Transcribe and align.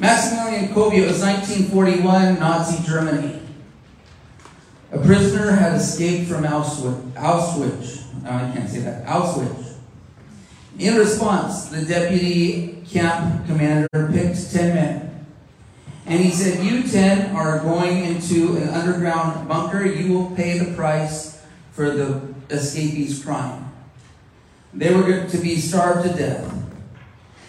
Maximilian 0.00 0.68
Kolbe, 0.68 1.06
was 1.06 1.20
1941, 1.20 2.40
Nazi 2.40 2.82
Germany. 2.88 3.38
A 4.92 4.98
prisoner 4.98 5.52
had 5.52 5.74
escaped 5.74 6.26
from 6.26 6.44
Auschwitz. 6.44 8.02
I 8.24 8.50
can't 8.52 8.68
say 8.68 8.80
that. 8.80 9.04
Auschwitz. 9.04 9.74
In 10.78 10.96
response, 10.96 11.66
the 11.66 11.84
deputy 11.84 12.82
camp 12.88 13.46
commander 13.46 13.88
picked 14.10 14.50
10 14.50 14.74
men. 14.74 15.26
And 16.06 16.18
he 16.18 16.30
said, 16.30 16.64
You 16.64 16.82
10 16.82 17.36
are 17.36 17.58
going 17.58 18.06
into 18.06 18.56
an 18.56 18.70
underground 18.70 19.46
bunker. 19.46 19.84
You 19.84 20.14
will 20.14 20.30
pay 20.34 20.58
the 20.58 20.74
price 20.74 21.42
for 21.72 21.90
the 21.90 22.22
escapee's 22.48 23.22
crime. 23.22 23.70
They 24.72 24.94
were 24.94 25.26
to 25.26 25.38
be 25.38 25.56
starved 25.56 26.08
to 26.08 26.16
death. 26.16 26.52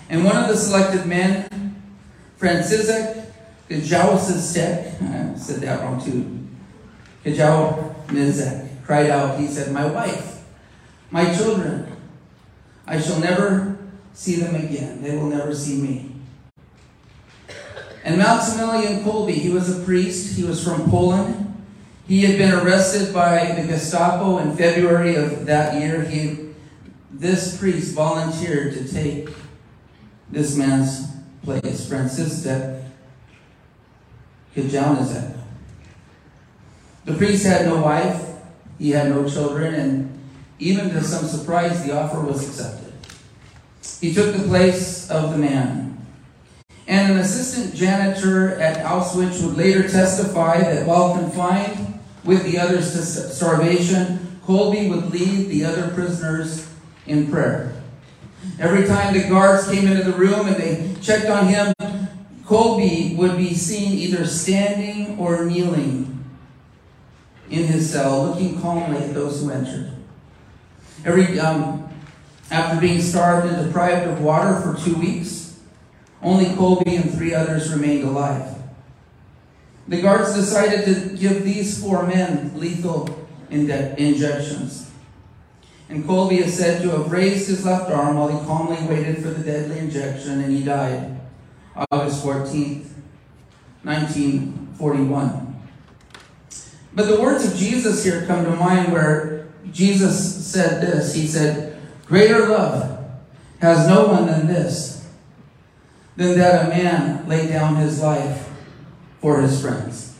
And 0.09 0.25
one 0.25 0.35
of 0.35 0.49
the 0.49 0.57
selected 0.57 1.05
men, 1.05 1.47
Franciszek 2.41 3.27
Kajawsistek, 3.69 4.99
I 4.99 5.37
said 5.37 5.61
that 5.61 5.81
wrong 5.81 6.03
too, 6.03 6.25
Kajawsistek, 7.23 8.83
cried 8.83 9.11
out, 9.11 9.39
he 9.39 9.45
said, 9.47 9.71
My 9.71 9.85
wife, 9.85 10.43
my 11.11 11.33
children, 11.35 11.85
I 12.87 12.99
shall 12.99 13.19
never 13.19 13.77
see 14.13 14.37
them 14.37 14.55
again. 14.55 15.03
They 15.03 15.15
will 15.15 15.27
never 15.27 15.53
see 15.53 15.79
me. 15.79 16.11
And 18.03 18.17
Maximilian 18.17 19.03
Kolbe, 19.03 19.31
he 19.31 19.49
was 19.49 19.77
a 19.77 19.83
priest. 19.85 20.35
He 20.35 20.43
was 20.43 20.63
from 20.63 20.89
Poland. 20.89 21.63
He 22.07 22.23
had 22.23 22.39
been 22.39 22.53
arrested 22.53 23.13
by 23.13 23.53
the 23.53 23.67
Gestapo 23.67 24.39
in 24.39 24.57
February 24.57 25.15
of 25.15 25.45
that 25.45 25.79
year. 25.79 26.01
He, 26.01 26.49
this 27.11 27.57
priest 27.57 27.93
volunteered 27.93 28.73
to 28.73 28.91
take 28.91 29.29
this 30.31 30.57
man's 30.57 31.11
place, 31.43 31.89
Franciszek 31.89 32.83
Kajanazek. 34.55 35.37
The 37.05 37.13
priest 37.13 37.45
had 37.45 37.65
no 37.65 37.81
wife, 37.81 38.29
he 38.77 38.91
had 38.91 39.09
no 39.09 39.27
children, 39.27 39.73
and 39.73 40.19
even 40.59 40.89
to 40.91 41.03
some 41.03 41.25
surprise, 41.25 41.83
the 41.83 41.97
offer 41.97 42.21
was 42.21 42.47
accepted. 42.47 42.93
He 43.99 44.13
took 44.13 44.35
the 44.35 44.43
place 44.43 45.09
of 45.09 45.31
the 45.31 45.37
man. 45.37 46.05
And 46.87 47.13
an 47.13 47.19
assistant 47.19 47.75
janitor 47.75 48.59
at 48.59 48.85
Auschwitz 48.85 49.43
would 49.43 49.57
later 49.57 49.87
testify 49.87 50.59
that 50.59 50.85
while 50.85 51.15
confined 51.15 51.99
with 52.23 52.43
the 52.43 52.59
others 52.59 52.93
to 52.93 53.01
starvation, 53.01 54.39
Kolbe 54.45 54.89
would 54.89 55.11
lead 55.11 55.49
the 55.49 55.65
other 55.65 55.89
prisoners 55.89 56.67
in 57.07 57.31
prayer. 57.31 57.80
Every 58.59 58.87
time 58.87 59.13
the 59.13 59.27
guards 59.27 59.69
came 59.69 59.87
into 59.87 60.03
the 60.03 60.17
room 60.17 60.47
and 60.47 60.55
they 60.55 60.95
checked 61.01 61.27
on 61.27 61.47
him, 61.47 61.73
Kolbe 62.43 63.15
would 63.17 63.37
be 63.37 63.53
seen 63.53 63.93
either 63.93 64.25
standing 64.25 65.17
or 65.17 65.45
kneeling 65.45 66.23
in 67.49 67.65
his 67.65 67.89
cell, 67.89 68.25
looking 68.25 68.59
calmly 68.61 68.97
at 68.97 69.13
those 69.13 69.41
who 69.41 69.51
entered. 69.51 69.91
Every 71.05 71.39
um, 71.39 71.89
after 72.51 72.79
being 72.79 73.01
starved 73.01 73.47
and 73.47 73.65
deprived 73.65 74.07
of 74.07 74.21
water 74.21 74.59
for 74.59 74.77
two 74.83 74.95
weeks, 74.95 75.59
only 76.21 76.45
Kolbe 76.45 76.87
and 76.87 77.11
three 77.13 77.33
others 77.33 77.73
remained 77.73 78.03
alive. 78.03 78.57
The 79.87 80.01
guards 80.01 80.35
decided 80.35 80.85
to 80.85 81.17
give 81.17 81.43
these 81.43 81.81
four 81.81 82.05
men 82.05 82.51
lethal 82.55 83.27
injections. 83.49 84.90
And 85.91 86.05
Kolbe 86.05 86.37
is 86.39 86.57
said 86.57 86.81
to 86.83 86.89
have 86.91 87.11
raised 87.11 87.49
his 87.49 87.65
left 87.65 87.91
arm 87.91 88.15
while 88.15 88.29
he 88.29 88.45
calmly 88.45 88.77
waited 88.87 89.17
for 89.21 89.31
the 89.31 89.43
deadly 89.43 89.77
injection, 89.77 90.39
and 90.39 90.49
he 90.49 90.63
died 90.63 91.19
August 91.91 92.23
14th, 92.23 92.87
1941. 93.83 95.61
But 96.93 97.07
the 97.07 97.21
words 97.21 97.45
of 97.45 97.57
Jesus 97.57 98.05
here 98.05 98.25
come 98.25 98.45
to 98.45 98.51
mind 98.51 98.93
where 98.93 99.49
Jesus 99.73 100.45
said 100.45 100.81
this. 100.81 101.13
He 101.13 101.27
said, 101.27 101.77
Greater 102.05 102.47
love 102.47 103.11
has 103.59 103.85
no 103.85 104.07
one 104.07 104.27
than 104.27 104.47
this, 104.47 105.09
than 106.15 106.37
that 106.37 106.67
a 106.67 106.69
man 106.69 107.27
lay 107.27 107.49
down 107.49 107.75
his 107.75 108.01
life 108.01 108.49
for 109.19 109.41
his 109.41 109.61
friends. 109.61 110.17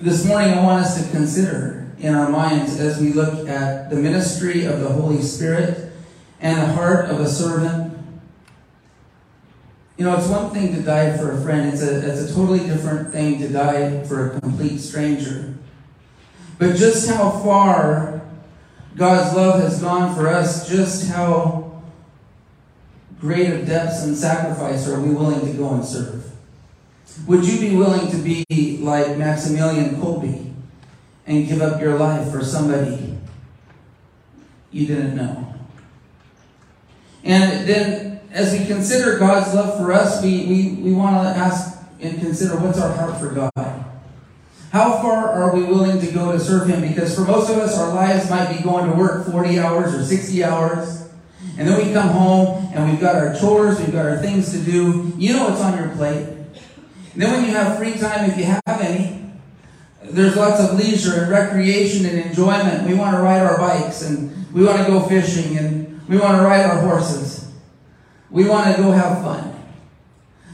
This 0.00 0.26
morning, 0.26 0.50
I 0.50 0.64
want 0.64 0.84
us 0.84 1.00
to 1.00 1.10
consider 1.12 1.79
in 2.00 2.14
our 2.14 2.30
minds 2.30 2.80
as 2.80 3.00
we 3.00 3.12
look 3.12 3.46
at 3.48 3.90
the 3.90 3.96
ministry 3.96 4.64
of 4.64 4.80
the 4.80 4.88
Holy 4.88 5.20
Spirit 5.20 5.92
and 6.40 6.58
the 6.58 6.72
heart 6.72 7.10
of 7.10 7.20
a 7.20 7.28
servant. 7.28 7.98
You 9.98 10.06
know, 10.06 10.16
it's 10.16 10.28
one 10.28 10.50
thing 10.50 10.74
to 10.74 10.80
die 10.80 11.16
for 11.18 11.32
a 11.32 11.40
friend, 11.42 11.68
it's 11.68 11.82
a, 11.82 12.08
it's 12.10 12.30
a 12.30 12.34
totally 12.34 12.60
different 12.60 13.12
thing 13.12 13.38
to 13.40 13.48
die 13.48 14.02
for 14.04 14.30
a 14.30 14.40
complete 14.40 14.78
stranger. 14.78 15.54
But 16.58 16.76
just 16.76 17.08
how 17.08 17.30
far 17.30 18.22
God's 18.96 19.36
love 19.36 19.60
has 19.60 19.80
gone 19.80 20.14
for 20.14 20.28
us, 20.28 20.68
just 20.68 21.08
how 21.08 21.82
great 23.20 23.50
of 23.50 23.66
depths 23.66 24.02
and 24.02 24.16
sacrifice 24.16 24.88
are 24.88 24.98
we 25.00 25.10
willing 25.10 25.40
to 25.40 25.52
go 25.52 25.74
and 25.74 25.84
serve? 25.84 26.30
Would 27.26 27.44
you 27.44 27.60
be 27.60 27.76
willing 27.76 28.10
to 28.10 28.16
be 28.16 28.78
like 28.80 29.18
Maximilian 29.18 29.96
Kolbe? 29.96 30.49
And 31.26 31.46
give 31.46 31.60
up 31.62 31.80
your 31.80 31.98
life 31.98 32.30
for 32.30 32.44
somebody 32.44 33.18
you 34.70 34.86
didn't 34.86 35.16
know. 35.16 35.54
And 37.24 37.68
then, 37.68 38.20
as 38.30 38.58
we 38.58 38.64
consider 38.66 39.18
God's 39.18 39.54
love 39.54 39.78
for 39.78 39.92
us, 39.92 40.22
we, 40.22 40.46
we, 40.46 40.68
we 40.82 40.92
want 40.92 41.16
to 41.16 41.28
ask 41.28 41.82
and 42.00 42.18
consider 42.18 42.56
what's 42.56 42.78
our 42.78 42.92
heart 42.92 43.18
for 43.20 43.30
God? 43.30 43.50
How 44.72 45.02
far 45.02 45.28
are 45.28 45.54
we 45.54 45.64
willing 45.64 46.00
to 46.00 46.12
go 46.12 46.32
to 46.32 46.38
serve 46.38 46.68
Him? 46.68 46.80
Because 46.80 47.14
for 47.14 47.22
most 47.22 47.50
of 47.50 47.58
us, 47.58 47.76
our 47.76 47.92
lives 47.92 48.30
might 48.30 48.56
be 48.56 48.62
going 48.62 48.88
to 48.88 48.96
work 48.96 49.26
40 49.26 49.58
hours 49.58 49.94
or 49.94 50.04
60 50.04 50.44
hours. 50.44 51.08
And 51.58 51.68
then 51.68 51.84
we 51.84 51.92
come 51.92 52.08
home 52.08 52.70
and 52.72 52.90
we've 52.90 53.00
got 53.00 53.16
our 53.16 53.34
chores, 53.34 53.80
we've 53.80 53.92
got 53.92 54.06
our 54.06 54.18
things 54.18 54.52
to 54.52 54.58
do. 54.58 55.12
You 55.16 55.34
know 55.34 55.48
what's 55.48 55.60
on 55.60 55.76
your 55.76 55.94
plate. 55.96 56.26
And 57.12 57.22
then 57.22 57.32
when 57.32 57.44
you 57.44 57.50
have 57.50 57.76
free 57.76 57.94
time, 57.98 58.30
if 58.30 58.38
you 58.38 58.44
have 58.44 58.80
any, 58.80 59.29
there's 60.02 60.36
lots 60.36 60.60
of 60.60 60.78
leisure 60.78 61.22
and 61.22 61.30
recreation 61.30 62.06
and 62.06 62.18
enjoyment. 62.18 62.88
We 62.88 62.94
want 62.94 63.16
to 63.16 63.22
ride 63.22 63.42
our 63.42 63.58
bikes 63.58 64.02
and 64.02 64.52
we 64.52 64.64
want 64.64 64.78
to 64.78 64.86
go 64.86 65.00
fishing 65.02 65.58
and 65.58 66.08
we 66.08 66.18
want 66.18 66.38
to 66.38 66.42
ride 66.42 66.64
our 66.64 66.80
horses. 66.80 67.52
We 68.30 68.48
want 68.48 68.74
to 68.74 68.82
go 68.82 68.92
have 68.92 69.22
fun. 69.22 69.46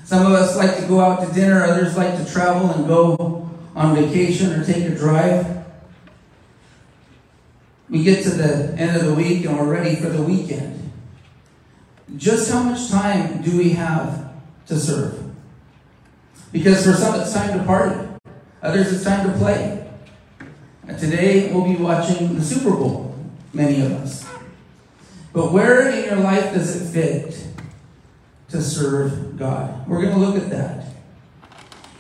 Some 0.05 0.27
of 0.27 0.33
us 0.33 0.57
like 0.57 0.77
to 0.79 0.87
go 0.87 1.01
out 1.01 1.27
to 1.27 1.34
dinner, 1.34 1.65
others 1.65 1.97
like 1.97 2.17
to 2.17 2.31
travel 2.31 2.71
and 2.71 2.87
go 2.87 3.51
on 3.75 3.95
vacation 3.95 4.53
or 4.53 4.65
take 4.65 4.84
a 4.84 4.95
drive. 4.95 5.65
We 7.89 8.03
get 8.03 8.25
to 8.25 8.31
the 8.31 8.75
end 8.77 8.97
of 8.97 9.05
the 9.05 9.15
week 9.15 9.45
and 9.45 9.57
we're 9.57 9.73
ready 9.73 9.97
for 9.97 10.09
the 10.09 10.23
weekend. 10.23 10.93
Just 12.17 12.51
how 12.51 12.63
much 12.63 12.89
time 12.89 13.43
do 13.43 13.57
we 13.57 13.71
have 13.71 14.33
to 14.67 14.78
serve? 14.78 15.23
Because 16.53 16.84
for 16.84 16.93
some 16.93 17.21
it's 17.21 17.33
time 17.33 17.59
to 17.59 17.65
party. 17.65 18.06
Others, 18.66 18.94
it's 18.94 19.04
time 19.04 19.31
to 19.31 19.38
play. 19.38 19.87
And 20.88 20.99
today, 20.99 21.53
we'll 21.53 21.65
be 21.65 21.77
watching 21.77 22.34
the 22.34 22.43
Super 22.43 22.71
Bowl, 22.71 23.15
many 23.53 23.81
of 23.81 23.93
us. 23.93 24.27
But 25.32 25.53
where 25.53 25.88
in 25.88 26.04
your 26.04 26.16
life 26.16 26.53
does 26.53 26.75
it 26.75 26.93
fit 26.93 27.47
to 28.49 28.60
serve 28.60 29.38
God? 29.38 29.87
We're 29.87 30.03
going 30.03 30.15
to 30.15 30.19
look 30.19 30.34
at 30.34 30.50
that. 30.50 30.87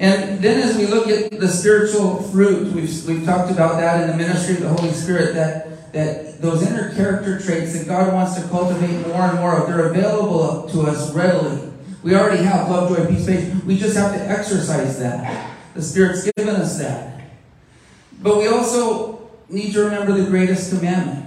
And 0.00 0.40
then 0.40 0.60
as 0.60 0.76
we 0.76 0.86
look 0.86 1.06
at 1.06 1.38
the 1.38 1.46
spiritual 1.46 2.20
fruit, 2.24 2.72
we've, 2.72 3.06
we've 3.06 3.24
talked 3.24 3.52
about 3.52 3.76
that 3.76 4.02
in 4.02 4.10
the 4.10 4.16
ministry 4.16 4.56
of 4.56 4.62
the 4.62 4.68
Holy 4.70 4.92
Spirit, 4.92 5.34
that, 5.34 5.92
that 5.92 6.42
those 6.42 6.62
inner 6.64 6.92
character 6.96 7.38
traits 7.38 7.78
that 7.78 7.86
God 7.86 8.12
wants 8.12 8.34
to 8.42 8.48
cultivate 8.48 9.06
more 9.06 9.22
and 9.22 9.38
more 9.38 9.56
of, 9.56 9.68
they're 9.68 9.86
available 9.86 10.68
to 10.70 10.82
us 10.82 11.14
readily. 11.14 11.72
We 12.02 12.16
already 12.16 12.42
have 12.42 12.68
love, 12.68 12.88
joy, 12.88 13.06
peace, 13.06 13.24
faith. 13.24 13.62
We 13.62 13.78
just 13.78 13.96
have 13.96 14.12
to 14.14 14.20
exercise 14.28 14.98
that. 14.98 15.52
The 15.76 15.82
Spirit's 15.82 16.30
given 16.32 16.56
us 16.56 16.78
that. 16.78 17.20
But 18.22 18.38
we 18.38 18.48
also 18.48 19.30
need 19.50 19.74
to 19.74 19.84
remember 19.84 20.12
the 20.12 20.24
greatest 20.24 20.74
commandment. 20.74 21.26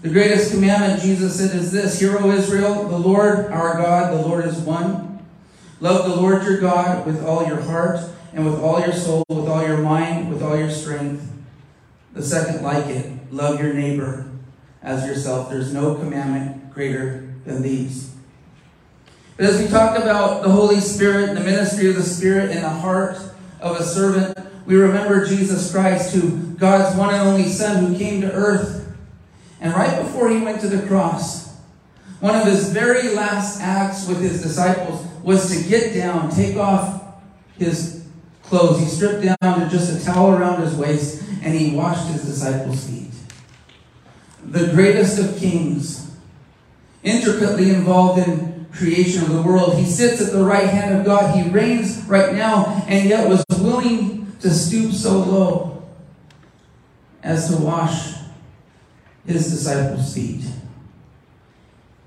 The 0.00 0.10
greatest 0.10 0.52
commandment, 0.52 1.02
Jesus 1.02 1.38
said, 1.38 1.56
is 1.56 1.72
this 1.72 1.98
Hear, 1.98 2.16
O 2.18 2.30
Israel, 2.30 2.88
the 2.88 2.98
Lord 2.98 3.46
our 3.50 3.76
God, 3.76 4.12
the 4.12 4.22
Lord 4.24 4.44
is 4.44 4.58
one. 4.58 5.26
Love 5.80 6.08
the 6.08 6.14
Lord 6.14 6.44
your 6.44 6.60
God 6.60 7.04
with 7.04 7.24
all 7.24 7.44
your 7.48 7.60
heart 7.60 7.98
and 8.32 8.46
with 8.46 8.60
all 8.60 8.78
your 8.80 8.92
soul, 8.92 9.24
with 9.28 9.48
all 9.48 9.66
your 9.66 9.78
mind, 9.78 10.30
with 10.30 10.40
all 10.40 10.56
your 10.56 10.70
strength. 10.70 11.28
The 12.12 12.22
second, 12.22 12.62
like 12.62 12.86
it, 12.86 13.32
love 13.32 13.60
your 13.60 13.74
neighbor 13.74 14.30
as 14.84 15.04
yourself. 15.04 15.50
There's 15.50 15.72
no 15.72 15.96
commandment 15.96 16.72
greater 16.72 17.34
than 17.44 17.62
these. 17.62 18.14
But 19.36 19.46
as 19.46 19.60
we 19.60 19.66
talk 19.66 19.98
about 19.98 20.42
the 20.44 20.48
Holy 20.48 20.78
Spirit, 20.78 21.34
the 21.34 21.40
ministry 21.40 21.88
of 21.90 21.96
the 21.96 22.04
Spirit 22.04 22.52
in 22.52 22.62
the 22.62 22.68
heart 22.68 23.18
of 23.60 23.76
a 23.76 23.84
servant, 23.84 24.38
we 24.66 24.76
remember 24.76 25.26
Jesus 25.26 25.70
Christ, 25.72 26.14
who 26.14 26.54
God's 26.54 26.96
one 26.96 27.14
and 27.14 27.26
only 27.26 27.48
Son, 27.48 27.84
who 27.86 27.98
came 27.98 28.20
to 28.20 28.32
earth. 28.32 28.86
And 29.60 29.74
right 29.74 30.02
before 30.02 30.30
he 30.30 30.40
went 30.40 30.60
to 30.60 30.68
the 30.68 30.86
cross, 30.86 31.48
One 32.20 32.34
of 32.34 32.46
his 32.46 32.70
very 32.70 33.14
last 33.14 33.60
acts 33.60 34.08
with 34.08 34.20
his 34.20 34.42
disciples 34.42 35.06
was 35.22 35.50
to 35.56 35.68
get 35.68 35.94
down, 35.94 36.30
take 36.30 36.56
off 36.56 37.14
his 37.56 38.04
clothes. 38.42 38.80
He 38.80 38.86
stripped 38.86 39.22
down 39.22 39.60
to 39.60 39.68
just 39.70 40.00
a 40.00 40.04
towel 40.04 40.32
around 40.32 40.62
his 40.62 40.74
waist 40.74 41.22
and 41.42 41.54
he 41.54 41.76
washed 41.76 42.08
his 42.08 42.24
disciples' 42.24 42.88
feet. 42.88 43.12
The 44.44 44.72
greatest 44.72 45.18
of 45.18 45.38
kings, 45.38 46.10
intricately 47.04 47.70
involved 47.70 48.26
in 48.26 48.57
creation 48.78 49.22
of 49.22 49.32
the 49.32 49.42
world. 49.42 49.76
He 49.76 49.84
sits 49.84 50.22
at 50.22 50.32
the 50.32 50.44
right 50.44 50.68
hand 50.68 50.96
of 50.96 51.04
God. 51.04 51.36
He 51.36 51.50
reigns 51.50 52.02
right 52.04 52.34
now 52.34 52.84
and 52.86 53.08
yet 53.08 53.28
was 53.28 53.44
willing 53.58 54.32
to 54.40 54.50
stoop 54.50 54.92
so 54.92 55.18
low 55.18 55.88
as 57.22 57.50
to 57.50 57.56
wash 57.56 58.14
his 59.26 59.50
disciples' 59.50 60.14
feet. 60.14 60.44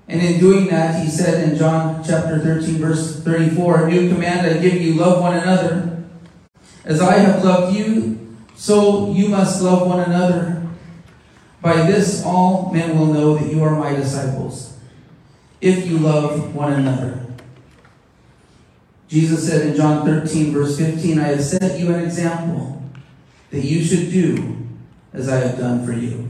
And 0.08 0.20
in 0.20 0.40
doing 0.40 0.66
that, 0.66 1.02
he 1.02 1.08
said 1.08 1.48
in 1.48 1.56
John 1.56 2.02
chapter 2.04 2.38
13, 2.38 2.78
verse 2.78 3.20
34, 3.20 3.86
A 3.86 3.90
new 3.90 4.08
command 4.08 4.46
I 4.46 4.60
give 4.60 4.74
you, 4.74 4.94
love 4.94 5.20
one 5.20 5.36
another. 5.36 6.04
As 6.84 7.00
I 7.00 7.18
have 7.18 7.44
loved 7.44 7.76
you, 7.76 8.36
so 8.56 9.12
you 9.12 9.28
must 9.28 9.62
love 9.62 9.86
one 9.86 10.00
another. 10.00 10.68
By 11.60 11.86
this 11.86 12.24
all 12.24 12.72
men 12.72 12.98
will 12.98 13.06
know 13.06 13.36
that 13.36 13.52
you 13.52 13.62
are 13.62 13.76
my 13.76 13.94
disciples, 13.94 14.71
if 15.62 15.86
you 15.88 15.98
love 15.98 16.54
one 16.54 16.74
another. 16.74 17.24
Jesus 19.08 19.48
said 19.48 19.66
in 19.66 19.76
John 19.76 20.04
13, 20.04 20.52
verse 20.52 20.76
15, 20.76 21.18
I 21.18 21.28
have 21.28 21.42
set 21.42 21.78
you 21.78 21.94
an 21.94 22.02
example 22.02 22.82
that 23.50 23.60
you 23.60 23.84
should 23.84 24.10
do 24.10 24.56
as 25.12 25.28
I 25.28 25.36
have 25.36 25.58
done 25.58 25.86
for 25.86 25.92
you. 25.92 26.28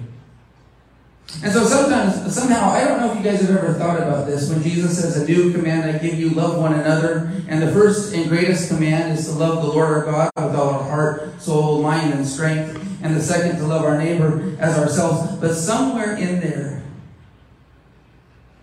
And 1.43 1.51
so 1.51 1.65
sometimes, 1.65 2.35
somehow, 2.35 2.71
I 2.71 2.85
don't 2.85 3.01
know 3.01 3.11
if 3.11 3.17
you 3.17 3.23
guys 3.23 3.41
have 3.41 3.57
ever 3.57 3.73
thought 3.73 3.97
about 3.97 4.27
this. 4.27 4.51
When 4.51 4.63
Jesus 4.63 5.01
says, 5.01 5.17
A 5.17 5.27
new 5.27 5.53
command 5.53 5.91
I 5.91 5.99
give 5.99 6.19
you, 6.19 6.31
love 6.31 6.59
one 6.59 6.75
another. 6.75 7.33
And 7.49 7.63
the 7.63 7.73
first 7.73 8.15
and 8.15 8.29
greatest 8.29 8.69
command 8.69 9.19
is 9.19 9.27
to 9.29 9.33
love 9.33 9.63
the 9.63 9.69
Lord 9.69 9.89
our 9.89 10.05
God 10.05 10.31
with 10.37 10.55
all 10.55 10.75
our 10.75 10.83
heart, 10.83 11.41
soul, 11.41 11.83
mind, 11.83 12.13
and 12.13 12.27
strength. 12.27 12.79
And 13.03 13.17
the 13.17 13.23
second, 13.23 13.59
to 13.59 13.67
love 13.67 13.85
our 13.85 13.97
neighbor 13.97 14.55
as 14.59 14.77
ourselves. 14.79 15.37
But 15.37 15.55
somewhere 15.55 16.17
in 16.17 16.41
there, 16.41 16.83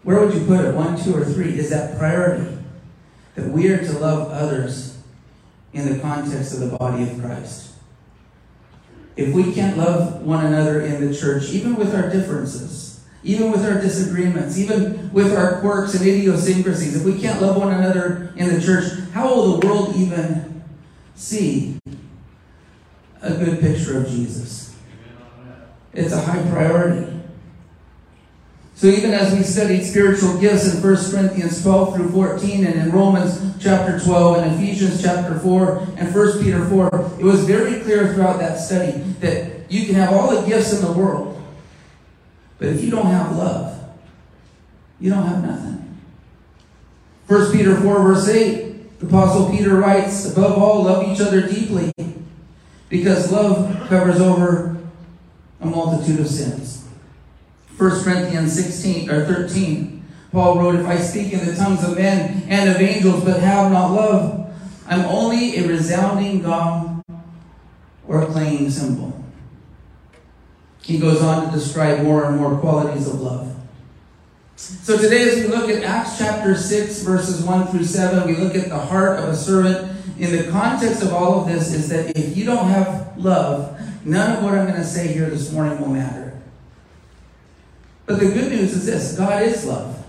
where 0.09 0.25
would 0.25 0.33
you 0.33 0.43
put 0.45 0.65
it? 0.65 0.73
One, 0.73 0.99
two, 0.99 1.15
or 1.15 1.23
three? 1.23 1.59
Is 1.59 1.69
that 1.69 1.97
priority? 1.99 2.57
That 3.35 3.49
we 3.49 3.69
are 3.69 3.77
to 3.77 3.99
love 3.99 4.31
others 4.31 4.97
in 5.71 5.93
the 5.93 5.99
context 5.99 6.53
of 6.53 6.61
the 6.61 6.77
body 6.77 7.03
of 7.03 7.21
Christ 7.21 7.69
if 9.19 9.33
we 9.33 9.51
can't 9.53 9.77
love 9.77 10.21
one 10.21 10.45
another 10.45 10.81
in 10.81 11.05
the 11.05 11.13
church, 11.13 11.49
even 11.49 11.75
with 11.75 11.93
our 11.93 12.09
differences, 12.09 13.03
even 13.21 13.51
with 13.51 13.65
our 13.65 13.81
disagreements, 13.81 14.57
even 14.57 15.11
with 15.11 15.35
our 15.35 15.59
quirks 15.59 15.93
and 15.93 16.07
idiosyncrasies, 16.07 16.95
if 16.95 17.03
we 17.03 17.19
can't 17.19 17.41
love 17.41 17.57
one 17.57 17.73
another 17.73 18.33
in 18.37 18.53
the 18.53 18.61
church, 18.61 18.93
how 19.11 19.27
will 19.27 19.57
the 19.57 19.67
world 19.67 19.93
even 19.97 20.63
see 21.15 21.77
a 23.21 23.33
good 23.33 23.59
picture 23.59 23.97
of 23.97 24.07
Jesus? 24.07 24.73
It's 25.91 26.13
a 26.13 26.21
high 26.21 26.49
priority. 26.49 27.18
So 28.79 28.87
even 28.87 29.11
as 29.11 29.35
we 29.35 29.43
studied 29.43 29.83
spiritual 29.83 30.39
gifts 30.39 30.73
in 30.73 30.81
1 30.81 31.11
Corinthians 31.11 31.61
12 31.61 31.95
through 31.97 32.11
14 32.11 32.65
and 32.65 32.75
in 32.79 32.91
Romans 32.93 33.53
chapter 33.59 33.99
12 33.99 34.37
and 34.37 34.55
Ephesians 34.55 35.01
chapter 35.01 35.37
4 35.37 35.79
and 35.97 36.15
1 36.15 36.41
Peter 36.41 36.63
4, 36.63 36.87
it 37.19 37.25
was 37.25 37.43
very 37.43 37.81
clear 37.81 38.13
throughout 38.13 38.39
that 38.39 38.55
study 38.55 38.91
that 39.19 39.69
you 39.69 39.85
can 39.85 39.95
have 39.95 40.13
all 40.13 40.33
the 40.33 40.47
gifts 40.47 40.71
in 40.71 40.81
the 40.81 40.93
world, 40.93 41.43
but 42.57 42.69
if 42.69 42.81
you 42.81 42.89
don't 42.89 43.07
have 43.07 43.35
love, 43.35 43.77
you 45.01 45.09
don't 45.09 45.27
have 45.27 45.43
nothing. 45.43 45.97
1 47.27 47.51
Peter 47.51 47.75
4 47.81 48.01
verse 48.01 48.29
8, 48.29 48.99
the 49.01 49.07
Apostle 49.07 49.49
Peter 49.49 49.75
writes, 49.75 50.31
Above 50.31 50.57
all, 50.57 50.83
love 50.83 51.05
each 51.05 51.19
other 51.19 51.45
deeply, 51.45 51.91
because 52.87 53.29
love 53.29 53.89
covers 53.89 54.21
over 54.21 54.77
a 55.59 55.65
multitude 55.65 56.21
of 56.21 56.27
sins. 56.27 56.88
1 57.79 58.03
Corinthians 58.03 58.53
16 58.53 59.09
or 59.09 59.25
13. 59.25 60.03
Paul 60.33 60.59
wrote, 60.59 60.75
If 60.75 60.85
I 60.85 60.97
speak 60.97 61.31
in 61.31 61.45
the 61.45 61.55
tongues 61.55 61.81
of 61.81 61.95
men 61.95 62.43
and 62.49 62.69
of 62.69 62.75
angels, 62.75 63.23
but 63.23 63.39
have 63.39 63.71
not 63.71 63.91
love, 63.91 64.53
I'm 64.85 65.05
only 65.05 65.57
a 65.57 65.67
resounding 65.67 66.41
gong 66.41 67.01
or 68.05 68.23
a 68.23 68.25
clanging 68.25 68.69
cymbal. 68.69 69.23
He 70.81 70.99
goes 70.99 71.21
on 71.21 71.45
to 71.45 71.51
describe 71.57 72.03
more 72.03 72.25
and 72.25 72.37
more 72.37 72.57
qualities 72.57 73.07
of 73.07 73.21
love. 73.21 73.55
So 74.57 74.97
today, 74.97 75.29
as 75.29 75.35
we 75.35 75.47
look 75.47 75.69
at 75.69 75.81
Acts 75.83 76.17
chapter 76.17 76.57
6, 76.57 77.03
verses 77.03 77.45
1 77.45 77.67
through 77.67 77.85
7, 77.85 78.27
we 78.27 78.35
look 78.35 78.55
at 78.55 78.67
the 78.67 78.77
heart 78.77 79.19
of 79.19 79.29
a 79.29 79.35
servant. 79.35 79.95
In 80.19 80.35
the 80.35 80.51
context 80.51 81.01
of 81.01 81.13
all 81.13 81.39
of 81.39 81.47
this, 81.47 81.73
is 81.73 81.87
that 81.89 82.17
if 82.17 82.35
you 82.35 82.43
don't 82.43 82.67
have 82.67 83.17
love, 83.17 83.79
none 84.05 84.35
of 84.35 84.43
what 84.43 84.53
I'm 84.53 84.67
going 84.67 84.81
to 84.81 84.85
say 84.85 85.07
here 85.07 85.29
this 85.29 85.53
morning 85.53 85.79
will 85.79 85.87
matter. 85.87 86.28
But 88.09 88.19
the 88.19 88.25
good 88.25 88.51
news 88.51 88.75
is 88.75 88.87
this 88.87 89.15
God 89.15 89.43
is 89.43 89.63
love. 89.65 90.03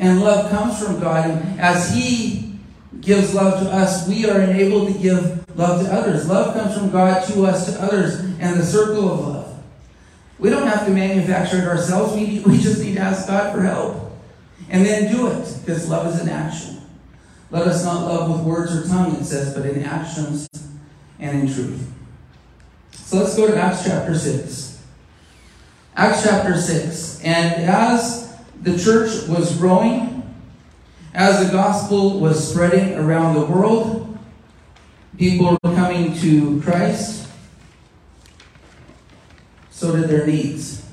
And 0.00 0.20
love 0.20 0.50
comes 0.50 0.82
from 0.82 0.98
God. 0.98 1.30
And 1.30 1.60
as 1.60 1.94
He 1.94 2.58
gives 3.00 3.32
love 3.32 3.62
to 3.62 3.70
us, 3.70 4.08
we 4.08 4.28
are 4.28 4.40
enabled 4.40 4.92
to 4.92 4.98
give 4.98 5.56
love 5.56 5.86
to 5.86 5.92
others. 5.92 6.28
Love 6.28 6.52
comes 6.54 6.76
from 6.76 6.90
God 6.90 7.24
to 7.28 7.46
us, 7.46 7.72
to 7.72 7.80
others, 7.80 8.18
and 8.18 8.58
the 8.58 8.64
circle 8.64 9.12
of 9.12 9.20
love. 9.20 9.62
We 10.40 10.50
don't 10.50 10.66
have 10.66 10.84
to 10.86 10.90
manufacture 10.90 11.58
it 11.58 11.64
ourselves. 11.68 12.12
We, 12.14 12.40
we 12.40 12.58
just 12.58 12.82
need 12.82 12.94
to 12.94 13.00
ask 13.00 13.28
God 13.28 13.54
for 13.54 13.62
help. 13.62 14.10
And 14.68 14.84
then 14.84 15.14
do 15.14 15.28
it, 15.28 15.58
because 15.60 15.88
love 15.88 16.12
is 16.12 16.20
an 16.20 16.28
action. 16.28 16.82
Let 17.52 17.68
us 17.68 17.84
not 17.84 18.04
love 18.04 18.30
with 18.32 18.40
words 18.40 18.74
or 18.74 18.88
tongue, 18.88 19.14
it 19.14 19.24
says, 19.24 19.54
but 19.54 19.64
in 19.64 19.84
actions 19.84 20.48
and 21.20 21.38
in 21.38 21.54
truth. 21.54 21.88
So 22.94 23.18
let's 23.18 23.36
go 23.36 23.46
to 23.46 23.56
Acts 23.56 23.84
chapter 23.84 24.18
6. 24.18 24.67
Acts 25.98 26.22
chapter 26.22 26.56
6. 26.56 27.24
And 27.24 27.64
as 27.64 28.32
the 28.62 28.78
church 28.78 29.26
was 29.26 29.56
growing, 29.56 30.32
as 31.12 31.44
the 31.44 31.52
gospel 31.52 32.20
was 32.20 32.52
spreading 32.52 32.94
around 32.94 33.34
the 33.34 33.44
world, 33.44 34.16
people 35.18 35.58
were 35.60 35.74
coming 35.74 36.16
to 36.18 36.62
Christ, 36.62 37.28
so 39.72 39.96
did 39.96 40.08
their 40.08 40.24
needs. 40.24 40.88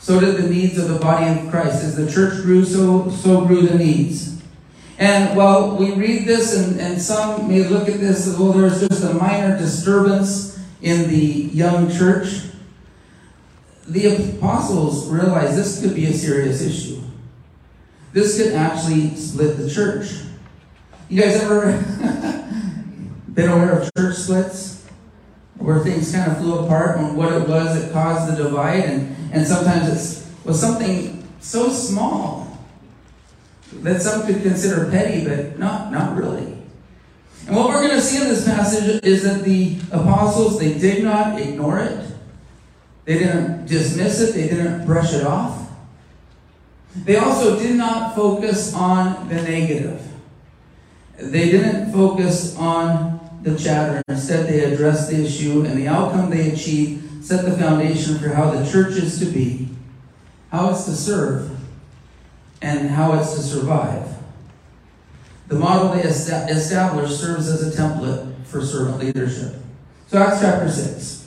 So 0.00 0.18
did 0.18 0.36
the 0.36 0.50
needs 0.50 0.78
of 0.78 0.88
the 0.88 0.98
body 0.98 1.38
of 1.38 1.48
Christ. 1.48 1.84
As 1.84 1.94
the 1.94 2.10
church 2.10 2.42
grew, 2.42 2.64
so, 2.64 3.08
so 3.10 3.44
grew 3.44 3.68
the 3.68 3.78
needs. 3.78 4.42
And 4.98 5.36
while 5.36 5.76
we 5.76 5.92
read 5.92 6.26
this, 6.26 6.56
and, 6.56 6.80
and 6.80 7.00
some 7.00 7.46
may 7.46 7.62
look 7.62 7.88
at 7.88 8.00
this 8.00 8.26
as 8.26 8.36
well, 8.36 8.50
there's 8.50 8.80
just 8.80 9.04
a 9.04 9.14
minor 9.14 9.56
disturbance 9.56 10.58
in 10.82 11.08
the 11.08 11.16
young 11.16 11.88
church 11.88 12.48
the 13.88 14.36
apostles 14.36 15.08
realized 15.08 15.56
this 15.56 15.80
could 15.80 15.94
be 15.94 16.06
a 16.06 16.12
serious 16.12 16.60
issue. 16.60 17.00
This 18.12 18.40
could 18.40 18.52
actually 18.54 19.14
split 19.14 19.56
the 19.56 19.70
church. 19.70 20.12
You 21.08 21.22
guys 21.22 21.40
ever 21.40 21.72
been 23.28 23.48
aware 23.48 23.80
of 23.80 23.90
church 23.96 24.16
splits? 24.16 24.86
Where 25.56 25.80
things 25.80 26.12
kind 26.12 26.30
of 26.30 26.38
flew 26.38 26.58
apart 26.60 26.98
and 26.98 27.16
what 27.16 27.32
it 27.32 27.48
was 27.48 27.80
that 27.80 27.92
caused 27.92 28.32
the 28.32 28.42
divide, 28.42 28.84
and, 28.84 29.32
and 29.32 29.46
sometimes 29.46 29.88
it 29.88 30.46
was 30.46 30.60
something 30.60 31.26
so 31.40 31.68
small 31.70 32.58
that 33.72 34.00
some 34.00 34.26
could 34.26 34.42
consider 34.42 34.90
petty, 34.90 35.26
but 35.26 35.58
not, 35.58 35.90
not 35.90 36.16
really. 36.16 36.56
And 37.46 37.56
what 37.56 37.68
we're 37.68 37.86
going 37.86 37.96
to 37.96 38.00
see 38.00 38.20
in 38.20 38.28
this 38.28 38.44
passage 38.44 39.02
is 39.02 39.22
that 39.24 39.42
the 39.42 39.78
apostles, 39.90 40.58
they 40.58 40.78
did 40.78 41.02
not 41.02 41.40
ignore 41.40 41.78
it. 41.80 42.07
They 43.08 43.20
didn't 43.20 43.64
dismiss 43.64 44.20
it, 44.20 44.34
they 44.34 44.54
didn't 44.54 44.84
brush 44.84 45.14
it 45.14 45.24
off. 45.24 45.70
They 46.94 47.16
also 47.16 47.58
did 47.58 47.74
not 47.74 48.14
focus 48.14 48.74
on 48.74 49.30
the 49.30 49.36
negative. 49.36 50.06
They 51.16 51.50
didn't 51.50 51.90
focus 51.90 52.54
on 52.58 53.40
the 53.42 53.56
chatter. 53.56 54.02
Instead, 54.08 54.46
they 54.46 54.62
addressed 54.62 55.08
the 55.08 55.24
issue, 55.24 55.64
and 55.64 55.78
the 55.78 55.88
outcome 55.88 56.28
they 56.28 56.50
achieved 56.50 57.24
set 57.24 57.46
the 57.46 57.56
foundation 57.56 58.18
for 58.18 58.28
how 58.28 58.50
the 58.50 58.70
church 58.70 58.92
is 58.92 59.18
to 59.20 59.24
be, 59.24 59.70
how 60.52 60.68
it's 60.68 60.84
to 60.84 60.94
serve, 60.94 61.58
and 62.60 62.90
how 62.90 63.18
it's 63.18 63.32
to 63.36 63.40
survive. 63.40 64.06
The 65.46 65.54
model 65.54 65.94
they 65.94 66.02
established 66.02 67.18
serves 67.18 67.48
as 67.48 67.74
a 67.74 67.82
template 67.82 68.44
for 68.44 68.62
servant 68.62 68.98
leadership. 68.98 69.54
So, 70.08 70.18
Acts 70.18 70.42
chapter 70.42 70.70
6. 70.70 71.17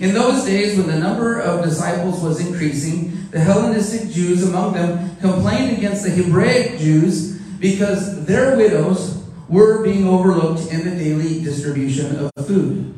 In 0.00 0.14
those 0.14 0.46
days, 0.46 0.78
when 0.78 0.86
the 0.86 0.98
number 0.98 1.40
of 1.40 1.62
disciples 1.62 2.22
was 2.22 2.40
increasing, 2.40 3.28
the 3.30 3.40
Hellenistic 3.40 4.10
Jews 4.10 4.42
among 4.48 4.72
them 4.72 5.16
complained 5.16 5.76
against 5.76 6.04
the 6.04 6.10
Hebraic 6.10 6.78
Jews 6.78 7.38
because 7.60 8.24
their 8.24 8.56
widows 8.56 9.22
were 9.48 9.84
being 9.84 10.08
overlooked 10.08 10.72
in 10.72 10.88
the 10.88 10.96
daily 10.96 11.42
distribution 11.42 12.16
of 12.16 12.46
food. 12.46 12.94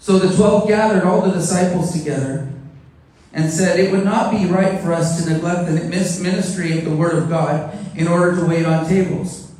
So 0.00 0.18
the 0.18 0.34
twelve 0.34 0.66
gathered 0.66 1.04
all 1.04 1.22
the 1.22 1.30
disciples 1.30 1.92
together 1.92 2.52
and 3.32 3.50
said, 3.50 3.78
It 3.78 3.92
would 3.92 4.04
not 4.04 4.32
be 4.32 4.46
right 4.46 4.80
for 4.80 4.92
us 4.92 5.22
to 5.22 5.32
neglect 5.32 5.66
the 5.66 5.74
ministry 5.74 6.76
of 6.76 6.84
the 6.84 6.96
Word 6.96 7.14
of 7.14 7.28
God 7.28 7.76
in 7.96 8.08
order 8.08 8.34
to 8.36 8.46
wait 8.46 8.66
on 8.66 8.88
tables. 8.88 9.52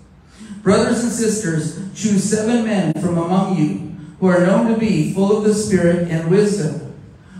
Brothers 0.62 1.04
and 1.04 1.12
sisters, 1.12 1.76
choose 1.94 2.24
seven 2.24 2.64
men 2.64 2.92
from 2.94 3.18
among 3.18 3.56
you 3.56 3.93
who 4.24 4.30
are 4.30 4.40
known 4.40 4.72
to 4.72 4.78
be 4.78 5.12
full 5.12 5.36
of 5.36 5.44
the 5.44 5.52
Spirit 5.52 6.10
and 6.10 6.30
wisdom. 6.30 6.94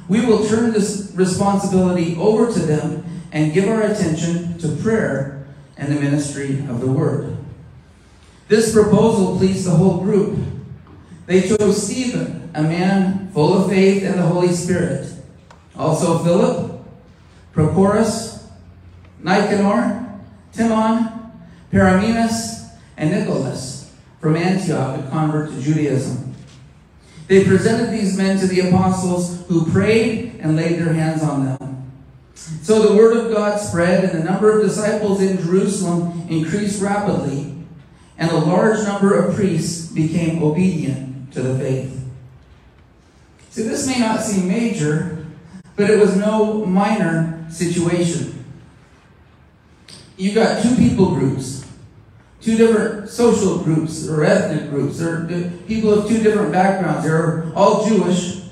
We 0.07 0.26
will 0.26 0.47
turn 0.47 0.71
this 0.71 1.11
responsibility 1.14 2.14
over 2.17 2.53
to 2.53 2.59
them 2.59 3.03
and 3.33 3.55
give 3.55 3.71
our 3.71 3.85
attention 3.85 4.59
to 4.59 4.69
prayer 4.83 5.47
and 5.79 5.91
the 5.91 5.99
ministry 5.99 6.59
of 6.69 6.83
the 6.83 6.87
Word. 6.87 7.38
This 8.49 8.75
proposal 8.75 9.38
pleased 9.38 9.67
the 9.67 9.71
whole 9.71 10.03
group. 10.03 10.38
They 11.25 11.49
chose 11.49 11.83
Stephen, 11.83 12.50
a 12.53 12.62
man 12.62 13.33
full 13.33 13.55
of 13.55 13.71
faith 13.71 14.03
and 14.03 14.19
the 14.19 14.26
Holy 14.26 14.53
Spirit. 14.53 15.11
Also 15.79 16.19
Philip, 16.19 16.85
Prochorus, 17.55 18.47
Nicanor, 19.21 20.21
Timon, 20.53 21.33
Parmenas, 21.73 22.76
and 22.99 23.11
Nicholas 23.11 23.91
from 24.21 24.37
Antioch, 24.37 25.00
a 25.00 25.09
convert 25.09 25.49
to 25.49 25.62
Judaism. 25.62 26.34
They 27.26 27.45
presented 27.45 27.90
these 27.90 28.16
men 28.16 28.38
to 28.40 28.47
the 28.47 28.69
apostles 28.69 29.47
who 29.49 29.71
prayed 29.71 30.40
and 30.40 30.57
laid 30.57 30.78
their 30.78 30.93
hands 30.93 31.23
on 31.23 31.47
them. 31.47 31.93
So 32.35 32.83
the 32.83 32.97
word 32.97 33.16
of 33.16 33.33
God 33.33 33.59
spread, 33.59 34.04
and 34.04 34.21
the 34.21 34.25
number 34.25 34.50
of 34.50 34.66
disciples 34.66 35.23
in 35.23 35.38
Jerusalem 35.38 36.26
increased 36.28 36.83
rapidly, 36.83 37.54
and 38.19 38.31
a 38.31 38.37
large 38.37 38.85
number 38.85 39.14
of 39.14 39.35
priests 39.35 39.90
became 39.90 40.43
obedient 40.43 41.33
to 41.33 41.43
the 41.43 41.59
faith. 41.59 42.04
See, 43.50 43.62
this 43.62 43.87
may 43.87 43.99
not 43.99 44.21
seem 44.21 44.49
major, 44.49 45.26
but 45.76 45.88
it 45.88 45.99
was 45.99 46.16
no 46.16 46.66
minor 46.66 47.47
situation. 47.50 48.45
You 50.16 50.35
got 50.35 50.62
two 50.62 50.76
people 50.76 51.14
groups, 51.14 51.63
two 52.45 52.59
different 52.59 53.09
social 53.09 53.59
groups 53.59 54.07
or 54.07 54.23
ethnic 54.23 54.69
groups, 54.69 55.01
or 55.01 55.27
people 55.67 55.95
of 55.95 56.07
two 56.07 56.23
different 56.23 56.53
backgrounds. 56.53 57.03
They're 57.03 57.51
all 57.57 57.87
Jewish. 57.89 58.43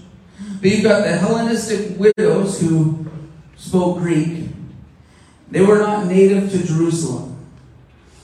But 0.60 0.70
you've 0.70 0.82
got 0.82 1.02
the 1.02 1.16
Hellenistic 1.16 1.98
widows 1.98 2.58
who 2.58 3.06
spoke 3.56 3.98
Greek. 3.98 4.48
They 5.50 5.60
were 5.60 5.78
not 5.78 6.06
native 6.06 6.50
to 6.52 6.66
Jerusalem. 6.66 7.36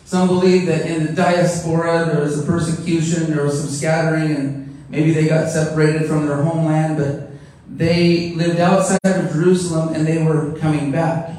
Some 0.06 0.28
believe 0.28 0.64
that 0.66 0.86
in 0.86 1.04
the 1.04 1.12
diaspora 1.12 2.06
there 2.06 2.22
was 2.22 2.42
a 2.42 2.46
persecution, 2.46 3.30
there 3.30 3.44
was 3.44 3.60
some 3.60 3.68
scattering, 3.68 4.34
and 4.34 4.86
maybe 4.88 5.12
they 5.12 5.28
got 5.28 5.50
separated 5.50 6.06
from 6.08 6.26
their 6.26 6.42
homeland, 6.42 6.96
but 6.96 7.28
they 7.68 8.32
lived 8.32 8.58
outside 8.58 8.98
of 9.04 9.30
Jerusalem 9.32 9.94
and 9.94 10.06
they 10.06 10.22
were 10.22 10.56
coming 10.58 10.90
back. 10.90 11.30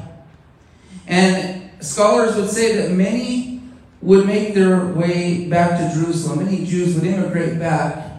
And 1.08 1.70
scholars 1.80 2.36
would 2.36 2.48
say 2.48 2.76
that 2.76 2.92
many 2.92 3.59
would 4.02 4.26
make 4.26 4.54
their 4.54 4.86
way 4.86 5.46
back 5.46 5.78
to 5.78 5.98
Jerusalem. 5.98 6.44
Many 6.44 6.64
Jews 6.64 6.94
would 6.94 7.04
immigrate 7.04 7.58
back 7.58 8.10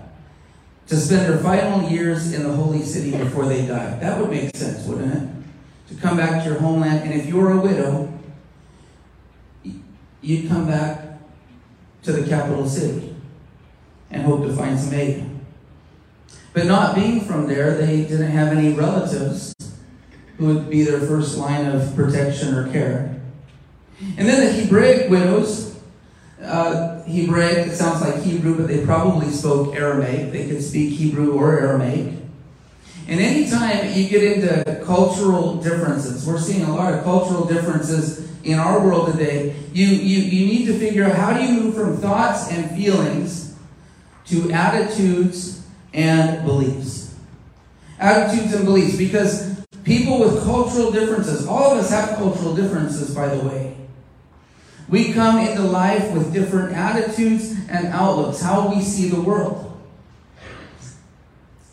to 0.88 0.95
spend 0.95 1.31
their 1.31 1.39
final 1.39 1.89
years 1.89 2.33
in 2.33 2.43
the 2.43 2.51
holy 2.51 2.83
city 2.83 3.17
before 3.17 3.45
they 3.45 3.65
died. 3.65 4.01
That 4.01 4.19
would 4.19 4.29
make 4.29 4.55
sense, 4.55 4.85
wouldn't 4.85 5.13
it? 5.13 5.29
To 5.89 6.01
come 6.01 6.17
back 6.17 6.43
to 6.43 6.50
your 6.50 6.59
homeland. 6.59 7.09
And 7.09 7.19
if 7.19 7.27
you 7.27 7.38
were 7.38 7.53
a 7.53 7.61
widow, 7.61 8.13
you'd 10.21 10.50
come 10.50 10.67
back 10.67 11.19
to 12.03 12.11
the 12.11 12.27
capital 12.27 12.67
city 12.67 13.15
and 14.09 14.23
hope 14.23 14.43
to 14.43 14.53
find 14.53 14.77
some 14.77 14.93
aid. 14.93 15.25
But 16.53 16.65
not 16.65 16.95
being 16.95 17.21
from 17.21 17.47
there, 17.47 17.77
they 17.77 18.03
didn't 18.03 18.31
have 18.31 18.50
any 18.50 18.73
relatives 18.73 19.55
who 20.38 20.47
would 20.47 20.69
be 20.69 20.83
their 20.83 21.00
first 21.00 21.38
line 21.38 21.65
of 21.65 21.95
protection 21.95 22.53
or 22.53 22.71
care. 22.71 23.21
And 24.17 24.27
then 24.27 24.45
the 24.45 24.51
Hebraic 24.51 25.09
widows, 25.09 25.70
uh, 26.43 27.03
Hebraic, 27.03 27.67
it 27.67 27.75
sounds 27.75 28.01
like 28.01 28.21
Hebrew, 28.24 28.57
but 28.57 28.67
they 28.67 28.86
probably 28.86 29.29
spoke 29.29 29.75
Aramaic. 29.75 30.31
They 30.31 30.48
could 30.48 30.63
speak 30.63 30.93
Hebrew 30.93 31.33
or 31.33 31.60
Aramaic. 31.60 32.15
And 33.07 33.19
anytime 33.19 33.93
you 33.93 34.07
get 34.07 34.24
into 34.24 34.83
cultural 34.86 35.55
differences, 35.55 36.25
we're 36.25 36.39
seeing 36.39 36.63
a 36.63 36.74
lot 36.74 36.93
of 36.93 37.03
cultural 37.03 37.45
differences 37.45 38.29
in 38.43 38.57
our 38.57 38.79
world 38.83 39.12
today. 39.12 39.55
You, 39.74 39.86
you, 39.88 40.19
you 40.19 40.45
need 40.48 40.65
to 40.67 40.79
figure 40.79 41.05
out 41.05 41.15
how 41.15 41.33
do 41.33 41.43
you 41.43 41.62
move 41.62 41.75
from 41.75 41.98
thoughts 41.98 42.51
and 42.51 42.69
feelings 42.71 43.55
to 44.27 44.51
attitudes 44.51 45.65
and 45.93 46.45
beliefs. 46.45 47.15
Attitudes 48.00 48.53
and 48.53 48.65
beliefs, 48.65 48.98
because 48.98 49.65
people 49.83 50.19
with 50.19 50.43
cultural 50.43 50.91
differences, 50.91 51.45
all 51.45 51.71
of 51.71 51.79
us 51.79 51.89
have 51.89 52.17
cultural 52.17 52.55
differences, 52.55 53.13
by 53.13 53.27
the 53.33 53.43
way. 53.48 53.70
We 54.89 55.13
come 55.13 55.39
into 55.39 55.61
life 55.61 56.11
with 56.11 56.33
different 56.33 56.75
attitudes 56.75 57.55
and 57.69 57.88
outlooks, 57.88 58.41
how 58.41 58.73
we 58.73 58.81
see 58.81 59.09
the 59.09 59.21
world. 59.21 59.67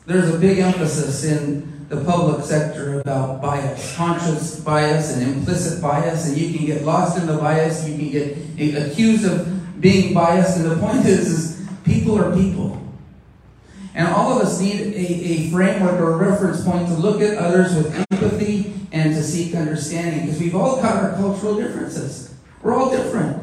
There's 0.07 0.35
a 0.35 0.39
big 0.39 0.59
emphasis 0.59 1.25
in 1.25 1.87
the 1.89 2.03
public 2.05 2.45
sector 2.45 3.01
about 3.01 3.43
bias, 3.43 3.97
conscious 3.97 4.61
bias 4.61 5.17
and 5.17 5.37
implicit 5.37 5.83
bias, 5.83 6.29
and 6.29 6.37
you 6.37 6.57
can 6.57 6.67
get 6.67 6.85
lost 6.85 7.19
in 7.19 7.27
the 7.27 7.37
bias, 7.37 7.89
you 7.89 7.97
can 7.97 8.11
get 8.11 8.91
accused 8.91 9.25
of 9.25 9.81
being 9.81 10.15
biased, 10.15 10.59
and 10.59 10.71
the 10.71 10.77
point 10.77 11.05
is, 11.05 11.27
is 11.29 11.69
people 11.85 12.19
are 12.19 12.35
people. 12.37 12.81
And 13.95 14.07
all 14.07 14.39
of 14.39 14.47
us 14.47 14.61
need 14.61 14.81
a, 14.81 14.99
a 14.99 15.51
framework 15.51 16.01
or 16.01 16.13
a 16.13 16.17
reference 16.17 16.63
point 16.63 16.87
to 16.89 16.95
look 16.95 17.21
at 17.21 17.37
others 17.39 17.75
with 17.75 17.95
empathy 18.13 18.75
and 18.93 19.15
to 19.15 19.23
seek 19.23 19.55
understanding, 19.55 20.27
because 20.27 20.41
we've 20.41 20.55
all 20.55 20.81
got 20.81 21.03
our 21.03 21.13
cultural 21.15 21.57
differences. 21.57 22.35
We're 22.63 22.75
all 22.75 22.91
different. 22.91 23.43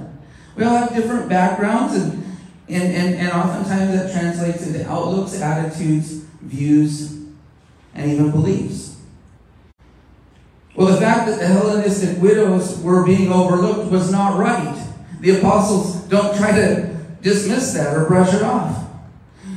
We 0.56 0.64
all 0.64 0.78
have 0.78 0.96
different 0.96 1.30
backgrounds, 1.30 1.96
and, 1.96 2.24
and, 2.70 2.94
and, 2.94 3.16
and 3.16 3.32
oftentimes 3.32 3.92
that 3.92 4.12
translates 4.12 4.66
into 4.66 4.90
outlooks, 4.90 5.40
attitudes, 5.42 6.12
views, 6.42 7.14
and 7.94 8.12
even 8.12 8.32
beliefs. 8.32 8.98
Well, 10.76 10.88
the 10.88 11.00
fact 11.00 11.28
that 11.28 11.40
the 11.40 11.48
Hellenistic 11.48 12.22
widows 12.22 12.80
were 12.80 13.06
being 13.06 13.32
overlooked 13.32 13.90
was 13.90 14.12
not 14.12 14.38
right. 14.38 14.86
The 15.22 15.38
apostles 15.38 15.96
don't 16.08 16.36
try 16.38 16.52
to 16.52 16.96
dismiss 17.22 17.74
that 17.74 17.96
or 17.96 18.06
brush 18.06 18.34
it 18.34 18.44
off. 18.44 18.84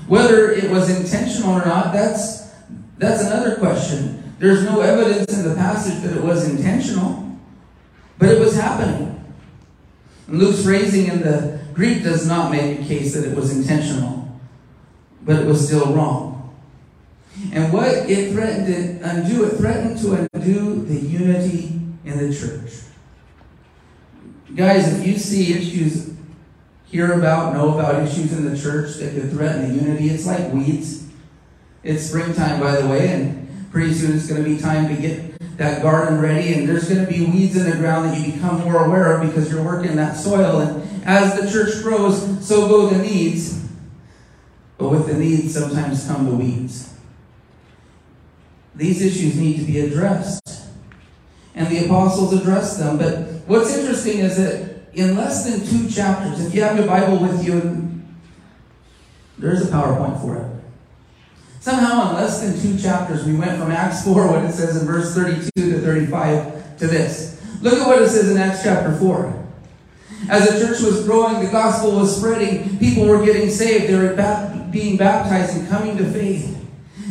Whether 0.06 0.52
it 0.52 0.70
was 0.70 0.88
intentional 0.88 1.52
or 1.52 1.64
not, 1.66 1.92
that's, 1.92 2.50
that's 2.96 3.22
another 3.22 3.56
question. 3.56 4.32
There's 4.38 4.62
no 4.62 4.80
evidence 4.80 5.36
in 5.36 5.46
the 5.46 5.54
passage 5.54 6.02
that 6.02 6.16
it 6.16 6.22
was 6.22 6.48
intentional, 6.48 7.36
but 8.18 8.28
it 8.28 8.38
was 8.38 8.54
happening. 8.54 9.17
Luke's 10.28 10.62
phrasing 10.62 11.06
in 11.06 11.20
the 11.20 11.60
Greek 11.72 12.02
does 12.02 12.26
not 12.26 12.50
make 12.50 12.80
a 12.80 12.84
case 12.84 13.14
that 13.14 13.24
it 13.24 13.34
was 13.34 13.56
intentional, 13.56 14.28
but 15.22 15.36
it 15.36 15.46
was 15.46 15.66
still 15.66 15.94
wrong. 15.94 16.54
And 17.52 17.72
what 17.72 17.88
it 17.88 18.32
threatened 18.32 18.66
to 18.66 19.08
undo, 19.08 19.44
it 19.44 19.56
threatened 19.56 19.98
to 20.00 20.28
undo 20.34 20.84
the 20.84 20.96
unity 20.96 21.80
in 22.04 22.18
the 22.18 22.34
church. 22.34 22.72
Guys, 24.54 24.92
if 24.98 25.06
you 25.06 25.16
see 25.16 25.52
issues, 25.52 26.12
hear 26.86 27.12
about, 27.12 27.54
know 27.54 27.78
about 27.78 28.02
issues 28.02 28.32
in 28.32 28.50
the 28.50 28.58
church 28.58 28.96
that 28.96 29.14
could 29.14 29.30
threaten 29.30 29.68
the 29.68 29.82
unity, 29.82 30.08
it's 30.10 30.26
like 30.26 30.52
weeds. 30.52 31.06
It's 31.84 32.06
springtime, 32.06 32.60
by 32.60 32.80
the 32.80 32.88
way, 32.88 33.08
and 33.08 33.47
pretty 33.70 33.92
soon 33.92 34.16
it's 34.16 34.26
going 34.26 34.42
to 34.42 34.48
be 34.48 34.58
time 34.58 34.94
to 34.94 35.00
get 35.00 35.38
that 35.58 35.82
garden 35.82 36.20
ready, 36.20 36.54
and 36.54 36.68
there's 36.68 36.88
going 36.88 37.04
to 37.04 37.10
be 37.10 37.26
weeds 37.26 37.56
in 37.56 37.68
the 37.68 37.76
ground 37.76 38.08
that 38.08 38.18
you 38.18 38.32
become 38.32 38.60
more 38.60 38.84
aware 38.84 39.16
of 39.16 39.28
because 39.28 39.50
you're 39.50 39.62
working 39.62 39.96
that 39.96 40.16
soil. 40.16 40.60
And 40.60 41.04
as 41.04 41.40
the 41.40 41.50
church 41.50 41.82
grows, 41.82 42.46
so 42.46 42.68
go 42.68 42.88
the 42.88 42.98
needs. 43.02 43.66
But 44.78 44.90
with 44.90 45.06
the 45.06 45.14
needs, 45.14 45.54
sometimes 45.54 46.06
come 46.06 46.26
the 46.26 46.36
weeds. 46.36 46.94
These 48.76 49.02
issues 49.02 49.36
need 49.36 49.58
to 49.58 49.64
be 49.64 49.80
addressed. 49.80 50.68
And 51.56 51.66
the 51.66 51.86
apostles 51.86 52.32
addressed 52.32 52.78
them. 52.78 52.96
But 52.96 53.48
what's 53.48 53.76
interesting 53.76 54.18
is 54.18 54.36
that 54.36 54.94
in 54.94 55.16
less 55.16 55.44
than 55.44 55.66
two 55.66 55.90
chapters, 55.90 56.44
if 56.46 56.54
you 56.54 56.62
have 56.62 56.76
your 56.76 56.86
Bible 56.86 57.18
with 57.18 57.44
you, 57.44 58.00
there's 59.36 59.62
a 59.62 59.72
PowerPoint 59.72 60.20
for 60.20 60.36
it. 60.36 60.57
Somehow, 61.68 62.08
in 62.08 62.14
less 62.14 62.40
than 62.40 62.58
two 62.58 62.78
chapters, 62.82 63.26
we 63.26 63.34
went 63.34 63.60
from 63.60 63.70
Acts 63.70 64.02
4, 64.02 64.26
what 64.28 64.42
it 64.42 64.52
says 64.52 64.80
in 64.80 64.86
verse 64.86 65.14
32 65.14 65.50
to 65.54 65.80
35, 65.80 66.78
to 66.78 66.86
this. 66.86 67.42
Look 67.60 67.74
at 67.74 67.86
what 67.86 68.00
it 68.00 68.08
says 68.08 68.30
in 68.30 68.38
Acts 68.38 68.62
chapter 68.62 68.96
4. 68.96 69.46
As 70.30 70.48
the 70.48 70.66
church 70.66 70.80
was 70.80 71.04
growing, 71.04 71.44
the 71.44 71.52
gospel 71.52 71.96
was 71.96 72.16
spreading, 72.16 72.78
people 72.78 73.06
were 73.06 73.22
getting 73.22 73.50
saved, 73.50 73.86
they 73.86 73.96
were 73.96 74.68
being 74.70 74.96
baptized 74.96 75.58
and 75.58 75.68
coming 75.68 75.98
to 75.98 76.10
faith. 76.10 76.58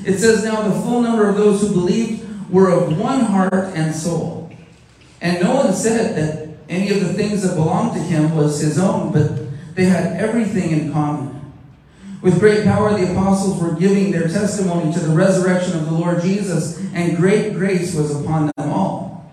It 0.04 0.18
says, 0.18 0.44
Now 0.44 0.68
the 0.68 0.82
full 0.82 1.02
number 1.02 1.30
of 1.30 1.36
those 1.36 1.62
who 1.62 1.70
believed 1.70 2.50
were 2.50 2.72
of 2.72 2.98
one 2.98 3.20
heart 3.20 3.54
and 3.76 3.94
soul. 3.94 4.52
And 5.22 5.40
no 5.40 5.54
one 5.54 5.72
said 5.72 6.18
that 6.18 6.58
any 6.68 6.90
of 6.90 7.02
the 7.02 7.14
things 7.14 7.44
that 7.44 7.54
belonged 7.54 7.94
to 7.94 8.02
him 8.02 8.36
was 8.36 8.60
his 8.60 8.80
own, 8.80 9.14
but 9.14 9.76
they 9.76 9.86
had 9.86 10.20
everything 10.20 10.72
in 10.72 10.92
common. 10.92 11.37
With 12.22 12.40
great 12.40 12.64
power, 12.64 12.98
the 12.98 13.12
apostles 13.12 13.62
were 13.62 13.76
giving 13.76 14.12
their 14.12 14.28
testimony 14.28 14.92
to 14.94 15.00
the 15.00 15.14
resurrection 15.14 15.78
of 15.78 15.86
the 15.86 15.92
Lord 15.92 16.22
Jesus, 16.22 16.80
and 16.94 17.16
great 17.16 17.54
grace 17.54 17.94
was 17.94 18.20
upon 18.20 18.52
them 18.58 18.72
all. 18.72 19.32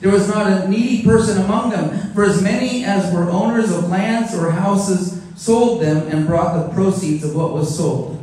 There 0.00 0.10
was 0.10 0.26
not 0.26 0.50
a 0.50 0.68
needy 0.68 1.04
person 1.04 1.42
among 1.42 1.70
them, 1.70 2.14
for 2.14 2.24
as 2.24 2.42
many 2.42 2.84
as 2.84 3.12
were 3.12 3.28
owners 3.28 3.70
of 3.70 3.90
lands 3.90 4.34
or 4.34 4.50
houses 4.50 5.22
sold 5.36 5.82
them 5.82 6.06
and 6.08 6.26
brought 6.26 6.54
the 6.54 6.72
proceeds 6.74 7.22
of 7.22 7.34
what 7.34 7.52
was 7.52 7.76
sold 7.76 8.16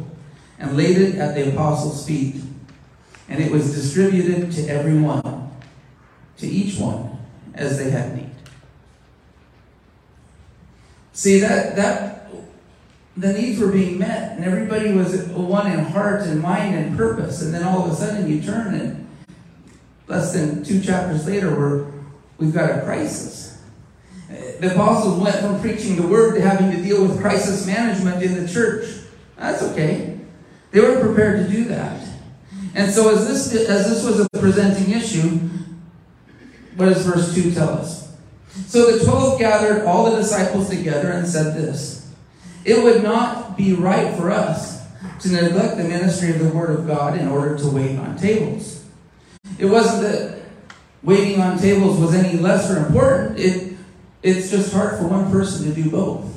and 0.60 0.76
laid 0.76 0.98
it 0.98 1.16
at 1.16 1.36
the 1.36 1.50
apostles' 1.50 2.06
feet. 2.06 2.36
And 3.30 3.42
it 3.42 3.52
was 3.52 3.76
distributed 3.76 4.52
to 4.54 4.68
everyone, 4.68 5.52
to 6.38 6.48
each 6.48 6.80
one, 6.80 7.18
as 7.54 7.78
they 7.78 7.92
had 7.92 8.16
need. 8.16 8.32
See, 11.14 11.40
that, 11.40 11.76
that 11.76 12.17
the 13.18 13.34
needs 13.34 13.60
were 13.60 13.72
being 13.72 13.98
met, 13.98 14.38
and 14.38 14.46
everybody 14.46 14.94
was 14.94 15.24
one 15.30 15.72
in 15.72 15.80
heart 15.80 16.22
and 16.22 16.40
mind 16.40 16.76
and 16.76 16.96
purpose. 16.96 17.42
And 17.42 17.54
then 17.54 17.64
all 17.64 17.86
of 17.86 17.92
a 17.92 17.96
sudden 17.96 18.30
you 18.30 18.42
turn, 18.42 18.76
and 18.76 19.08
less 20.08 20.34
than 20.34 20.64
two 20.64 20.80
chapters 20.80 21.26
later, 21.26 21.50
we're, 21.50 21.92
we've 22.38 22.54
got 22.54 22.70
a 22.70 22.82
crisis. 22.84 23.60
The 24.60 24.72
apostles 24.72 25.20
went 25.20 25.38
from 25.38 25.60
preaching 25.62 25.96
the 25.96 26.08
word 26.08 26.36
to 26.36 26.42
having 26.42 26.72
to 26.72 26.82
deal 26.82 27.02
with 27.02 27.20
crisis 27.20 27.66
management 27.66 28.22
in 28.22 28.46
the 28.46 28.52
church. 28.52 28.86
That's 29.36 29.64
okay. 29.64 30.20
They 30.72 30.82
were 30.82 31.00
prepared 31.00 31.48
to 31.48 31.52
do 31.52 31.66
that. 31.66 32.08
And 32.76 32.92
so 32.92 33.10
as 33.10 33.28
this 33.28 33.68
as 33.68 33.90
this 33.90 34.04
was 34.04 34.20
a 34.20 34.30
presenting 34.40 34.94
issue, 34.94 35.40
what 36.76 36.86
does 36.88 37.06
verse 37.06 37.34
2 37.34 37.54
tell 37.54 37.70
us? 37.70 38.16
So 38.68 38.92
the 38.92 39.04
twelve 39.04 39.40
gathered 39.40 39.86
all 39.86 40.12
the 40.12 40.18
disciples 40.18 40.70
together 40.70 41.12
and 41.12 41.28
said 41.28 41.56
this 41.56 41.97
It 42.68 42.84
would 42.84 43.02
not 43.02 43.56
be 43.56 43.74
right 43.74 44.14
for 44.18 44.30
us 44.30 44.86
to 45.22 45.30
neglect 45.30 45.78
the 45.78 45.86
ministry 45.86 46.32
of 46.32 46.40
the 46.40 46.50
Word 46.50 46.78
of 46.78 46.86
God 46.86 47.18
in 47.18 47.30
order 47.30 47.58
to 47.58 47.70
wait 47.70 47.98
on 47.98 48.18
tables. 48.18 48.86
It 49.58 49.68
wasn't 49.68 50.02
that 50.02 50.42
waiting 51.02 51.40
on 51.40 51.58
tables 51.58 51.98
was 51.98 52.14
any 52.14 52.38
less 52.38 52.70
or 52.70 52.86
important. 52.86 53.40
It, 53.40 53.78
it's 54.22 54.52
just 54.52 54.74
hard 54.74 55.00
for 55.00 55.08
one 55.08 55.32
person 55.32 55.66
to 55.70 55.82
do 55.82 55.90
both, 55.90 56.30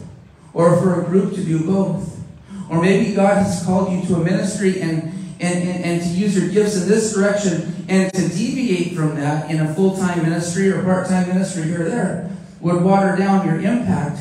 or 0.54 0.80
for 0.80 1.02
a 1.02 1.04
group 1.04 1.34
to 1.34 1.44
do 1.44 1.64
both. 1.64 2.22
Or 2.70 2.80
maybe 2.80 3.12
God 3.12 3.44
has 3.44 3.64
called 3.64 3.92
you 3.92 4.06
to 4.06 4.14
a 4.20 4.24
ministry 4.24 4.80
and, 4.80 5.02
and, 5.40 5.68
and, 5.68 5.84
and 5.84 6.00
to 6.00 6.08
use 6.10 6.36
your 6.36 6.48
gifts 6.48 6.80
in 6.80 6.88
this 6.88 7.12
direction 7.12 7.84
and 7.88 8.14
to 8.14 8.28
deviate 8.28 8.94
from 8.94 9.16
that 9.16 9.50
in 9.50 9.58
a 9.58 9.74
full 9.74 9.96
time 9.96 10.22
ministry 10.22 10.70
or 10.70 10.80
part 10.84 11.08
time 11.08 11.26
ministry 11.26 11.64
here 11.64 11.86
or 11.86 11.88
there 11.88 12.30
would 12.60 12.84
water 12.84 13.16
down 13.16 13.44
your 13.44 13.60
impact 13.60 14.20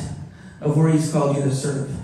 of 0.60 0.76
where 0.76 0.90
He's 0.90 1.12
called 1.12 1.36
you 1.36 1.42
to 1.42 1.54
serve. 1.54 1.94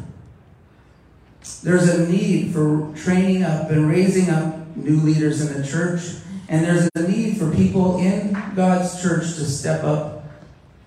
There's 1.62 1.88
a 1.88 2.08
need 2.08 2.52
for 2.52 2.92
training 2.96 3.42
up 3.42 3.70
and 3.70 3.88
raising 3.88 4.30
up 4.30 4.76
new 4.76 4.96
leaders 5.00 5.40
in 5.40 5.60
the 5.60 5.66
church, 5.66 6.00
and 6.48 6.64
there's 6.64 6.88
a 6.94 7.08
need 7.08 7.38
for 7.38 7.50
people 7.54 7.98
in 7.98 8.32
God's 8.54 9.00
church 9.00 9.34
to 9.36 9.44
step 9.44 9.84
up 9.84 10.25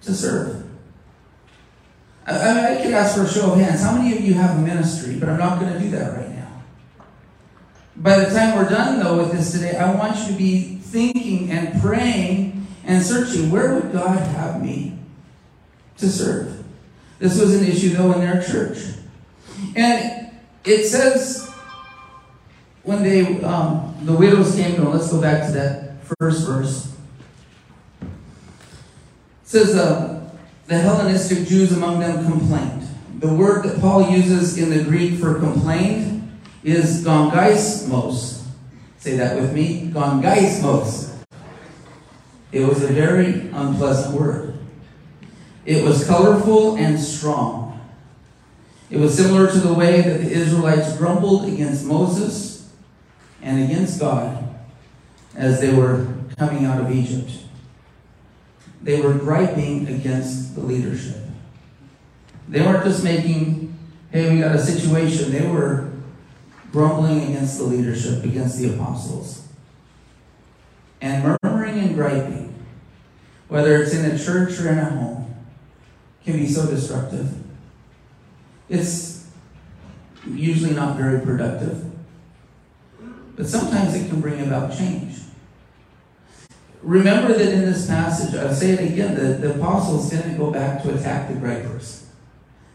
to 0.01 0.13
serve. 0.13 0.65
I, 2.25 2.77
I 2.77 2.81
could 2.81 2.93
ask 2.93 3.15
for 3.15 3.23
a 3.23 3.29
show 3.29 3.53
of 3.53 3.59
hands. 3.59 3.81
How 3.81 3.95
many 3.95 4.15
of 4.15 4.21
you 4.21 4.33
have 4.35 4.57
a 4.57 4.61
ministry? 4.61 5.17
But 5.19 5.29
I'm 5.29 5.39
not 5.39 5.59
going 5.59 5.73
to 5.73 5.79
do 5.79 5.89
that 5.91 6.15
right 6.15 6.29
now. 6.29 6.61
By 7.95 8.19
the 8.19 8.33
time 8.33 8.55
we're 8.55 8.69
done, 8.69 8.99
though, 8.99 9.17
with 9.17 9.31
this 9.31 9.51
today, 9.51 9.77
I 9.77 9.93
want 9.95 10.17
you 10.19 10.27
to 10.27 10.33
be 10.33 10.75
thinking 10.75 11.51
and 11.51 11.81
praying 11.81 12.67
and 12.85 13.03
searching 13.03 13.51
where 13.51 13.73
would 13.73 13.91
God 13.91 14.19
have 14.19 14.63
me 14.63 14.97
to 15.97 16.09
serve? 16.09 16.58
This 17.19 17.39
was 17.39 17.55
an 17.55 17.65
issue, 17.65 17.89
though, 17.89 18.13
in 18.13 18.21
their 18.21 18.41
church. 18.41 18.79
And 19.75 20.31
it 20.63 20.85
says 20.85 21.49
when 22.83 23.03
they, 23.03 23.41
um, 23.43 23.95
the 24.03 24.13
widows 24.13 24.55
came 24.55 24.75
to 24.75 24.81
him, 24.81 24.91
let's 24.91 25.11
go 25.11 25.21
back 25.21 25.45
to 25.47 25.51
that 25.51 26.03
first 26.19 26.47
verse. 26.47 26.95
It 28.01 28.07
says, 29.43 29.75
uh, 29.75 30.31
the 30.67 30.77
Hellenistic 30.77 31.47
Jews 31.47 31.71
among 31.75 31.99
them 31.99 32.23
complained. 32.25 32.87
The 33.19 33.33
word 33.33 33.65
that 33.65 33.81
Paul 33.81 34.09
uses 34.09 34.57
in 34.57 34.69
the 34.69 34.83
Greek 34.83 35.19
for 35.19 35.39
complained 35.39 36.39
is 36.63 37.03
gongaismos. 37.03 38.45
Say 38.97 39.17
that 39.17 39.35
with 39.35 39.53
me. 39.53 39.89
Gongaismos. 39.91 41.15
It 42.51 42.67
was 42.67 42.83
a 42.83 42.87
very 42.87 43.49
unpleasant 43.49 44.19
word. 44.19 44.58
It 45.69 45.83
was 45.83 46.03
colorful 46.07 46.77
and 46.77 46.99
strong. 46.99 47.79
It 48.89 48.97
was 48.97 49.15
similar 49.15 49.51
to 49.51 49.59
the 49.59 49.71
way 49.71 50.01
that 50.01 50.19
the 50.19 50.31
Israelites 50.31 50.97
grumbled 50.97 51.47
against 51.47 51.85
Moses 51.85 52.73
and 53.43 53.63
against 53.63 53.99
God 53.99 54.49
as 55.35 55.61
they 55.61 55.71
were 55.71 56.07
coming 56.39 56.65
out 56.65 56.81
of 56.81 56.91
Egypt. 56.91 57.29
They 58.81 58.99
were 58.99 59.13
griping 59.13 59.87
against 59.89 60.55
the 60.55 60.61
leadership. 60.61 61.17
They 62.47 62.61
weren't 62.61 62.83
just 62.83 63.03
making, 63.03 63.77
hey, 64.11 64.33
we 64.33 64.41
got 64.41 64.55
a 64.55 64.59
situation. 64.59 65.31
They 65.31 65.45
were 65.45 65.91
grumbling 66.71 67.29
against 67.29 67.59
the 67.59 67.65
leadership, 67.65 68.23
against 68.23 68.57
the 68.57 68.73
apostles. 68.73 69.47
And 70.99 71.37
murmuring 71.43 71.77
and 71.77 71.93
griping, 71.93 72.55
whether 73.49 73.79
it's 73.83 73.93
in 73.93 74.09
a 74.09 74.17
church 74.17 74.59
or 74.59 74.69
in 74.69 74.79
a 74.79 74.85
home, 74.85 75.18
can 76.25 76.37
be 76.37 76.47
so 76.47 76.65
destructive. 76.67 77.33
It's 78.67 79.27
usually 80.27 80.73
not 80.73 80.97
very 80.97 81.21
productive. 81.21 81.85
But 83.35 83.47
sometimes 83.47 83.95
it 83.95 84.09
can 84.09 84.19
bring 84.19 84.41
about 84.41 84.77
change. 84.77 85.15
Remember 86.81 87.33
that 87.33 87.53
in 87.53 87.61
this 87.61 87.87
passage, 87.87 88.35
I'll 88.35 88.53
say 88.53 88.71
it 88.71 88.91
again, 88.91 89.15
the, 89.15 89.47
the 89.47 89.55
apostles 89.55 90.09
didn't 90.09 90.37
go 90.37 90.51
back 90.51 90.83
to 90.83 90.93
attack 90.93 91.29
the 91.29 91.35
gripers. 91.35 92.07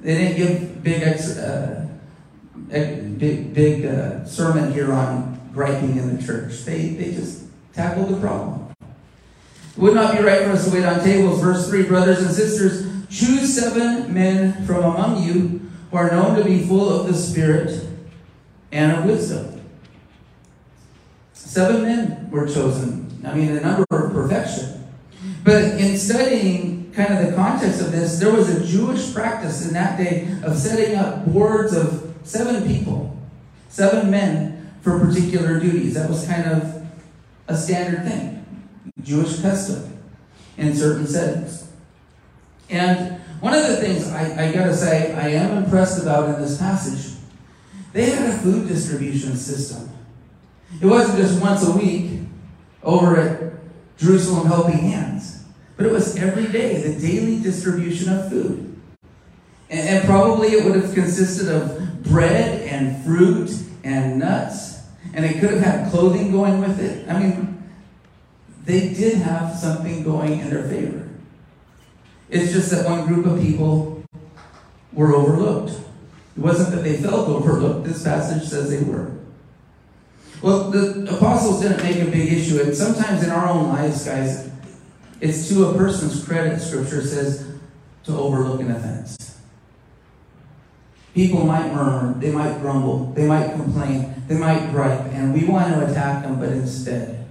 They 0.01 0.15
didn't 0.15 0.37
give 0.37 0.83
big, 0.83 1.03
ex, 1.03 1.39
uh, 1.39 1.89
big, 2.69 3.55
big 3.55 3.87
uh, 3.87 4.25
sermon 4.27 4.73
here 4.73 4.93
on 4.93 5.51
griping 5.55 5.97
in 5.97 6.17
the 6.17 6.23
church. 6.23 6.65
They, 6.65 6.89
they 6.89 7.13
just 7.13 7.45
tackled 7.73 8.11
the 8.11 8.21
problem. 8.21 8.75
It 8.81 9.79
would 9.79 9.95
not 9.95 10.17
be 10.17 10.23
right 10.23 10.43
for 10.43 10.51
us 10.51 10.67
to 10.67 10.75
wait 10.75 10.85
on 10.85 11.03
tables. 11.03 11.41
Verse 11.41 11.69
3 11.69 11.85
Brothers 11.85 12.23
and 12.23 12.35
sisters, 12.35 12.87
choose 13.11 13.55
seven 13.55 14.13
men 14.13 14.65
from 14.67 14.85
among 14.85 15.23
you 15.23 15.71
who 15.91 15.97
are 15.97 16.11
known 16.11 16.37
to 16.37 16.45
be 16.45 16.65
full 16.67 16.89
of 16.89 17.07
the 17.07 17.15
Spirit 17.15 17.89
and 18.73 18.93
of 18.93 19.05
wisdom. 19.05 19.63
Seven 21.33 21.83
men 21.83 22.31
were 22.31 22.47
chosen 22.47 23.05
I 23.27 23.35
mean, 23.35 23.55
the 23.55 23.61
number 23.61 23.85
of 23.91 24.13
perfection. 24.13 24.85
But 25.43 25.63
in 25.63 25.97
studying 25.97 26.93
kind 26.93 27.15
of 27.15 27.27
the 27.27 27.35
context 27.35 27.81
of 27.81 27.93
this, 27.93 28.19
there 28.19 28.33
was 28.33 28.49
a 28.51 28.67
Jewish 28.67 29.13
practice 29.15 29.67
in 29.67 29.75
that 29.75 29.97
day 29.97 30.29
of 30.43 30.57
setting 30.57 30.97
up 30.97 31.27
boards 31.27 31.75
of 31.75 32.15
seven 32.23 32.67
people, 32.67 33.17
seven 33.69 34.11
men 34.11 34.71
for 34.83 34.99
particular 34.99 35.59
duties. 35.59 35.95
That 35.95 36.09
was 36.09 36.27
kind 36.27 36.51
of 36.51 36.87
a 37.49 37.57
standard 37.57 38.05
thing, 38.05 38.45
Jewish 39.03 39.41
custom 39.41 39.99
in 40.57 40.75
certain 40.75 41.07
settings. 41.07 41.71
And 42.71 43.21
one 43.41 43.55
of 43.55 43.67
the 43.67 43.77
things 43.77 44.09
I, 44.09 44.49
I 44.49 44.53
gotta 44.53 44.75
say 44.75 45.13
I 45.15 45.29
am 45.29 45.65
impressed 45.65 46.03
about 46.03 46.35
in 46.35 46.43
this 46.43 46.59
passage, 46.59 47.15
they 47.93 48.11
had 48.11 48.31
a 48.31 48.39
food 48.39 48.69
distribution 48.69 49.37
system. 49.37 49.91
It 50.81 50.87
wasn't 50.87 51.19
just 51.19 51.41
once 51.41 51.67
a 51.67 51.73
week, 51.77 52.21
over 52.83 53.17
at 53.17 53.53
Jerusalem 53.97 54.47
Helping 54.47 54.79
Hands. 54.79 55.45
But 55.77 55.87
it 55.87 55.93
was 55.93 56.17
every 56.17 56.47
day, 56.47 56.81
the 56.81 57.01
daily 57.01 57.41
distribution 57.41 58.13
of 58.13 58.29
food. 58.29 58.81
And, 59.71 59.89
and 59.89 60.05
probably 60.05 60.49
it 60.49 60.65
would 60.65 60.77
have 60.77 60.95
consisted 60.95 61.49
of 61.49 62.03
bread 62.05 62.63
and 62.69 63.05
fruit 63.05 63.51
and 63.83 64.19
nuts. 64.19 64.83
And 65.15 65.25
it 65.25 65.41
could 65.41 65.51
have 65.51 65.61
had 65.61 65.91
clothing 65.91 66.31
going 66.31 66.61
with 66.61 66.81
it. 66.81 67.09
I 67.09 67.19
mean, 67.19 67.63
they 68.65 68.95
did 68.95 69.19
have 69.19 69.57
something 69.57 70.03
going 70.03 70.41
in 70.41 70.51
their 70.51 70.69
favor. 70.69 71.09
It's 72.29 72.53
just 72.53 72.71
that 72.71 72.89
one 72.89 73.07
group 73.07 73.27
of 73.27 73.41
people 73.41 74.03
were 74.93 75.15
overlooked. 75.15 75.73
It 76.37 76.41
wasn't 76.41 76.75
that 76.75 76.83
they 76.83 76.97
felt 76.97 77.29
overlooked. 77.29 77.87
This 77.87 78.03
passage 78.03 78.49
says 78.49 78.71
they 78.71 78.83
were. 78.83 79.13
Well, 80.43 80.71
the 80.71 81.15
apostles 81.15 81.63
didn't 81.63 81.83
make 81.83 81.97
a 81.97 82.11
big 82.11 82.33
issue. 82.33 82.61
And 82.61 82.75
sometimes 82.75 83.23
in 83.23 83.31
our 83.31 83.49
own 83.49 83.69
lives, 83.69 84.05
guys, 84.05 84.51
it's 85.21 85.49
to 85.49 85.67
a 85.67 85.75
person's 85.75 86.25
credit, 86.25 86.61
Scripture 86.61 87.03
says, 87.03 87.51
to 88.05 88.13
overlook 88.13 88.61
an 88.61 88.71
offense. 88.71 89.41
People 91.15 91.47
might 91.47 91.73
murmur, 91.73 92.19
they 92.19 92.33
might 92.33 92.59
grumble, 92.61 93.13
they 93.13 93.27
might 93.27 93.53
complain, 93.53 94.15
they 94.27 94.37
might 94.37 94.71
gripe, 94.71 95.01
and 95.13 95.33
we 95.33 95.45
want 95.45 95.73
to 95.73 95.87
attack 95.87 96.25
them, 96.25 96.41
but 96.41 96.49
instead, 96.49 97.25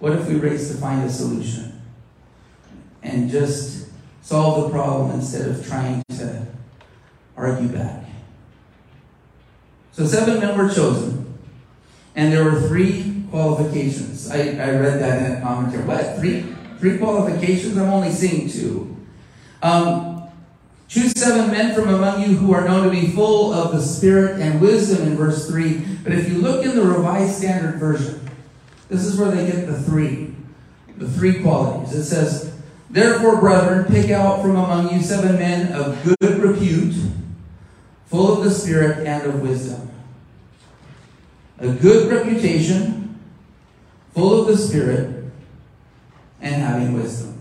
what 0.00 0.12
if 0.12 0.28
we 0.28 0.34
race 0.34 0.68
to 0.70 0.76
find 0.78 1.04
a 1.04 1.10
solution 1.10 1.80
and 3.02 3.30
just 3.30 3.87
solve 4.28 4.64
the 4.64 4.70
problem 4.70 5.12
instead 5.12 5.48
of 5.48 5.66
trying 5.66 6.02
to 6.10 6.46
argue 7.34 7.68
back? 7.68 8.04
So 9.92 10.04
seven 10.06 10.38
men 10.38 10.56
were 10.56 10.68
chosen, 10.68 11.38
and 12.14 12.30
there 12.30 12.44
were 12.44 12.60
three 12.60 13.24
qualifications. 13.30 14.30
I, 14.30 14.38
I 14.38 14.70
read 14.70 15.00
that 15.00 15.22
in 15.22 15.38
a 15.38 15.40
commentary. 15.40 15.84
What? 15.84 16.16
Three? 16.18 16.54
Three 16.78 16.98
qualifications? 16.98 17.78
I'm 17.78 17.88
only 17.88 18.12
seeing 18.12 18.50
two. 18.50 18.96
Um, 19.62 20.18
Choose 20.88 21.12
seven 21.20 21.50
men 21.50 21.74
from 21.74 21.90
among 21.90 22.22
you 22.22 22.34
who 22.34 22.54
are 22.54 22.66
known 22.66 22.84
to 22.84 22.90
be 22.90 23.08
full 23.08 23.52
of 23.52 23.72
the 23.72 23.82
Spirit 23.82 24.40
and 24.40 24.58
wisdom 24.58 25.06
in 25.06 25.16
verse 25.16 25.46
3. 25.46 25.78
But 26.02 26.12
if 26.12 26.30
you 26.30 26.38
look 26.38 26.64
in 26.64 26.74
the 26.74 26.82
Revised 26.82 27.36
Standard 27.36 27.78
Version, 27.78 28.26
this 28.88 29.04
is 29.04 29.18
where 29.18 29.30
they 29.30 29.46
get 29.46 29.66
the 29.66 29.78
three. 29.82 30.34
The 30.96 31.06
three 31.06 31.42
qualities. 31.42 31.94
It 31.94 32.04
says, 32.04 32.57
Therefore, 32.90 33.38
brethren, 33.38 33.84
pick 33.84 34.10
out 34.10 34.40
from 34.40 34.52
among 34.52 34.92
you 34.92 35.02
seven 35.02 35.38
men 35.38 35.72
of 35.72 36.02
good 36.02 36.38
repute, 36.38 36.94
full 38.06 38.32
of 38.32 38.44
the 38.44 38.50
Spirit 38.50 39.06
and 39.06 39.26
of 39.26 39.40
wisdom. 39.42 39.90
A 41.58 41.68
good 41.68 42.10
reputation, 42.10 43.18
full 44.14 44.40
of 44.40 44.46
the 44.46 44.56
Spirit, 44.56 45.30
and 46.40 46.54
having 46.54 46.94
wisdom. 46.94 47.38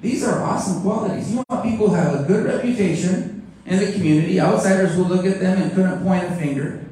These 0.00 0.24
are 0.24 0.42
awesome 0.42 0.82
qualities. 0.82 1.32
You 1.32 1.44
want 1.48 1.64
people 1.64 1.90
have 1.90 2.20
a 2.20 2.24
good 2.24 2.44
reputation 2.44 3.46
in 3.66 3.78
the 3.78 3.92
community. 3.92 4.40
Outsiders 4.40 4.96
will 4.96 5.06
look 5.06 5.24
at 5.26 5.40
them 5.40 5.60
and 5.60 5.72
couldn't 5.72 6.02
point 6.02 6.24
a 6.24 6.34
finger. 6.36 6.84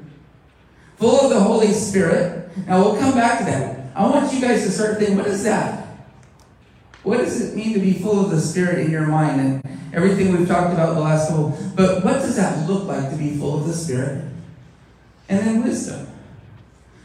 Full 0.97 1.21
of 1.21 1.31
the 1.31 1.41
Holy 1.41 1.73
Spirit. 1.73 2.57
Now 2.67 2.81
we'll 2.81 2.97
come 2.97 3.15
back 3.15 3.41
to 3.41 3.45
that. 3.47 3.87
I 3.97 4.07
want 4.07 4.33
you 4.33 4.41
guys 4.41 4.65
to 4.65 4.71
start 4.71 4.99
thinking, 4.99 5.17
what 5.17 5.27
is 5.27 5.45
that? 5.45 5.84
What 7.05 7.19
does 7.19 7.41
it 7.41 7.55
mean 7.55 7.75
to 7.75 7.81
be 7.81 7.93
full 7.93 8.25
of 8.25 8.31
the 8.31 8.41
Spirit 8.41 8.79
in 8.79 8.91
your 8.91 9.07
mind 9.07 9.41
and 9.41 9.79
everything 9.93 10.37
we've 10.37 10.49
talked 10.49 10.73
about 10.73 10.95
the 10.95 11.01
last 11.01 11.29
couple? 11.29 11.57
But 11.77 12.03
what 12.03 12.15
does 12.15 12.37
that 12.37 12.67
look 12.69 12.85
like 12.85 13.11
to 13.11 13.17
be 13.17 13.37
full 13.37 13.61
of 13.61 13.67
the 13.67 13.75
Spirit? 13.75 14.25
And 15.29 15.47
then 15.47 15.63
wisdom. 15.63 16.09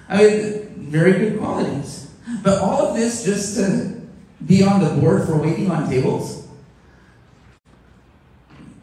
I 0.07 0.23
mean, 0.23 0.69
very 0.77 1.12
good 1.13 1.39
qualities. 1.39 2.12
But 2.43 2.62
all 2.62 2.88
of 2.88 2.95
this 2.95 3.25
just 3.25 3.57
to 3.57 4.01
be 4.45 4.63
on 4.63 4.81
the 4.81 5.01
board 5.01 5.27
for 5.27 5.38
waiting 5.38 5.69
on 5.69 5.89
tables? 5.89 6.47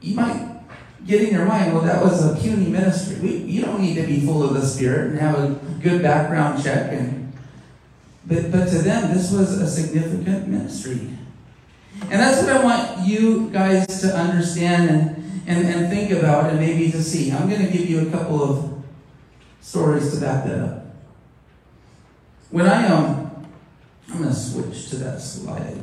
You 0.02 0.16
might 0.16 0.60
get 1.06 1.22
in 1.22 1.34
your 1.34 1.46
mind, 1.46 1.72
well, 1.72 1.82
that 1.82 2.02
was 2.02 2.24
a 2.24 2.36
puny 2.36 2.66
ministry. 2.66 3.16
We, 3.20 3.36
you 3.38 3.62
don't 3.62 3.80
need 3.80 3.94
to 3.94 4.06
be 4.06 4.20
full 4.20 4.42
of 4.42 4.52
the 4.52 4.66
Spirit 4.66 5.12
and 5.12 5.20
have 5.20 5.38
a 5.38 5.48
good 5.82 6.02
background 6.02 6.62
check. 6.62 6.92
And, 6.92 7.25
but, 8.26 8.50
but 8.50 8.68
to 8.68 8.78
them, 8.78 9.14
this 9.14 9.32
was 9.32 9.58
a 9.60 9.68
significant 9.68 10.48
ministry. 10.48 11.10
And 12.02 12.20
that's 12.20 12.42
what 12.42 12.52
I 12.52 12.62
want 12.62 13.06
you 13.06 13.48
guys 13.50 14.00
to 14.02 14.14
understand 14.14 14.90
and, 14.90 15.44
and, 15.46 15.66
and 15.66 15.88
think 15.88 16.10
about 16.10 16.50
and 16.50 16.58
maybe 16.58 16.90
to 16.90 17.02
see. 17.02 17.32
I'm 17.32 17.48
going 17.48 17.64
to 17.64 17.72
give 17.72 17.88
you 17.88 18.06
a 18.06 18.10
couple 18.10 18.42
of 18.42 18.84
stories 19.60 20.12
to 20.12 20.20
back 20.20 20.44
that 20.44 20.58
up. 20.58 20.86
When 22.50 22.66
I 22.66 22.86
um, 22.88 23.26
I'm 24.08 24.18
going 24.18 24.28
to 24.28 24.34
switch 24.34 24.90
to 24.90 24.96
that 24.96 25.20
slide. 25.20 25.76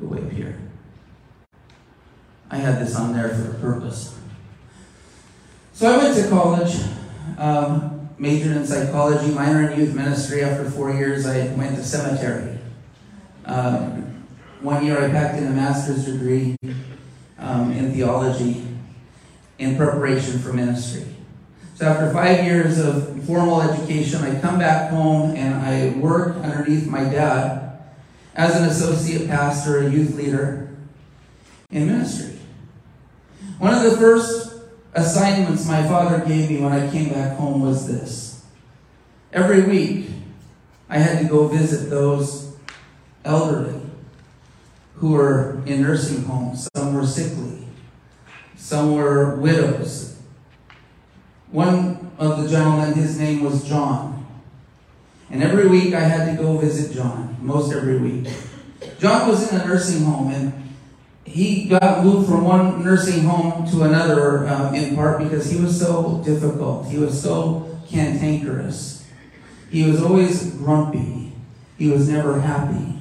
Go 0.00 0.06
way 0.06 0.18
up 0.18 0.30
here. 0.30 0.58
I 2.50 2.56
had 2.56 2.80
this 2.80 2.96
on 2.96 3.12
there 3.12 3.28
for 3.28 3.50
a 3.50 3.54
purpose. 3.54 4.18
So 5.72 5.92
I 5.92 5.98
went 5.98 6.16
to 6.16 6.28
college, 6.28 6.76
um, 7.38 7.93
majored 8.18 8.56
in 8.56 8.66
psychology, 8.66 9.32
minor 9.32 9.70
in 9.70 9.78
youth 9.78 9.94
ministry. 9.94 10.42
After 10.42 10.70
four 10.70 10.92
years, 10.92 11.26
I 11.26 11.52
went 11.54 11.76
to 11.76 11.84
seminary. 11.84 12.58
Um, 13.44 14.26
one 14.60 14.84
year, 14.84 15.02
I 15.04 15.10
packed 15.10 15.38
in 15.38 15.46
a 15.46 15.50
master's 15.50 16.06
degree 16.06 16.56
um, 17.38 17.72
in 17.72 17.92
theology 17.92 18.66
in 19.58 19.76
preparation 19.76 20.38
for 20.38 20.52
ministry. 20.52 21.06
So 21.74 21.86
after 21.86 22.12
five 22.12 22.44
years 22.44 22.78
of 22.78 23.24
formal 23.24 23.60
education, 23.60 24.22
I 24.22 24.40
come 24.40 24.58
back 24.58 24.90
home 24.90 25.34
and 25.36 25.54
I 25.54 25.98
work 25.98 26.36
underneath 26.36 26.86
my 26.86 27.04
dad 27.04 27.78
as 28.34 28.56
an 28.56 28.64
associate 28.64 29.28
pastor, 29.28 29.80
a 29.80 29.90
youth 29.90 30.14
leader 30.14 30.76
in 31.70 31.86
ministry. 31.86 32.38
One 33.58 33.74
of 33.74 33.82
the 33.82 33.96
first 33.96 34.53
assignments 34.94 35.66
my 35.66 35.86
father 35.86 36.24
gave 36.24 36.50
me 36.50 36.60
when 36.60 36.72
I 36.72 36.90
came 36.90 37.12
back 37.12 37.36
home 37.36 37.62
was 37.62 37.86
this. 37.86 38.44
Every 39.32 39.62
week, 39.62 40.10
I 40.88 40.98
had 40.98 41.20
to 41.20 41.28
go 41.28 41.48
visit 41.48 41.90
those 41.90 42.56
elderly 43.24 43.80
who 44.96 45.12
were 45.12 45.62
in 45.66 45.82
nursing 45.82 46.24
homes. 46.24 46.68
Some 46.76 46.94
were 46.94 47.06
sickly, 47.06 47.66
some 48.56 48.94
were 48.94 49.36
widows, 49.36 50.14
one 51.54 52.10
of 52.18 52.42
the 52.42 52.48
gentlemen, 52.48 52.94
his 52.94 53.16
name 53.16 53.44
was 53.44 53.62
John. 53.62 54.26
And 55.30 55.40
every 55.40 55.68
week 55.68 55.94
I 55.94 56.00
had 56.00 56.36
to 56.36 56.42
go 56.42 56.58
visit 56.58 56.92
John, 56.92 57.36
most 57.40 57.72
every 57.72 57.98
week. 57.98 58.26
John 58.98 59.28
was 59.28 59.52
in 59.52 59.60
a 59.60 59.64
nursing 59.64 60.04
home 60.04 60.32
and 60.32 60.52
he 61.24 61.64
got 61.64 62.04
moved 62.04 62.28
from 62.28 62.44
one 62.44 62.84
nursing 62.84 63.24
home 63.24 63.68
to 63.70 63.82
another 63.82 64.46
um, 64.46 64.74
in 64.74 64.94
part 64.94 65.18
because 65.18 65.50
he 65.50 65.60
was 65.60 65.78
so 65.78 66.22
difficult. 66.24 66.86
He 66.86 66.98
was 66.98 67.20
so 67.20 67.78
cantankerous. 67.88 69.06
He 69.70 69.88
was 69.90 70.02
always 70.02 70.54
grumpy. 70.54 71.32
He 71.78 71.88
was 71.88 72.08
never 72.08 72.40
happy. 72.40 72.98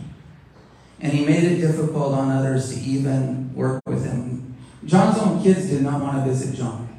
And 1.01 1.12
he 1.12 1.25
made 1.25 1.43
it 1.43 1.59
difficult 1.59 2.13
on 2.13 2.31
others 2.31 2.73
to 2.73 2.79
even 2.79 3.53
work 3.53 3.81
with 3.86 4.05
him. 4.05 4.55
John's 4.86 5.17
own 5.19 5.43
kids 5.43 5.69
did 5.69 5.81
not 5.81 6.01
want 6.01 6.23
to 6.23 6.31
visit 6.31 6.55
John. 6.55 6.89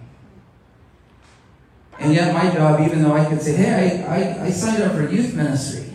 And 1.99 2.13
yet, 2.13 2.35
my 2.35 2.53
job, 2.53 2.81
even 2.81 3.03
though 3.03 3.15
I 3.15 3.25
could 3.25 3.41
say, 3.41 3.55
hey, 3.55 4.05
I, 4.05 4.43
I, 4.43 4.45
I 4.47 4.51
signed 4.51 4.83
up 4.83 4.93
for 4.93 5.09
youth 5.09 5.35
ministry, 5.35 5.91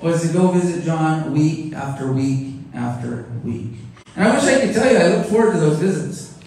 was 0.00 0.26
to 0.26 0.32
go 0.32 0.52
visit 0.52 0.84
John 0.84 1.32
week 1.32 1.74
after 1.74 2.12
week 2.12 2.55
after 2.76 3.26
a 3.26 3.38
week. 3.46 3.72
And 4.14 4.28
I 4.28 4.34
wish 4.34 4.44
I 4.44 4.60
could 4.60 4.74
tell 4.74 4.90
you 4.90 4.98
I 4.98 5.16
look 5.16 5.26
forward 5.26 5.54
to 5.54 5.60
those 5.60 5.78
visits. 5.78 6.38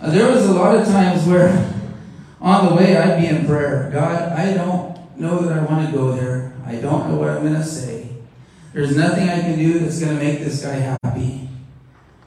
Uh, 0.00 0.10
there 0.10 0.30
was 0.30 0.46
a 0.46 0.52
lot 0.52 0.76
of 0.76 0.86
times 0.86 1.26
where 1.26 1.74
on 2.40 2.68
the 2.68 2.74
way 2.74 2.96
I'd 2.96 3.20
be 3.20 3.26
in 3.26 3.46
prayer 3.46 3.90
God, 3.92 4.32
I 4.32 4.54
don't 4.54 5.18
know 5.18 5.40
that 5.40 5.58
I 5.58 5.64
want 5.64 5.86
to 5.86 5.92
go 5.92 6.12
there. 6.12 6.54
I 6.64 6.76
don't 6.76 7.08
know 7.08 7.16
what 7.16 7.30
I'm 7.30 7.42
going 7.42 7.54
to 7.54 7.64
say. 7.64 8.08
There's 8.72 8.96
nothing 8.96 9.28
I 9.28 9.40
can 9.40 9.58
do 9.58 9.78
that's 9.78 9.98
going 9.98 10.16
to 10.16 10.22
make 10.22 10.40
this 10.40 10.62
guy 10.62 10.74
happy. 11.02 11.48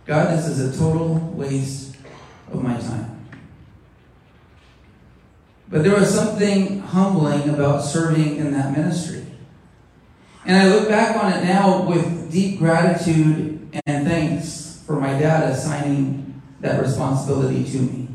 God, 0.06 0.38
this 0.38 0.48
is 0.48 0.76
a 0.76 0.78
total 0.78 1.16
waste 1.16 1.96
of 2.52 2.62
my 2.62 2.78
time. 2.78 3.30
But 5.70 5.84
there 5.84 5.96
was 5.96 6.14
something 6.14 6.80
humbling 6.80 7.50
about 7.50 7.82
serving 7.82 8.36
in 8.36 8.52
that 8.52 8.76
ministry. 8.76 9.21
And 10.46 10.58
I 10.58 10.68
look 10.68 10.90
back 10.90 11.16
on 11.16 11.34
it 11.34 11.44
now 11.44 11.84
with 11.84 12.32
deep 12.32 12.60
gratitude 12.60 13.80
and 13.86 14.08
thanks 14.08 14.84
for 14.86 15.00
my 15.00 15.12
dad 15.20 15.52
assigning 15.52 16.42
that 16.60 16.82
responsibility 16.82 17.64
to 17.72 17.78
me. 17.78 18.08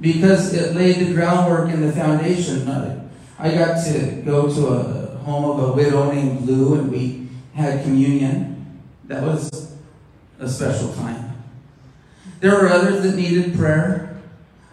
Because 0.00 0.54
it 0.54 0.74
laid 0.74 1.06
the 1.06 1.12
groundwork 1.12 1.70
and 1.70 1.82
the 1.82 1.92
foundation. 1.92 2.68
I 3.38 3.54
got 3.54 3.84
to 3.84 4.22
go 4.24 4.52
to 4.52 4.66
a 4.68 5.16
home 5.18 5.44
of 5.44 5.70
a 5.70 5.72
widow 5.72 6.12
named 6.12 6.42
Lou, 6.46 6.74
and 6.74 6.90
we 6.90 7.28
had 7.54 7.82
communion. 7.82 8.80
That 9.06 9.22
was 9.22 9.74
a 10.38 10.48
special 10.48 10.92
time. 10.94 11.42
There 12.40 12.52
were 12.52 12.68
others 12.68 13.02
that 13.02 13.16
needed 13.16 13.56
prayer 13.56 14.10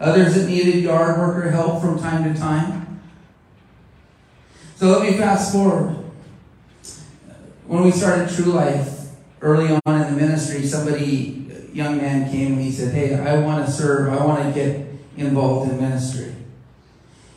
others 0.00 0.34
that 0.34 0.46
needed 0.46 0.82
yard 0.82 1.18
worker 1.18 1.50
help 1.50 1.80
from 1.80 1.98
time 1.98 2.32
to 2.32 2.38
time. 2.38 3.00
So 4.76 4.86
let 4.86 5.02
me 5.02 5.16
fast 5.16 5.52
forward. 5.52 5.97
When 7.68 7.84
we 7.84 7.90
started 7.90 8.34
True 8.34 8.52
Life, 8.52 9.10
early 9.42 9.78
on 9.84 10.00
in 10.00 10.14
the 10.14 10.18
ministry, 10.18 10.66
somebody, 10.66 11.46
a 11.52 11.76
young 11.76 11.98
man 11.98 12.30
came 12.30 12.54
and 12.54 12.62
he 12.62 12.72
said, 12.72 12.94
Hey, 12.94 13.14
I 13.14 13.38
want 13.40 13.66
to 13.66 13.70
serve, 13.70 14.10
I 14.10 14.24
want 14.24 14.42
to 14.42 14.58
get 14.58 14.86
involved 15.18 15.70
in 15.70 15.78
ministry. 15.78 16.34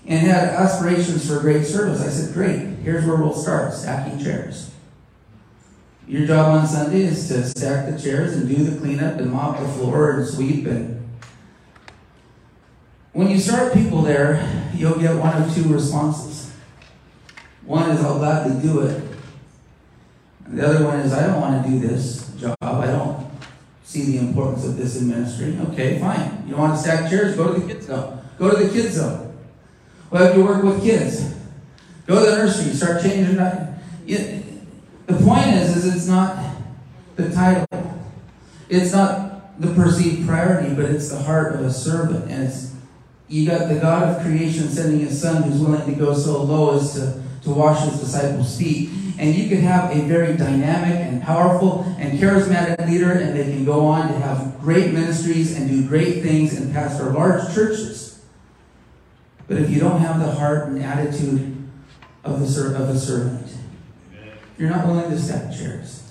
And 0.07 0.25
had 0.25 0.47
aspirations 0.47 1.27
for 1.27 1.41
great 1.41 1.65
service. 1.65 2.01
I 2.01 2.07
said, 2.07 2.33
Great, 2.33 2.61
here's 2.77 3.05
where 3.05 3.17
we'll 3.17 3.33
start 3.33 3.73
stacking 3.73 4.23
chairs. 4.23 4.71
Your 6.07 6.25
job 6.25 6.61
on 6.61 6.65
Sunday 6.65 7.01
is 7.01 7.27
to 7.27 7.43
stack 7.43 7.91
the 7.91 8.01
chairs 8.01 8.37
and 8.37 8.47
do 8.47 8.63
the 8.63 8.79
cleanup 8.79 9.19
and 9.19 9.33
mop 9.33 9.59
the 9.59 9.67
floor 9.67 10.11
and 10.11 10.27
sweep 10.27 10.65
and 10.65 10.97
when 13.13 13.29
you 13.29 13.37
start 13.37 13.73
people 13.73 14.03
there, 14.03 14.71
you'll 14.73 14.97
get 14.97 15.17
one 15.17 15.41
of 15.41 15.53
two 15.53 15.63
responses. 15.63 16.53
One 17.65 17.91
is, 17.91 18.01
I'll 18.01 18.19
gladly 18.19 18.61
do 18.61 18.79
it. 18.79 19.10
And 20.45 20.59
the 20.59 20.67
other 20.67 20.85
one 20.85 20.99
is, 20.99 21.13
I 21.13 21.27
don't 21.27 21.41
want 21.41 21.63
to 21.63 21.69
do 21.69 21.79
this 21.79 22.31
job. 22.35 22.55
I 22.61 22.87
don't 22.87 23.29
see 23.83 24.03
the 24.05 24.17
importance 24.19 24.65
of 24.65 24.77
this 24.77 24.99
in 24.99 25.09
ministry. 25.09 25.57
Okay, 25.71 25.99
fine. 25.99 26.43
You 26.45 26.51
don't 26.51 26.61
want 26.61 26.75
to 26.75 26.81
stack 26.81 27.09
chairs? 27.09 27.35
Go 27.35 27.53
to 27.53 27.59
the 27.59 27.73
kids 27.73 27.87
zone. 27.87 28.21
Go 28.37 28.51
to 28.51 28.63
the 28.63 28.71
kids 28.71 28.95
zone. 28.95 29.31
Well, 30.09 30.37
you 30.37 30.43
work 30.43 30.61
with 30.63 30.81
kids, 30.81 31.35
go 32.05 32.23
to 32.23 32.31
the 32.31 32.37
nursery. 32.37 32.73
Start 32.73 33.01
changing 33.01 33.37
that. 33.37 33.79
the 34.05 35.13
point 35.23 35.47
is, 35.47 35.77
is 35.77 35.95
it's 35.95 36.07
not 36.07 36.37
the 37.15 37.31
title. 37.31 37.65
It's 38.67 38.91
not 38.91 39.61
the 39.61 39.73
perceived 39.73 40.27
priority, 40.27 40.75
but 40.75 40.85
it's 40.85 41.09
the 41.09 41.19
heart 41.19 41.55
of 41.55 41.61
a 41.61 41.71
servant. 41.71 42.29
And 42.29 42.43
it's 42.43 42.75
you 43.29 43.47
got 43.47 43.69
the 43.69 43.79
God 43.79 44.03
of 44.09 44.21
creation 44.21 44.67
sending 44.67 44.99
his 44.99 45.21
son 45.21 45.43
who's 45.43 45.61
willing 45.61 45.85
to 45.85 45.97
go 45.97 46.13
so 46.13 46.43
low 46.43 46.75
as 46.75 46.93
to, 46.95 47.23
to 47.43 47.51
wash 47.51 47.89
his 47.89 48.01
disciples' 48.01 48.57
feet. 48.57 48.89
And 49.17 49.35
you 49.35 49.49
can 49.49 49.61
have 49.61 49.95
a 49.95 50.01
very 50.01 50.35
dynamic 50.35 50.95
and 50.95 51.21
powerful 51.21 51.83
and 51.99 52.19
charismatic 52.19 52.87
leader, 52.87 53.11
and 53.11 53.37
they 53.37 53.43
can 53.43 53.65
go 53.65 53.85
on 53.85 54.07
to 54.07 54.19
have 54.19 54.59
great 54.59 54.93
ministries 54.93 55.55
and 55.55 55.69
do 55.69 55.87
great 55.87 56.21
things 56.23 56.59
and 56.59 56.73
pastor 56.73 57.11
large 57.11 57.53
churches. 57.53 58.23
But 59.47 59.57
if 59.57 59.69
you 59.69 59.79
don't 59.79 59.99
have 59.99 60.19
the 60.19 60.31
heart 60.31 60.69
and 60.69 60.81
attitude 60.81 61.69
of, 62.23 62.39
the, 62.39 62.75
of 62.75 62.89
a 62.89 62.97
servant, 62.97 63.53
you're 64.57 64.69
not 64.69 64.87
willing 64.87 65.09
to 65.09 65.19
stack 65.19 65.51
chairs 65.51 66.03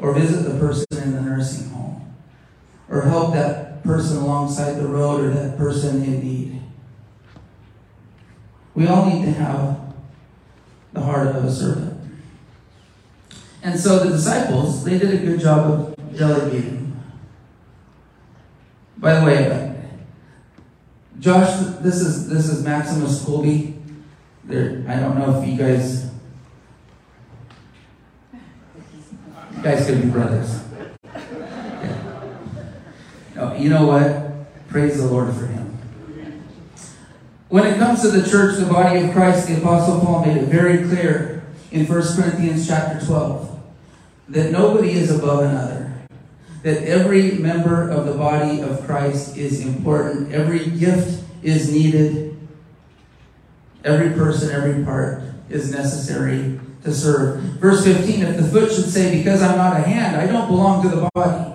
or 0.00 0.12
visit 0.12 0.42
the 0.42 0.58
person 0.58 0.86
in 1.02 1.12
the 1.12 1.20
nursing 1.20 1.68
home 1.70 2.14
or 2.88 3.02
help 3.02 3.34
that 3.34 3.82
person 3.84 4.16
alongside 4.18 4.72
the 4.74 4.86
road 4.86 5.24
or 5.24 5.30
that 5.30 5.56
person 5.56 6.02
in 6.02 6.20
need. 6.20 6.60
We 8.74 8.86
all 8.86 9.06
need 9.06 9.24
to 9.24 9.32
have 9.32 9.80
the 10.92 11.00
heart 11.00 11.28
of 11.28 11.44
a 11.44 11.52
servant. 11.52 11.97
And 13.62 13.78
so 13.78 13.98
the 13.98 14.10
disciples, 14.10 14.84
they 14.84 14.98
did 14.98 15.14
a 15.14 15.18
good 15.18 15.40
job 15.40 15.70
of 15.70 16.16
delegating. 16.16 17.00
By 18.98 19.20
the 19.20 19.26
way, 19.26 19.74
Josh, 21.18 21.60
this 21.80 22.00
is 22.00 22.28
this 22.28 22.48
is 22.48 22.64
Maximus 22.64 23.24
Kolbe. 23.24 23.76
There, 24.44 24.84
I 24.88 25.00
don't 25.00 25.18
know 25.18 25.40
if 25.40 25.48
you 25.48 25.56
guys, 25.56 26.10
you 28.32 29.62
guys 29.62 29.86
could 29.86 30.02
be 30.02 30.08
brothers. 30.08 30.62
Yeah. 31.14 32.22
No, 33.34 33.54
you 33.54 33.68
know 33.68 33.86
what? 33.86 34.68
Praise 34.68 34.98
the 34.98 35.06
Lord 35.06 35.34
for 35.34 35.46
him. 35.46 35.76
When 37.48 37.66
it 37.66 37.78
comes 37.78 38.02
to 38.02 38.08
the 38.08 38.28
church, 38.28 38.58
the 38.58 38.66
body 38.66 39.00
of 39.00 39.12
Christ, 39.12 39.48
the 39.48 39.58
Apostle 39.58 40.00
Paul 40.00 40.24
made 40.24 40.36
it 40.36 40.48
very 40.48 40.84
clear 40.84 41.37
in 41.70 41.86
1 41.86 42.16
Corinthians 42.16 42.66
chapter 42.66 43.04
12 43.04 43.60
that 44.28 44.52
nobody 44.52 44.92
is 44.92 45.16
above 45.16 45.44
another. 45.44 45.84
That 46.62 46.82
every 46.82 47.32
member 47.32 47.88
of 47.88 48.06
the 48.06 48.14
body 48.14 48.60
of 48.60 48.84
Christ 48.84 49.36
is 49.36 49.64
important. 49.64 50.32
Every 50.32 50.70
gift 50.70 51.24
is 51.42 51.72
needed. 51.72 52.36
Every 53.84 54.10
person, 54.10 54.50
every 54.50 54.84
part 54.84 55.22
is 55.48 55.70
necessary 55.70 56.58
to 56.82 56.92
serve. 56.92 57.40
Verse 57.60 57.84
15 57.84 58.22
If 58.22 58.36
the 58.36 58.44
foot 58.44 58.72
should 58.72 58.90
say, 58.90 59.18
Because 59.18 59.40
I'm 59.40 59.56
not 59.56 59.76
a 59.76 59.82
hand, 59.82 60.16
I 60.16 60.26
don't 60.26 60.48
belong 60.48 60.82
to 60.82 60.88
the 60.88 61.08
body. 61.14 61.54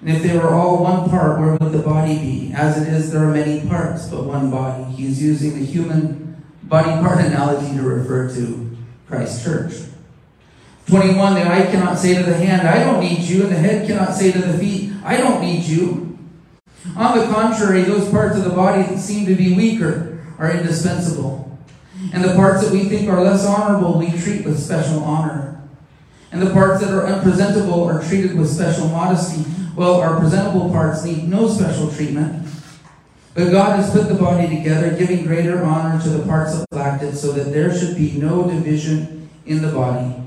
And 0.00 0.10
if 0.10 0.22
they 0.22 0.36
were 0.36 0.54
all 0.54 0.82
one 0.82 1.08
part, 1.08 1.40
where 1.40 1.54
would 1.54 1.72
the 1.72 1.78
body 1.78 2.18
be? 2.18 2.52
As 2.54 2.80
it 2.80 2.92
is, 2.92 3.10
there 3.10 3.24
are 3.24 3.32
many 3.32 3.66
parts, 3.66 4.06
but 4.08 4.24
one 4.24 4.50
body. 4.50 4.84
He's 4.92 5.22
using 5.22 5.58
the 5.58 5.64
human 5.64 6.44
body 6.62 6.90
part 7.02 7.18
analogy 7.24 7.74
to 7.76 7.82
refer 7.82 8.34
to 8.34 8.76
Christ's 9.08 9.42
church. 9.42 9.72
21, 10.86 11.34
the 11.34 11.42
eye 11.42 11.66
cannot 11.70 11.98
say 11.98 12.14
to 12.14 12.22
the 12.22 12.36
hand, 12.36 12.68
I 12.68 12.84
don't 12.84 13.00
need 13.00 13.20
you, 13.20 13.42
and 13.42 13.50
the 13.50 13.58
head 13.58 13.86
cannot 13.86 14.14
say 14.14 14.30
to 14.30 14.38
the 14.38 14.56
feet, 14.58 14.92
I 15.04 15.16
don't 15.16 15.40
need 15.40 15.64
you. 15.64 16.18
On 16.94 17.18
the 17.18 17.26
contrary, 17.26 17.82
those 17.82 18.08
parts 18.08 18.36
of 18.36 18.44
the 18.44 18.50
body 18.50 18.82
that 18.82 18.98
seem 18.98 19.26
to 19.26 19.34
be 19.34 19.54
weaker 19.54 20.24
are 20.38 20.52
indispensable. 20.52 21.58
And 22.12 22.22
the 22.22 22.34
parts 22.34 22.62
that 22.62 22.72
we 22.72 22.84
think 22.84 23.08
are 23.08 23.20
less 23.20 23.44
honorable, 23.44 23.98
we 23.98 24.12
treat 24.12 24.44
with 24.44 24.60
special 24.62 25.02
honor. 25.02 25.60
And 26.30 26.40
the 26.40 26.50
parts 26.50 26.80
that 26.82 26.92
are 26.92 27.06
unpresentable 27.06 27.84
are 27.84 28.02
treated 28.02 28.36
with 28.36 28.48
special 28.48 28.88
modesty. 28.88 29.44
Well, 29.76 30.00
our 30.00 30.18
presentable 30.18 30.70
parts 30.70 31.04
need 31.04 31.28
no 31.28 31.46
special 31.48 31.92
treatment. 31.92 32.48
But 33.34 33.52
God 33.52 33.76
has 33.76 33.90
put 33.90 34.08
the 34.08 34.14
body 34.14 34.48
together, 34.48 34.96
giving 34.96 35.26
greater 35.26 35.62
honor 35.62 36.02
to 36.02 36.08
the 36.08 36.24
parts 36.24 36.58
that 36.58 36.66
lacked 36.72 37.04
it, 37.04 37.14
so 37.14 37.32
that 37.32 37.52
there 37.52 37.72
should 37.76 37.96
be 37.96 38.12
no 38.12 38.50
division 38.50 39.28
in 39.44 39.62
the 39.62 39.70
body 39.70 40.26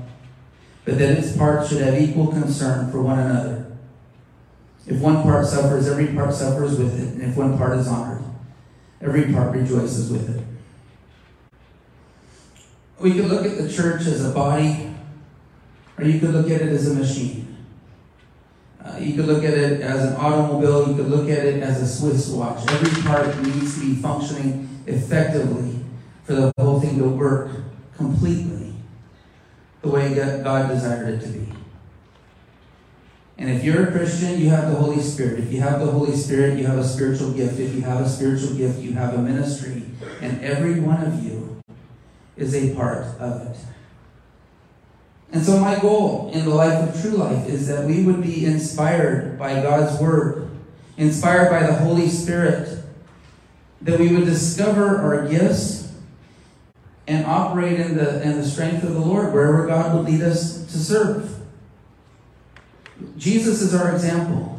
but 0.84 0.98
that 0.98 1.18
its 1.18 1.36
parts 1.36 1.68
should 1.68 1.80
have 1.82 2.00
equal 2.00 2.28
concern 2.28 2.90
for 2.90 3.02
one 3.02 3.18
another. 3.18 3.76
If 4.86 5.00
one 5.00 5.22
part 5.22 5.46
suffers, 5.46 5.86
every 5.86 6.08
part 6.08 6.34
suffers 6.34 6.78
with 6.78 6.98
it, 7.00 7.14
and 7.14 7.22
if 7.22 7.36
one 7.36 7.56
part 7.56 7.78
is 7.78 7.86
honored, 7.86 8.24
every 9.00 9.32
part 9.32 9.54
rejoices 9.54 10.10
with 10.10 10.36
it. 10.36 10.44
We 12.98 13.14
could 13.14 13.26
look 13.26 13.46
at 13.46 13.56
the 13.56 13.70
church 13.70 14.02
as 14.02 14.24
a 14.24 14.30
body, 14.30 14.92
or 15.96 16.04
you 16.04 16.18
could 16.18 16.30
look 16.30 16.50
at 16.50 16.60
it 16.60 16.68
as 16.68 16.90
a 16.90 16.94
machine. 16.94 17.59
Uh, 18.90 18.98
you 18.98 19.14
could 19.14 19.26
look 19.26 19.44
at 19.44 19.54
it 19.54 19.80
as 19.80 20.04
an 20.04 20.16
automobile, 20.16 20.88
you 20.88 20.94
could 20.96 21.08
look 21.08 21.28
at 21.28 21.44
it 21.44 21.62
as 21.62 21.80
a 21.80 21.86
Swiss 21.86 22.28
watch. 22.30 22.68
Every 22.70 23.02
part 23.02 23.36
needs 23.42 23.78
to 23.78 23.86
be 23.86 23.94
functioning 24.00 24.68
effectively 24.86 25.84
for 26.24 26.34
the 26.34 26.52
whole 26.58 26.80
thing 26.80 26.98
to 26.98 27.08
work 27.08 27.50
completely 27.96 28.74
the 29.82 29.88
way 29.88 30.14
God 30.14 30.68
desired 30.68 31.14
it 31.14 31.20
to 31.22 31.28
be. 31.28 31.52
And 33.38 33.48
if 33.48 33.64
you're 33.64 33.88
a 33.88 33.92
Christian, 33.92 34.38
you 34.38 34.50
have 34.50 34.70
the 34.70 34.76
Holy 34.76 35.00
Spirit. 35.00 35.40
If 35.40 35.52
you 35.52 35.60
have 35.62 35.80
the 35.80 35.90
Holy 35.90 36.14
Spirit, 36.14 36.58
you 36.58 36.66
have 36.66 36.78
a 36.78 36.86
spiritual 36.86 37.32
gift. 37.32 37.58
If 37.58 37.74
you 37.74 37.80
have 37.82 38.04
a 38.04 38.08
spiritual 38.08 38.54
gift, 38.54 38.80
you 38.80 38.92
have 38.92 39.14
a 39.14 39.18
ministry. 39.18 39.82
And 40.20 40.42
every 40.42 40.78
one 40.80 41.02
of 41.02 41.24
you 41.24 41.62
is 42.36 42.54
a 42.54 42.74
part 42.74 43.06
of 43.18 43.46
it. 43.46 43.56
And 45.32 45.44
so, 45.44 45.60
my 45.60 45.78
goal 45.78 46.30
in 46.32 46.44
the 46.44 46.54
life 46.54 46.88
of 46.88 47.00
true 47.00 47.12
life 47.12 47.48
is 47.48 47.68
that 47.68 47.86
we 47.86 48.02
would 48.02 48.20
be 48.20 48.44
inspired 48.44 49.38
by 49.38 49.62
God's 49.62 50.00
Word, 50.00 50.50
inspired 50.96 51.50
by 51.50 51.64
the 51.64 51.74
Holy 51.74 52.08
Spirit, 52.08 52.78
that 53.82 53.98
we 54.00 54.14
would 54.14 54.24
discover 54.24 54.98
our 54.98 55.28
gifts 55.28 55.92
and 57.06 57.26
operate 57.26 57.78
in 57.78 57.96
the, 57.96 58.22
in 58.22 58.38
the 58.38 58.44
strength 58.44 58.82
of 58.82 58.92
the 58.92 59.00
Lord 59.00 59.32
wherever 59.32 59.66
God 59.66 59.94
would 59.94 60.06
lead 60.06 60.22
us 60.22 60.66
to 60.66 60.78
serve. 60.78 61.40
Jesus 63.16 63.62
is 63.62 63.74
our 63.74 63.92
example. 63.92 64.58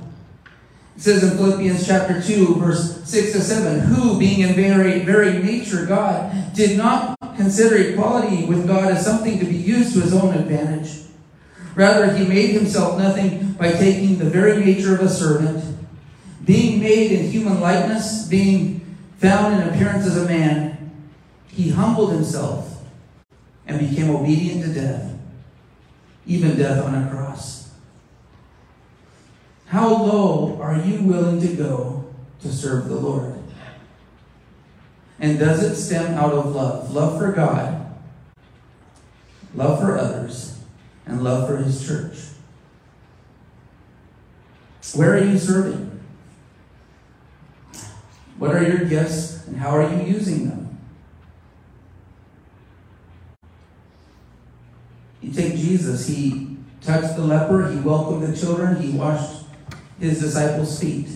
It 0.95 1.01
says 1.01 1.23
in 1.23 1.37
Philippians 1.37 1.85
chapter 1.85 2.21
2, 2.21 2.55
verse 2.55 3.03
6 3.09 3.33
to 3.33 3.41
7, 3.41 3.79
who, 3.81 4.19
being 4.19 4.41
in 4.41 4.53
very, 4.53 4.99
very 4.99 5.41
nature 5.41 5.85
God, 5.85 6.53
did 6.53 6.77
not 6.77 7.17
consider 7.41 7.77
equality 7.77 8.45
with 8.45 8.67
God 8.67 8.91
as 8.91 9.03
something 9.03 9.39
to 9.39 9.45
be 9.45 9.55
used 9.55 9.93
to 9.93 10.01
his 10.01 10.13
own 10.13 10.33
advantage. 10.33 11.01
Rather, 11.75 12.13
he 12.13 12.27
made 12.27 12.51
himself 12.51 12.97
nothing 12.97 13.53
by 13.53 13.71
taking 13.71 14.17
the 14.17 14.29
very 14.29 14.63
nature 14.63 14.93
of 14.93 15.01
a 15.01 15.09
servant, 15.09 15.63
being 16.45 16.79
made 16.79 17.11
in 17.11 17.31
human 17.31 17.59
likeness, 17.59 18.27
being 18.27 18.79
found 19.17 19.61
in 19.61 19.69
appearance 19.69 20.05
as 20.05 20.17
a 20.17 20.25
man 20.25 20.71
he 21.47 21.69
humbled 21.69 22.13
himself 22.13 22.83
and 23.67 23.79
became 23.79 24.09
obedient 24.09 24.63
to 24.63 24.73
death, 24.73 25.13
even 26.25 26.57
death 26.57 26.83
on 26.83 26.95
a 26.95 27.09
cross. 27.09 27.71
How 29.65 29.87
low 29.87 30.59
are 30.61 30.77
you 30.77 31.01
willing 31.03 31.39
to 31.41 31.55
go 31.55 32.05
to 32.41 32.51
serve 32.51 32.87
the 32.87 32.95
Lord? 32.95 33.30
And 35.21 35.37
does 35.37 35.61
it 35.61 35.75
stem 35.75 36.15
out 36.15 36.33
of 36.33 36.55
love? 36.55 36.91
Love 36.91 37.19
for 37.19 37.31
God, 37.31 37.95
love 39.53 39.79
for 39.79 39.95
others, 39.95 40.59
and 41.05 41.23
love 41.23 41.47
for 41.47 41.57
His 41.57 41.85
church. 41.85 42.17
Where 44.95 45.13
are 45.13 45.23
you 45.23 45.37
serving? 45.37 45.99
What 48.39 48.55
are 48.55 48.63
your 48.63 48.85
gifts 48.85 49.45
and 49.45 49.57
how 49.57 49.69
are 49.69 49.87
you 49.93 50.11
using 50.11 50.49
them? 50.49 50.79
You 55.21 55.31
take 55.31 55.55
Jesus, 55.55 56.07
he 56.07 56.57
touched 56.81 57.15
the 57.15 57.21
leper, 57.21 57.69
he 57.71 57.77
welcomed 57.77 58.23
the 58.23 58.35
children, 58.35 58.81
he 58.81 58.97
washed 58.97 59.43
his 59.99 60.19
disciples' 60.19 60.79
feet. 60.79 61.09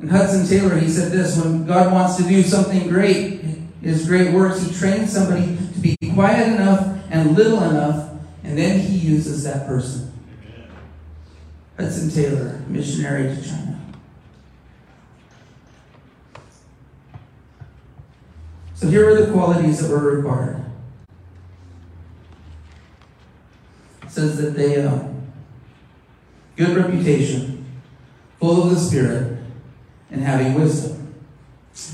And 0.00 0.10
Hudson 0.10 0.46
Taylor, 0.46 0.78
he 0.78 0.88
said 0.88 1.12
this 1.12 1.36
when 1.36 1.66
God 1.66 1.92
wants 1.92 2.16
to 2.16 2.22
do 2.22 2.42
something 2.42 2.88
great, 2.88 3.42
his 3.82 4.06
great 4.06 4.32
works, 4.32 4.62
he 4.62 4.74
trains 4.74 5.12
somebody 5.12 5.56
to 5.74 5.78
be 5.80 5.96
quiet 6.14 6.48
enough 6.48 6.98
and 7.10 7.36
little 7.36 7.62
enough, 7.62 8.10
and 8.42 8.56
then 8.56 8.80
he 8.80 8.96
uses 8.96 9.44
that 9.44 9.66
person. 9.66 10.12
Hudson 11.78 12.10
Taylor, 12.10 12.62
missionary 12.66 13.34
to 13.34 13.42
China. 13.42 13.80
So 18.74 18.88
here 18.88 19.10
are 19.10 19.26
the 19.26 19.30
qualities 19.32 19.82
that 19.82 19.90
were 19.90 20.16
required. 20.16 20.64
It 24.02 24.10
says 24.10 24.38
that 24.38 24.54
they 24.54 24.82
uh, 24.82 24.98
good 26.56 26.74
reputation, 26.74 27.66
full 28.38 28.62
of 28.62 28.70
the 28.70 28.80
Spirit, 28.80 29.39
and 30.10 30.22
having 30.22 30.54
wisdom. 30.54 31.14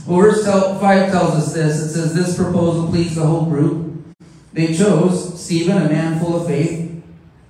Well, 0.06 0.20
verse 0.20 0.44
5 0.44 0.80
tells 1.12 1.34
us 1.34 1.54
this. 1.54 1.76
It 1.80 1.88
says, 1.90 2.14
This 2.14 2.36
proposal 2.36 2.88
pleased 2.88 3.14
the 3.14 3.26
whole 3.26 3.46
group. 3.46 4.16
They 4.52 4.74
chose 4.74 5.42
Stephen, 5.42 5.76
a 5.76 5.88
man 5.88 6.18
full 6.18 6.40
of 6.40 6.46
faith 6.46 7.02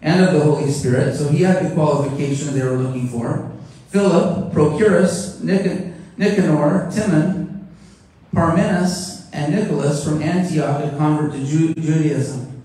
and 0.02 0.24
of 0.24 0.34
the 0.34 0.40
Holy 0.40 0.70
Spirit, 0.70 1.16
so 1.16 1.28
he 1.28 1.42
had 1.42 1.64
the 1.64 1.74
qualification 1.74 2.54
they 2.54 2.64
were 2.64 2.76
looking 2.76 3.08
for. 3.08 3.50
Philip, 3.88 4.52
Prochorus, 4.52 5.42
Nicanor, 5.42 6.90
Timon, 6.90 7.68
Parmenas, 8.34 9.28
and 9.32 9.54
Nicholas 9.54 10.04
from 10.04 10.22
Antioch, 10.22 10.84
a 10.84 10.96
convert 10.96 11.32
to 11.32 11.44
Judaism. 11.44 12.62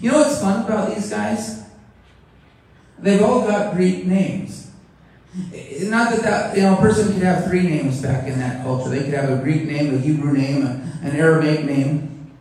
You 0.00 0.12
know 0.12 0.18
what's 0.18 0.40
fun 0.40 0.64
about 0.64 0.94
these 0.94 1.10
guys? 1.10 1.64
They've 2.98 3.22
all 3.22 3.46
got 3.46 3.74
Greek 3.74 4.06
names. 4.06 4.63
Not 5.34 6.12
that, 6.12 6.22
that 6.22 6.56
you 6.56 6.62
know, 6.62 6.74
a 6.74 6.80
person 6.80 7.12
could 7.12 7.22
have 7.22 7.46
three 7.46 7.62
names 7.62 8.00
back 8.00 8.28
in 8.28 8.38
that 8.38 8.62
culture. 8.62 8.88
They 8.88 9.02
could 9.04 9.14
have 9.14 9.30
a 9.30 9.42
Greek 9.42 9.64
name, 9.64 9.94
a 9.94 9.98
Hebrew 9.98 10.32
name, 10.32 10.64
a, 10.64 10.68
an 11.02 11.16
Aramaic 11.16 11.64
name. 11.64 12.32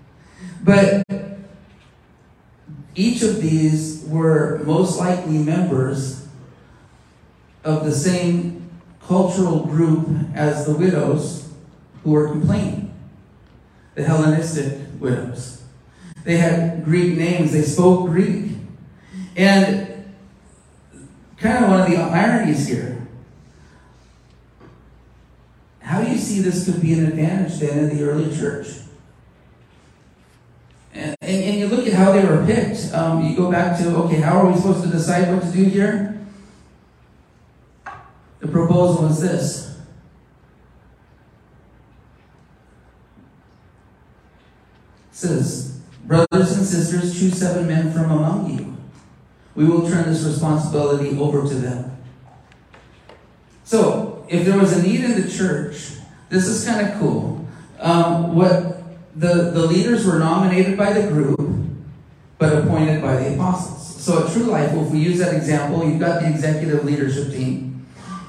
But 0.64 1.04
each 2.96 3.24
of 3.24 3.42
these 3.42 4.04
were 4.08 4.62
most 4.66 5.00
likely 5.00 5.40
members 5.40 6.28
of 7.64 7.84
the 7.84 7.92
same 7.92 8.70
cultural 9.02 9.66
group 9.66 10.08
as 10.36 10.66
the 10.66 10.76
widows 10.76 11.52
who 12.04 12.12
were 12.12 12.30
complaining, 12.30 12.94
the 13.96 14.04
Hellenistic 14.04 14.80
widows. 15.00 15.64
They 16.24 16.38
had 16.38 16.86
Greek 16.86 17.18
names, 17.18 17.52
they 17.52 17.64
spoke 17.64 18.10
Greek. 18.10 18.52
And 19.36 19.93
kind 21.44 21.66
of 21.66 21.70
one 21.70 21.82
of 21.82 21.90
the 21.90 21.98
ironies 21.98 22.68
here. 22.68 23.06
How 25.82 26.02
do 26.02 26.10
you 26.10 26.18
see 26.18 26.40
this 26.40 26.66
could 26.66 26.82
be 26.82 26.94
an 26.94 27.06
advantage 27.06 27.60
then 27.60 27.78
in 27.78 27.98
the 27.98 28.04
early 28.04 28.36
church? 28.36 28.68
And, 30.94 31.16
and, 31.22 31.44
and 31.44 31.60
you 31.60 31.68
look 31.68 31.86
at 31.86 31.94
how 31.94 32.14
they 32.14 32.24
were 32.24 32.46
picked. 32.46 32.94
Um, 32.94 33.26
you 33.26 33.36
go 33.36 33.52
back 33.52 33.78
to, 33.80 33.96
okay, 33.98 34.22
how 34.22 34.38
are 34.38 34.50
we 34.50 34.56
supposed 34.56 34.84
to 34.84 34.90
decide 34.90 35.34
what 35.34 35.44
to 35.44 35.52
do 35.52 35.66
here? 35.66 36.26
The 38.40 38.48
proposal 38.48 39.08
is 39.08 39.20
this. 39.20 39.78
It 45.12 45.16
says, 45.16 45.82
Brothers 46.06 46.58
and 46.58 46.66
sisters, 46.66 47.20
choose 47.20 47.38
seven 47.38 47.68
men 47.68 47.92
from 47.92 48.12
among 48.12 48.58
you. 48.58 48.73
We 49.56 49.66
will 49.66 49.88
turn 49.88 50.06
this 50.12 50.24
responsibility 50.24 51.18
over 51.18 51.48
to 51.48 51.54
them. 51.54 51.98
So, 53.64 54.26
if 54.30 54.46
there 54.46 54.58
was 54.58 54.78
a 54.78 54.84
need 54.84 55.04
in 55.04 55.22
the 55.22 55.30
church, 55.30 55.92
this 56.30 56.48
is 56.48 56.66
kind 56.66 56.88
of 56.88 57.00
cool. 57.00 57.48
Um, 57.80 58.36
what 58.36 58.82
the, 59.16 59.52
the 59.52 59.66
leaders 59.68 60.06
were 60.06 60.20
nominated 60.20 60.78
by 60.78 60.94
the 60.94 61.08
group, 61.08 61.40
but 62.38 62.58
appointed 62.58 63.02
by 63.02 63.18
the 63.18 63.36
apostles. 63.36 64.04
So 64.04 64.26
at 64.26 64.34
True 64.34 64.44
Life, 64.44 64.74
if 64.74 64.90
we 64.90 65.00
use 65.00 65.20
that 65.20 65.34
example, 65.34 65.88
you've 65.88 66.00
got 66.00 66.22
the 66.22 66.30
executive 66.30 66.84
leadership 66.84 67.30
team. 67.32 67.86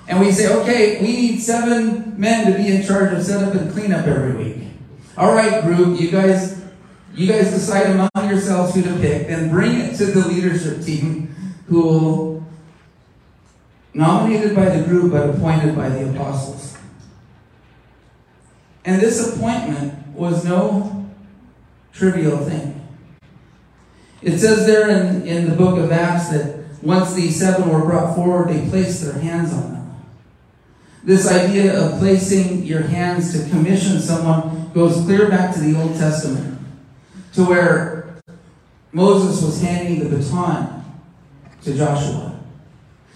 And 0.06 0.20
we 0.20 0.30
say, 0.30 0.54
okay, 0.60 1.00
we 1.00 1.08
need 1.08 1.40
seven 1.40 2.20
men 2.20 2.52
to 2.52 2.58
be 2.58 2.68
in 2.68 2.86
charge 2.86 3.12
of 3.12 3.24
setup 3.24 3.54
and 3.54 3.72
cleanup 3.72 4.06
every 4.06 4.36
week. 4.36 4.68
All 5.16 5.34
right, 5.34 5.62
group, 5.62 5.98
you 5.98 6.10
guys, 6.10 6.62
you 7.14 7.26
guys 7.26 7.50
decide 7.50 7.86
among 7.90 8.28
yourselves 8.28 8.74
who 8.74 8.82
to 8.82 8.96
pick, 8.96 9.28
and 9.28 9.50
bring 9.50 9.80
it 9.80 9.96
to 9.96 10.06
the 10.06 10.26
leadership 10.28 10.82
team 10.82 11.34
who 11.68 11.82
will 11.82 12.46
nominated 13.94 14.56
by 14.56 14.68
the 14.68 14.84
group 14.84 15.12
but 15.12 15.30
appointed 15.30 15.76
by 15.76 15.88
the 15.88 16.10
apostles. 16.10 16.76
And 18.84 19.00
this 19.00 19.34
appointment 19.34 20.08
was 20.08 20.44
no 20.44 21.08
trivial 21.92 22.38
thing. 22.38 22.80
It 24.20 24.38
says 24.38 24.66
there 24.66 24.90
in, 24.90 25.26
in 25.26 25.48
the 25.48 25.56
book 25.56 25.78
of 25.78 25.92
Acts 25.92 26.30
that 26.30 26.64
once 26.82 27.14
these 27.14 27.38
seven 27.38 27.68
were 27.68 27.84
brought 27.84 28.14
forward, 28.14 28.48
they 28.48 28.68
placed 28.68 29.04
their 29.04 29.18
hands 29.18 29.52
on 29.52 29.72
them. 29.72 30.04
This 31.04 31.30
idea 31.30 31.78
of 31.78 31.98
placing 31.98 32.64
your 32.64 32.82
hands 32.82 33.32
to 33.32 33.48
commission 33.50 34.00
someone 34.00 34.70
goes 34.72 35.04
clear 35.04 35.28
back 35.28 35.54
to 35.54 35.60
the 35.60 35.78
Old 35.80 35.94
Testament, 35.96 36.53
to 37.34 37.44
where 37.44 38.16
Moses 38.92 39.42
was 39.42 39.60
handing 39.60 39.98
the 39.98 40.16
baton 40.16 40.84
to 41.62 41.76
Joshua 41.76 42.40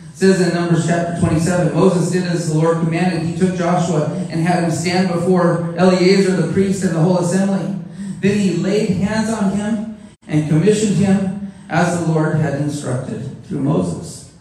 It 0.01 0.17
says 0.17 0.41
in 0.41 0.55
Numbers 0.55 0.87
chapter 0.87 1.21
27, 1.21 1.75
Moses 1.75 2.11
did 2.11 2.25
as 2.25 2.53
the 2.53 2.59
Lord 2.59 2.79
commanded. 2.79 3.23
He 3.23 3.39
took 3.39 3.57
Joshua 3.57 4.07
and 4.31 4.41
had 4.41 4.65
him 4.65 4.71
stand 4.71 5.09
before 5.09 5.75
Eleazar 5.77 6.33
the 6.33 6.53
priest 6.53 6.83
and 6.83 6.97
the 6.97 7.01
whole 7.01 7.19
assembly. 7.19 7.77
Then 8.21 8.39
he 8.39 8.57
laid 8.57 8.91
hands 8.91 9.31
on 9.31 9.53
him 9.53 9.99
and 10.27 10.49
commissioned 10.49 10.97
him 10.97 11.53
as 11.69 12.01
the 12.01 12.13
Lord 12.13 12.37
had 12.37 12.61
instructed 12.61 13.45
through 13.45 13.61
Moses. 13.61 14.35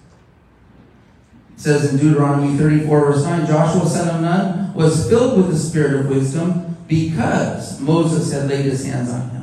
It 1.56 1.60
says 1.60 1.94
in 1.94 2.00
Deuteronomy 2.00 2.58
34, 2.58 3.00
verse 3.12 3.24
9, 3.24 3.46
Joshua 3.46 3.88
son 3.88 4.16
of 4.16 4.22
Nun 4.22 4.74
was 4.74 5.08
filled 5.08 5.38
with 5.38 5.52
the 5.52 5.58
spirit 5.58 6.00
of 6.00 6.08
wisdom 6.08 6.78
because 6.88 7.80
Moses 7.80 8.32
had 8.32 8.48
laid 8.48 8.66
his 8.66 8.86
hands 8.86 9.12
on 9.12 9.30
him. 9.30 9.37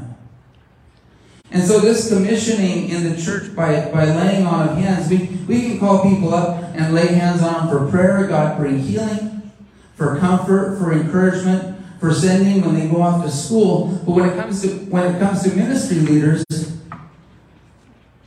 And 1.55 1.63
so 1.63 1.79
this 1.79 2.09
commissioning 2.09 2.89
in 2.89 3.05
the 3.05 3.23
church 3.23 3.55
by, 3.55 3.89
by 3.93 4.07
laying 4.07 4.45
on 4.45 4.71
of 4.71 4.77
hands, 4.77 5.09
we, 5.09 5.19
we 5.47 5.63
can 5.63 5.79
call 5.79 6.03
people 6.03 6.35
up 6.35 6.65
and 6.75 6.93
lay 6.93 7.07
hands 7.07 7.43
on 7.43 7.69
them 7.69 7.69
for 7.69 7.89
prayer. 7.93 8.27
God 8.27 8.59
bring 8.59 8.81
healing, 8.81 9.53
for 9.95 10.19
comfort, 10.19 10.79
for 10.79 10.93
encouragement, 10.93 11.77
for 12.01 12.13
sending 12.13 12.65
when 12.65 12.75
they 12.75 12.89
go 12.89 13.01
off 13.01 13.25
to 13.25 13.31
school. 13.31 14.01
But 14.05 14.11
when 14.11 14.31
it 14.31 14.37
comes 14.37 14.63
to 14.63 14.69
when 14.87 15.15
it 15.15 15.21
comes 15.21 15.45
to 15.45 15.55
ministry 15.55 15.99
leaders, 15.99 16.45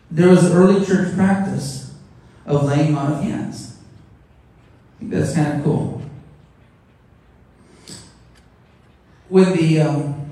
there 0.10 0.30
was 0.30 0.50
early 0.50 0.86
church 0.86 1.14
practice 1.14 1.94
of 2.46 2.64
laying 2.64 2.96
on 2.96 3.12
of 3.12 3.24
hands. 3.24 3.78
I 4.96 5.00
think 5.00 5.12
that's 5.12 5.36
kind 5.36 5.58
of 5.60 5.66
cool. 5.66 6.02
When 9.28 9.52
the 9.52 9.82
um, 9.82 10.27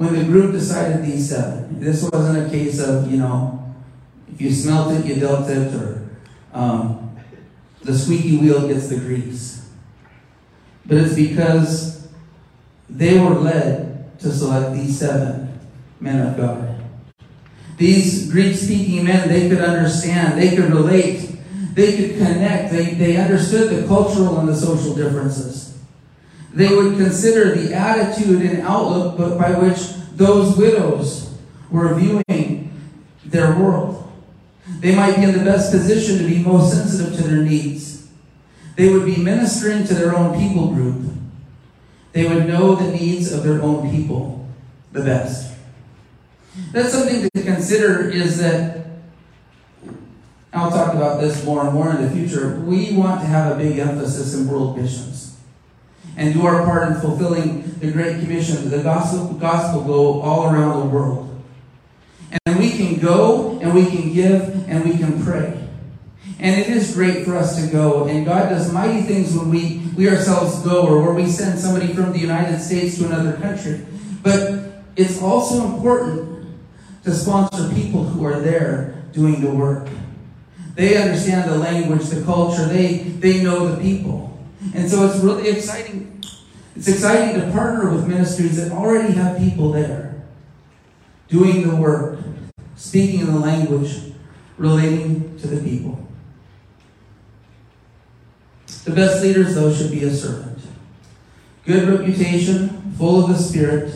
when 0.00 0.14
the 0.14 0.24
group 0.24 0.52
decided 0.52 1.04
these 1.04 1.28
seven, 1.28 1.78
this 1.78 2.02
wasn't 2.04 2.46
a 2.46 2.48
case 2.48 2.80
of, 2.80 3.10
you 3.10 3.18
know, 3.18 3.74
if 4.32 4.40
you 4.40 4.50
smelt 4.50 4.92
it, 4.94 5.04
you 5.04 5.16
dealt 5.16 5.46
it, 5.50 5.74
or 5.74 6.08
um, 6.54 7.18
the 7.82 7.92
squeaky 7.92 8.38
wheel 8.38 8.66
gets 8.66 8.88
the 8.88 8.96
grease. 8.96 9.68
But 10.86 10.96
it's 10.96 11.14
because 11.14 12.08
they 12.88 13.20
were 13.20 13.34
led 13.34 14.18
to 14.20 14.32
select 14.32 14.72
these 14.72 14.98
seven 14.98 15.60
men 16.00 16.28
of 16.28 16.34
God. 16.38 16.82
These 17.76 18.32
Greek 18.32 18.56
speaking 18.56 19.04
men, 19.04 19.28
they 19.28 19.50
could 19.50 19.60
understand, 19.60 20.40
they 20.40 20.56
could 20.56 20.72
relate, 20.72 21.30
they 21.74 21.98
could 21.98 22.16
connect, 22.16 22.72
they, 22.72 22.94
they 22.94 23.18
understood 23.18 23.68
the 23.68 23.86
cultural 23.86 24.40
and 24.40 24.48
the 24.48 24.56
social 24.56 24.94
differences. 24.94 25.69
They 26.52 26.74
would 26.74 26.96
consider 26.96 27.54
the 27.54 27.74
attitude 27.74 28.42
and 28.42 28.62
outlook 28.62 29.38
by 29.38 29.52
which 29.52 29.78
those 30.16 30.56
widows 30.56 31.32
were 31.70 31.94
viewing 31.94 32.72
their 33.24 33.56
world. 33.56 34.10
They 34.80 34.94
might 34.94 35.16
be 35.16 35.22
in 35.22 35.32
the 35.32 35.44
best 35.44 35.70
position 35.70 36.18
to 36.18 36.24
be 36.24 36.42
most 36.42 36.74
sensitive 36.74 37.16
to 37.16 37.22
their 37.22 37.42
needs. 37.42 38.08
They 38.76 38.92
would 38.92 39.04
be 39.04 39.16
ministering 39.16 39.86
to 39.86 39.94
their 39.94 40.16
own 40.16 40.38
people 40.38 40.68
group. 40.74 41.12
They 42.12 42.26
would 42.26 42.46
know 42.46 42.74
the 42.74 42.90
needs 42.90 43.32
of 43.32 43.44
their 43.44 43.62
own 43.62 43.90
people 43.90 44.48
the 44.90 45.02
best. 45.02 45.54
That's 46.72 46.92
something 46.92 47.28
to 47.32 47.42
consider 47.42 48.08
is 48.10 48.38
that 48.38 48.86
I'll 50.52 50.70
talk 50.70 50.94
about 50.94 51.20
this 51.20 51.44
more 51.44 51.64
and 51.64 51.72
more 51.72 51.90
in 51.90 52.02
the 52.02 52.10
future. 52.10 52.58
We 52.60 52.96
want 52.96 53.20
to 53.20 53.26
have 53.26 53.52
a 53.52 53.58
big 53.58 53.78
emphasis 53.78 54.34
in 54.34 54.48
world 54.48 54.76
missions 54.76 55.29
and 56.16 56.34
do 56.34 56.46
our 56.46 56.64
part 56.64 56.88
in 56.88 57.00
fulfilling 57.00 57.62
the 57.78 57.90
Great 57.90 58.20
Commission. 58.20 58.70
The 58.70 58.82
gospel, 58.82 59.34
gospel 59.34 59.84
go 59.84 60.20
all 60.20 60.52
around 60.52 60.80
the 60.80 60.86
world. 60.86 61.26
And 62.46 62.58
we 62.58 62.70
can 62.70 62.98
go 62.98 63.58
and 63.60 63.74
we 63.74 63.86
can 63.86 64.12
give 64.12 64.68
and 64.68 64.84
we 64.84 64.96
can 64.96 65.22
pray. 65.24 65.56
And 66.38 66.58
it 66.58 66.68
is 66.68 66.94
great 66.94 67.24
for 67.24 67.36
us 67.36 67.62
to 67.62 67.70
go. 67.70 68.06
And 68.06 68.24
God 68.24 68.48
does 68.48 68.72
mighty 68.72 69.02
things 69.02 69.36
when 69.36 69.50
we, 69.50 69.82
we 69.96 70.08
ourselves 70.08 70.60
go 70.62 70.86
or 70.86 71.02
where 71.02 71.12
we 71.12 71.26
send 71.26 71.58
somebody 71.58 71.92
from 71.92 72.12
the 72.12 72.18
United 72.18 72.60
States 72.60 72.98
to 72.98 73.06
another 73.06 73.36
country. 73.36 73.84
But 74.22 74.84
it's 74.96 75.20
also 75.20 75.66
important 75.66 76.46
to 77.04 77.14
sponsor 77.14 77.72
people 77.74 78.04
who 78.04 78.24
are 78.24 78.40
there 78.40 79.02
doing 79.12 79.40
the 79.40 79.50
work. 79.50 79.88
They 80.74 80.96
understand 80.96 81.50
the 81.50 81.58
language, 81.58 82.04
the 82.04 82.22
culture, 82.22 82.66
they, 82.66 82.98
they 82.98 83.42
know 83.42 83.68
the 83.68 83.82
people. 83.82 84.29
And 84.74 84.90
so 84.90 85.06
it's 85.06 85.18
really 85.22 85.48
exciting 85.48 86.22
It's 86.76 86.88
exciting 86.88 87.40
to 87.40 87.50
partner 87.52 87.90
with 87.90 88.06
ministries 88.06 88.56
that 88.56 88.72
already 88.72 89.12
have 89.14 89.38
people 89.38 89.72
there 89.72 90.22
doing 91.28 91.68
the 91.68 91.76
work, 91.76 92.18
speaking 92.76 93.20
in 93.20 93.26
the 93.26 93.38
language, 93.38 94.12
relating 94.58 95.38
to 95.38 95.46
the 95.46 95.62
people. 95.62 96.06
The 98.84 98.92
best 98.92 99.22
leaders, 99.22 99.54
though, 99.54 99.72
should 99.72 99.90
be 99.90 100.04
a 100.04 100.10
servant. 100.10 100.58
Good 101.64 101.88
reputation, 101.88 102.94
full 102.96 103.24
of 103.24 103.30
the 103.30 103.36
Spirit, 103.36 103.94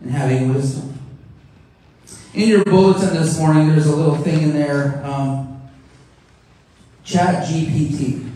and 0.00 0.10
having 0.10 0.54
wisdom. 0.54 0.98
In 2.34 2.48
your 2.48 2.64
bulletin 2.64 3.14
this 3.14 3.38
morning, 3.38 3.68
there's 3.68 3.86
a 3.86 3.94
little 3.94 4.16
thing 4.16 4.42
in 4.42 4.52
there 4.52 5.04
um, 5.04 5.60
Chat 7.04 7.44
GPT. 7.44 8.31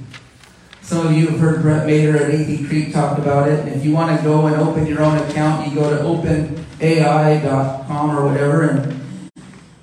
Some 0.86 1.04
of 1.08 1.12
you 1.14 1.26
have 1.26 1.40
heard 1.40 1.62
Brett 1.62 1.84
Mater 1.84 2.16
at 2.16 2.30
AP 2.30 2.68
Creek 2.68 2.92
talk 2.92 3.18
about 3.18 3.48
it. 3.48 3.58
And 3.58 3.74
if 3.74 3.84
you 3.84 3.90
want 3.92 4.16
to 4.16 4.24
go 4.24 4.46
and 4.46 4.54
open 4.54 4.86
your 4.86 5.02
own 5.02 5.18
account, 5.18 5.68
you 5.68 5.74
go 5.74 5.90
to 5.90 5.96
openai.com 6.78 8.16
or 8.16 8.24
whatever, 8.24 8.68
and 8.68 9.00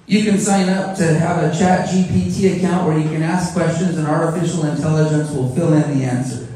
you 0.06 0.24
can 0.24 0.38
sign 0.38 0.70
up 0.70 0.96
to 0.96 1.14
have 1.14 1.44
a 1.44 1.52
Chat 1.54 1.90
GPT 1.90 2.56
account 2.56 2.88
where 2.88 2.98
you 2.98 3.10
can 3.10 3.22
ask 3.22 3.54
questions 3.54 3.98
and 3.98 4.08
artificial 4.08 4.64
intelligence 4.66 5.30
will 5.32 5.54
fill 5.54 5.74
in 5.74 6.00
the 6.00 6.06
answer. 6.06 6.48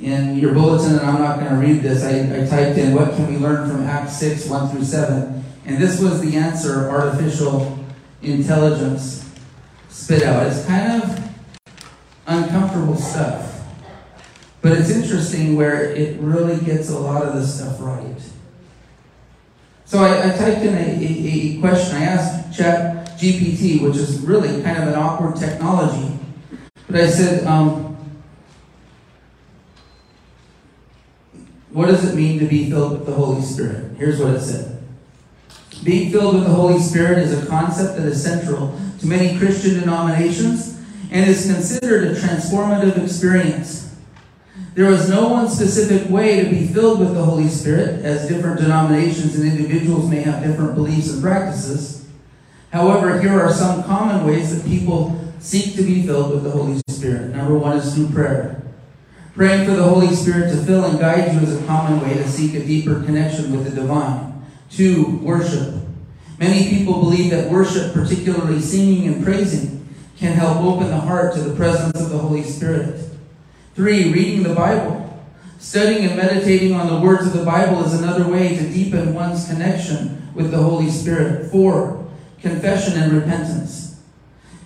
In 0.00 0.38
your 0.38 0.54
bulletin, 0.54 0.92
and 0.92 1.00
I'm 1.00 1.18
not 1.18 1.40
going 1.40 1.50
to 1.50 1.56
read 1.56 1.82
this, 1.82 2.04
I, 2.04 2.42
I 2.42 2.46
typed 2.46 2.78
in 2.78 2.94
what 2.94 3.16
can 3.16 3.26
we 3.26 3.38
learn 3.38 3.68
from 3.68 3.82
Acts 3.82 4.18
6, 4.18 4.48
1 4.48 4.70
through 4.70 4.84
7. 4.84 5.44
And 5.66 5.78
this 5.82 6.00
was 6.00 6.20
the 6.20 6.36
answer 6.36 6.88
artificial 6.88 7.76
intelligence 8.22 9.28
spit 9.88 10.22
out. 10.22 10.46
It's 10.46 10.64
kind 10.64 11.02
of 11.02 11.29
uncomfortable 12.30 12.96
stuff. 12.96 13.60
But 14.62 14.72
it's 14.72 14.90
interesting 14.90 15.56
where 15.56 15.90
it 15.90 16.20
really 16.20 16.64
gets 16.64 16.90
a 16.90 16.98
lot 16.98 17.22
of 17.22 17.34
the 17.34 17.46
stuff 17.46 17.80
right. 17.80 18.16
So 19.84 19.98
I, 19.98 20.28
I 20.28 20.36
typed 20.36 20.62
in 20.62 20.74
a, 20.74 20.78
a, 20.78 21.56
a, 21.56 21.60
question. 21.60 21.96
I 21.96 22.04
asked 22.04 22.56
Chat 22.56 23.18
GPT, 23.18 23.82
which 23.82 23.96
is 23.96 24.20
really 24.20 24.62
kind 24.62 24.78
of 24.78 24.88
an 24.88 24.94
awkward 24.94 25.36
technology. 25.36 26.16
But 26.86 27.00
I 27.00 27.06
said, 27.08 27.44
um, 27.46 27.96
what 31.70 31.86
does 31.86 32.08
it 32.08 32.14
mean 32.14 32.38
to 32.38 32.46
be 32.46 32.70
filled 32.70 32.92
with 32.92 33.06
the 33.06 33.14
Holy 33.14 33.42
Spirit? 33.42 33.96
Here's 33.96 34.20
what 34.20 34.34
it 34.34 34.40
said. 34.40 34.80
Being 35.82 36.12
filled 36.12 36.34
with 36.34 36.44
the 36.44 36.50
Holy 36.50 36.78
Spirit 36.78 37.18
is 37.18 37.42
a 37.42 37.46
concept 37.46 37.96
that 37.96 38.06
is 38.06 38.22
central 38.22 38.78
to 39.00 39.06
many 39.06 39.38
Christian 39.38 39.80
denominations 39.80 40.79
and 41.10 41.28
is 41.28 41.46
considered 41.46 42.04
a 42.04 42.14
transformative 42.14 43.02
experience. 43.02 43.94
There 44.74 44.90
is 44.90 45.08
no 45.10 45.28
one 45.28 45.48
specific 45.48 46.08
way 46.08 46.44
to 46.44 46.48
be 46.48 46.68
filled 46.68 47.00
with 47.00 47.14
the 47.14 47.24
Holy 47.24 47.48
Spirit, 47.48 48.04
as 48.04 48.28
different 48.28 48.60
denominations 48.60 49.34
and 49.34 49.44
individuals 49.44 50.08
may 50.08 50.20
have 50.22 50.44
different 50.44 50.76
beliefs 50.76 51.12
and 51.12 51.22
practices. 51.22 52.06
However, 52.72 53.20
here 53.20 53.40
are 53.40 53.52
some 53.52 53.82
common 53.82 54.24
ways 54.24 54.54
that 54.54 54.68
people 54.68 55.20
seek 55.40 55.74
to 55.74 55.82
be 55.82 56.06
filled 56.06 56.32
with 56.32 56.44
the 56.44 56.50
Holy 56.50 56.80
Spirit. 56.88 57.34
Number 57.34 57.58
one 57.58 57.78
is 57.78 57.92
through 57.94 58.10
prayer. 58.10 58.62
Praying 59.34 59.66
for 59.66 59.74
the 59.74 59.82
Holy 59.82 60.14
Spirit 60.14 60.50
to 60.50 60.56
fill 60.64 60.84
and 60.84 60.98
guide 60.98 61.34
you 61.34 61.40
is 61.40 61.60
a 61.60 61.66
common 61.66 62.00
way 62.00 62.14
to 62.14 62.28
seek 62.28 62.54
a 62.54 62.64
deeper 62.64 63.02
connection 63.02 63.50
with 63.50 63.64
the 63.64 63.80
divine. 63.80 64.44
Two, 64.70 65.18
worship. 65.18 65.74
Many 66.38 66.68
people 66.68 67.00
believe 67.00 67.30
that 67.30 67.50
worship, 67.50 67.92
particularly 67.92 68.60
singing 68.60 69.12
and 69.12 69.24
praising, 69.24 69.79
can 70.20 70.34
help 70.34 70.58
open 70.58 70.88
the 70.88 71.00
heart 71.00 71.32
to 71.32 71.40
the 71.40 71.56
presence 71.56 71.98
of 71.98 72.10
the 72.10 72.18
Holy 72.18 72.44
Spirit. 72.44 73.00
Three, 73.74 74.12
reading 74.12 74.42
the 74.42 74.54
Bible. 74.54 75.18
Studying 75.58 76.04
and 76.04 76.16
meditating 76.16 76.74
on 76.74 76.88
the 76.88 77.00
words 77.00 77.26
of 77.26 77.32
the 77.32 77.44
Bible 77.44 77.82
is 77.84 77.94
another 77.94 78.28
way 78.30 78.54
to 78.54 78.68
deepen 78.68 79.14
one's 79.14 79.48
connection 79.48 80.30
with 80.34 80.50
the 80.50 80.58
Holy 80.58 80.90
Spirit. 80.90 81.50
Four, 81.50 82.06
confession 82.42 83.00
and 83.00 83.14
repentance. 83.14 84.02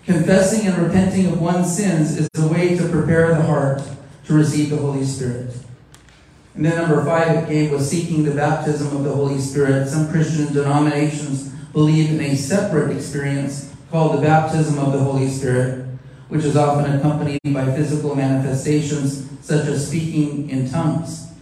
Confessing 0.04 0.66
and 0.66 0.76
repenting 0.76 1.26
of 1.26 1.40
one's 1.40 1.74
sins 1.74 2.18
is 2.18 2.28
a 2.36 2.48
way 2.48 2.76
to 2.76 2.88
prepare 2.88 3.28
the 3.28 3.42
heart 3.42 3.80
to 4.24 4.34
receive 4.34 4.70
the 4.70 4.76
Holy 4.76 5.04
Spirit. 5.04 5.54
And 6.56 6.64
then 6.64 6.76
number 6.76 7.04
five, 7.04 7.44
it 7.44 7.48
gave 7.48 7.70
was 7.70 7.88
seeking 7.88 8.24
the 8.24 8.34
baptism 8.34 8.96
of 8.96 9.04
the 9.04 9.12
Holy 9.12 9.38
Spirit. 9.38 9.88
Some 9.88 10.10
Christian 10.10 10.52
denominations 10.52 11.50
believe 11.72 12.10
in 12.10 12.20
a 12.20 12.34
separate 12.34 12.96
experience 12.96 13.73
called 13.94 14.18
the 14.18 14.26
baptism 14.26 14.76
of 14.80 14.92
the 14.92 14.98
Holy 14.98 15.28
Spirit 15.28 15.86
which 16.26 16.44
is 16.44 16.56
often 16.56 16.98
accompanied 16.98 17.38
by 17.52 17.64
physical 17.76 18.16
manifestations 18.16 19.30
such 19.40 19.66
as 19.66 19.86
speaking 19.86 20.50
in 20.50 20.68
tongues. 20.68 21.32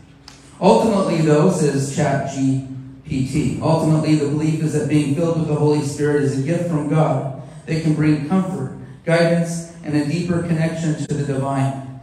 Ultimately, 0.61 1.22
though, 1.22 1.50
says 1.50 1.96
ChatGPT, 1.96 3.59
ultimately 3.62 4.16
the 4.16 4.26
belief 4.26 4.62
is 4.62 4.74
that 4.74 4.90
being 4.90 5.14
filled 5.14 5.38
with 5.38 5.48
the 5.48 5.55
Holy 5.55 5.80
Spirit 5.80 6.24
is 6.24 6.38
a 6.38 6.42
gift 6.42 6.68
from 6.68 6.90
God 6.90 7.40
that 7.64 7.82
can 7.82 7.94
bring 7.94 8.28
comfort, 8.28 8.76
guidance, 9.07 9.72
and 9.82 9.96
a 9.96 10.05
deeper 10.05 10.42
connection 10.42 10.96
to 11.07 11.14
the 11.14 11.24
divine. 11.24 12.03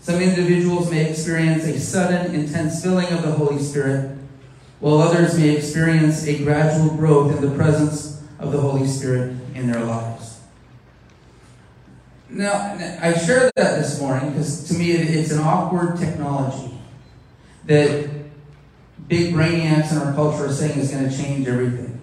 Some 0.00 0.20
individuals 0.20 0.90
may 0.90 1.08
experience 1.08 1.62
a 1.66 1.78
sudden, 1.78 2.34
intense 2.34 2.82
filling 2.82 3.12
of 3.12 3.22
the 3.22 3.30
Holy 3.30 3.62
Spirit, 3.62 4.18
while 4.80 4.98
others 4.98 5.38
may 5.38 5.50
experience 5.50 6.26
a 6.26 6.42
gradual 6.42 6.96
growth 6.96 7.36
in 7.36 7.48
the 7.48 7.54
presence 7.54 8.24
of 8.40 8.50
the 8.50 8.60
Holy 8.60 8.88
Spirit 8.88 9.36
in 9.54 9.70
their 9.70 9.84
lives. 9.84 10.40
Now, 12.28 12.76
I 13.00 13.14
shared 13.14 13.52
that 13.56 13.78
this 13.78 14.00
morning 14.00 14.30
because 14.30 14.66
to 14.68 14.74
me 14.74 14.92
it's 14.92 15.30
an 15.30 15.38
awkward 15.38 15.98
technology 15.98 16.72
that 17.66 18.10
big 19.08 19.34
brainiacs 19.34 19.92
in 19.92 19.98
our 19.98 20.12
culture 20.14 20.46
are 20.46 20.52
saying 20.52 20.78
is 20.78 20.90
going 20.90 21.08
to 21.08 21.16
change 21.16 21.46
everything. 21.46 22.00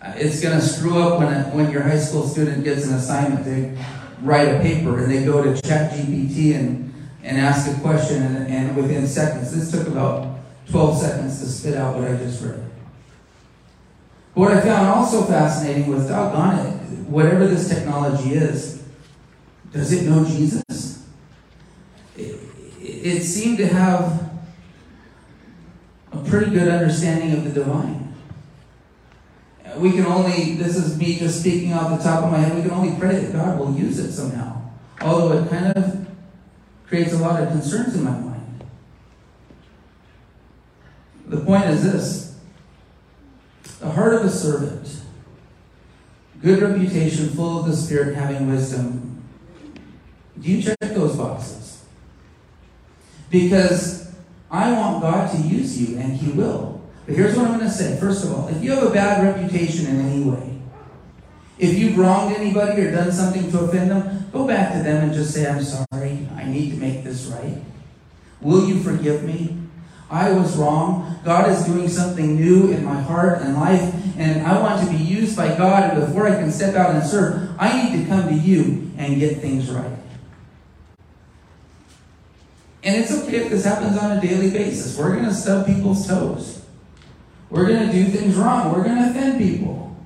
Uh, 0.00 0.12
it's 0.16 0.40
going 0.40 0.58
to 0.58 0.64
screw 0.64 1.02
up 1.02 1.18
when, 1.18 1.32
a, 1.32 1.44
when 1.50 1.70
your 1.70 1.82
high 1.82 1.98
school 1.98 2.26
student 2.28 2.62
gets 2.62 2.86
an 2.86 2.94
assignment 2.94 3.44
They 3.44 3.76
write 4.20 4.48
a 4.48 4.60
paper 4.60 5.02
and 5.02 5.10
they 5.10 5.24
go 5.24 5.42
to 5.42 5.50
ChatGPT 5.62 6.54
and, 6.54 6.92
and 7.22 7.38
ask 7.38 7.74
a 7.74 7.80
question, 7.80 8.22
and, 8.22 8.48
and 8.48 8.76
within 8.76 9.06
seconds, 9.06 9.54
this 9.54 9.70
took 9.70 9.88
about 9.88 10.38
12 10.70 10.98
seconds 10.98 11.40
to 11.40 11.46
spit 11.46 11.74
out 11.74 11.96
what 11.96 12.08
I 12.08 12.16
just 12.16 12.42
read. 12.42 12.62
What 14.34 14.52
I 14.52 14.60
found 14.60 14.88
also 14.88 15.24
fascinating 15.24 15.86
was, 15.86 16.08
doggone 16.08 16.58
it, 16.66 16.72
whatever 17.08 17.46
this 17.46 17.68
technology 17.68 18.34
is, 18.34 18.82
does 19.72 19.92
it 19.92 20.08
know 20.08 20.24
Jesus? 20.24 20.62
It, 22.16 22.40
it 22.80 23.22
seemed 23.22 23.58
to 23.58 23.68
have 23.68 24.30
a 26.12 26.18
pretty 26.18 26.50
good 26.50 26.68
understanding 26.68 27.32
of 27.32 27.44
the 27.44 27.50
divine. 27.50 28.14
We 29.76 29.92
can 29.92 30.06
only, 30.06 30.54
this 30.54 30.76
is 30.76 30.96
me 30.98 31.18
just 31.18 31.40
speaking 31.40 31.72
off 31.72 31.96
the 31.96 32.02
top 32.02 32.24
of 32.24 32.32
my 32.32 32.38
head, 32.38 32.56
we 32.56 32.62
can 32.62 32.70
only 32.72 32.98
pray 32.98 33.20
that 33.20 33.32
God 33.32 33.58
will 33.58 33.74
use 33.74 33.98
it 33.98 34.12
somehow. 34.12 34.62
Although 35.00 35.44
it 35.44 35.50
kind 35.50 35.76
of 35.76 36.06
creates 36.86 37.12
a 37.12 37.18
lot 37.18 37.40
of 37.40 37.48
concerns 37.48 37.94
in 37.94 38.04
my 38.04 38.10
mind. 38.10 38.64
The 41.26 41.40
point 41.40 41.64
is 41.66 41.82
this 41.82 42.33
heart 43.94 44.14
of 44.14 44.24
a 44.24 44.30
servant, 44.30 45.00
good 46.42 46.60
reputation, 46.60 47.28
full 47.30 47.60
of 47.60 47.66
the 47.66 47.76
Spirit, 47.76 48.14
having 48.14 48.50
wisdom, 48.50 49.22
do 50.40 50.50
you 50.50 50.62
check 50.62 50.76
those 50.80 51.16
boxes? 51.16 51.84
Because 53.30 54.12
I 54.50 54.72
want 54.72 55.02
God 55.02 55.30
to 55.32 55.38
use 55.38 55.80
you, 55.80 55.98
and 55.98 56.12
He 56.12 56.32
will. 56.32 56.82
But 57.06 57.16
here's 57.16 57.36
what 57.36 57.46
I'm 57.46 57.58
going 57.58 57.68
to 57.68 57.74
say. 57.74 57.98
First 57.98 58.24
of 58.24 58.32
all, 58.32 58.48
if 58.48 58.62
you 58.62 58.72
have 58.72 58.82
a 58.82 58.90
bad 58.90 59.22
reputation 59.22 59.86
in 59.86 60.00
any 60.00 60.22
way, 60.22 60.58
if 61.58 61.78
you've 61.78 61.96
wronged 61.96 62.34
anybody 62.34 62.82
or 62.82 62.90
done 62.90 63.12
something 63.12 63.50
to 63.50 63.60
offend 63.60 63.90
them, 63.90 64.28
go 64.32 64.46
back 64.46 64.72
to 64.72 64.82
them 64.82 65.04
and 65.04 65.12
just 65.12 65.32
say, 65.32 65.48
I'm 65.48 65.62
sorry. 65.62 66.28
I 66.34 66.44
need 66.44 66.70
to 66.70 66.76
make 66.76 67.04
this 67.04 67.26
right. 67.26 67.62
Will 68.40 68.68
you 68.68 68.82
forgive 68.82 69.22
me? 69.22 69.63
I 70.14 70.30
was 70.30 70.56
wrong. 70.56 71.18
God 71.24 71.50
is 71.50 71.64
doing 71.64 71.88
something 71.88 72.36
new 72.36 72.70
in 72.70 72.84
my 72.84 73.00
heart 73.00 73.42
and 73.42 73.56
life, 73.56 73.92
and 74.16 74.46
I 74.46 74.60
want 74.60 74.86
to 74.86 74.96
be 74.96 75.02
used 75.02 75.36
by 75.36 75.56
God. 75.56 75.90
And 75.90 76.06
before 76.06 76.28
I 76.28 76.36
can 76.36 76.52
step 76.52 76.76
out 76.76 76.94
and 76.94 77.04
serve, 77.04 77.50
I 77.58 77.82
need 77.82 78.00
to 78.00 78.08
come 78.08 78.28
to 78.28 78.34
you 78.34 78.92
and 78.96 79.18
get 79.18 79.38
things 79.38 79.68
right. 79.72 79.98
And 82.84 82.94
it's 82.94 83.10
okay 83.10 83.38
if 83.38 83.50
this 83.50 83.64
happens 83.64 83.98
on 83.98 84.16
a 84.16 84.20
daily 84.20 84.50
basis. 84.50 84.96
We're 84.96 85.14
going 85.14 85.24
to 85.24 85.34
stub 85.34 85.66
people's 85.66 86.06
toes. 86.06 86.64
We're 87.50 87.66
going 87.66 87.88
to 87.88 87.92
do 87.92 88.04
things 88.04 88.36
wrong. 88.36 88.72
We're 88.72 88.84
going 88.84 89.02
to 89.02 89.10
offend 89.10 89.38
people. 89.38 89.96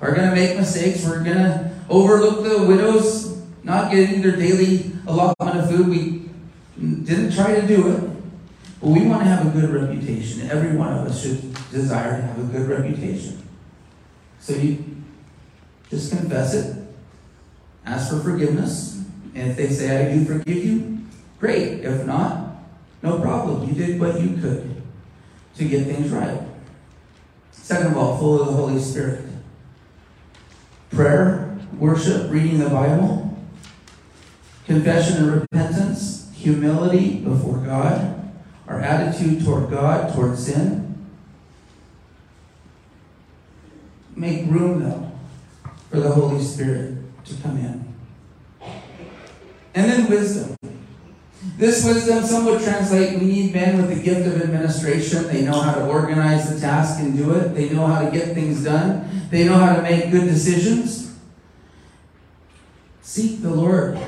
We're 0.00 0.14
going 0.14 0.28
to 0.28 0.34
make 0.36 0.56
mistakes. 0.56 1.04
We're 1.04 1.24
going 1.24 1.38
to 1.38 1.74
overlook 1.88 2.44
the 2.44 2.66
widows 2.66 3.36
not 3.64 3.90
getting 3.90 4.22
their 4.22 4.36
daily 4.36 4.92
allotment 5.08 5.58
of 5.58 5.70
food. 5.70 5.88
We 5.88 6.28
didn't 6.78 7.32
try 7.34 7.60
to 7.60 7.66
do 7.66 7.88
it. 7.96 8.19
We 8.82 9.06
want 9.06 9.22
to 9.22 9.28
have 9.28 9.46
a 9.46 9.60
good 9.60 9.70
reputation. 9.70 10.50
Every 10.50 10.76
one 10.76 10.92
of 10.92 11.06
us 11.06 11.22
should 11.22 11.54
desire 11.70 12.20
to 12.20 12.22
have 12.26 12.38
a 12.38 12.44
good 12.44 12.68
reputation. 12.68 13.46
So 14.38 14.54
you 14.54 15.02
just 15.90 16.10
confess 16.10 16.54
it, 16.54 16.76
ask 17.84 18.10
for 18.10 18.20
forgiveness, 18.20 19.04
and 19.34 19.50
if 19.50 19.56
they 19.56 19.68
say, 19.68 20.06
I 20.06 20.14
do 20.14 20.24
forgive 20.24 20.64
you, 20.64 20.90
Great. 21.40 21.80
If 21.80 22.06
not, 22.06 22.48
No 23.02 23.18
problem. 23.18 23.66
You 23.66 23.74
did 23.74 23.98
what 23.98 24.20
you 24.20 24.36
could 24.36 24.82
to 25.56 25.64
get 25.64 25.86
things 25.86 26.10
right. 26.10 26.38
Second 27.50 27.92
of 27.92 27.96
all, 27.96 28.18
full 28.18 28.42
of 28.42 28.48
the 28.48 28.52
Holy 28.52 28.78
Spirit. 28.78 29.24
Prayer, 30.90 31.58
worship, 31.78 32.30
reading 32.30 32.58
the 32.58 32.68
Bible, 32.68 33.38
confession 34.66 35.24
and 35.24 35.40
repentance, 35.40 36.30
humility 36.34 37.20
before 37.20 37.56
God, 37.56 38.19
our 38.70 38.80
attitude 38.80 39.44
toward 39.44 39.68
God, 39.68 40.14
toward 40.14 40.38
sin. 40.38 40.96
Make 44.14 44.46
room, 44.46 44.82
though, 44.82 45.10
for 45.90 45.98
the 45.98 46.10
Holy 46.10 46.42
Spirit 46.42 46.98
to 47.24 47.34
come 47.42 47.56
in. 47.56 47.92
And 49.74 49.90
then 49.90 50.08
wisdom. 50.08 50.56
This 51.56 51.84
wisdom, 51.84 52.24
some 52.24 52.44
would 52.44 52.62
translate, 52.62 53.18
we 53.18 53.26
need 53.26 53.54
men 53.54 53.76
with 53.76 53.88
the 53.96 54.02
gift 54.02 54.26
of 54.26 54.40
administration. 54.40 55.26
They 55.26 55.42
know 55.42 55.60
how 55.60 55.74
to 55.74 55.86
organize 55.86 56.52
the 56.52 56.60
task 56.60 57.00
and 57.00 57.16
do 57.16 57.32
it. 57.32 57.54
They 57.54 57.70
know 57.70 57.86
how 57.86 58.04
to 58.04 58.10
get 58.10 58.34
things 58.34 58.62
done. 58.62 59.28
They 59.30 59.44
know 59.46 59.54
how 59.54 59.74
to 59.74 59.82
make 59.82 60.10
good 60.10 60.24
decisions. 60.24 61.18
Seek 63.02 63.42
the 63.42 63.50
Lord. 63.50 63.98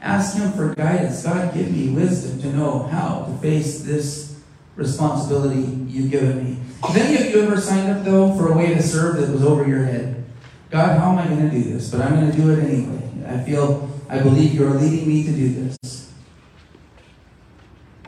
Ask 0.00 0.36
Him 0.36 0.52
for 0.52 0.74
guidance. 0.74 1.22
God, 1.22 1.52
give 1.54 1.70
me 1.70 1.90
wisdom 1.90 2.40
to 2.42 2.56
know 2.56 2.84
how 2.84 3.24
to 3.24 3.38
face 3.38 3.82
this 3.82 4.40
responsibility 4.76 5.60
you've 5.88 6.10
given 6.10 6.44
me. 6.44 6.56
Have 6.82 6.96
any 6.96 7.16
of 7.16 7.34
you 7.34 7.42
ever 7.42 7.60
signed 7.60 7.90
up, 7.90 8.04
though, 8.04 8.34
for 8.36 8.52
a 8.52 8.56
way 8.56 8.74
to 8.74 8.82
serve 8.82 9.16
that 9.16 9.30
was 9.30 9.44
over 9.44 9.66
your 9.66 9.84
head? 9.84 10.24
God, 10.70 10.98
how 10.98 11.10
am 11.12 11.18
I 11.18 11.26
going 11.26 11.50
to 11.50 11.50
do 11.50 11.72
this? 11.72 11.90
But 11.90 12.02
I'm 12.02 12.14
going 12.14 12.30
to 12.30 12.36
do 12.36 12.50
it 12.50 12.62
anyway. 12.62 13.26
I 13.26 13.42
feel, 13.42 13.90
I 14.08 14.20
believe 14.20 14.54
you're 14.54 14.70
leading 14.70 15.08
me 15.08 15.24
to 15.24 15.32
do 15.32 15.64
this. 15.64 16.12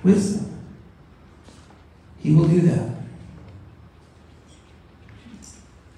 Wisdom. 0.03 0.47
He 2.21 2.35
will 2.35 2.47
do 2.47 2.61
that. 2.61 2.91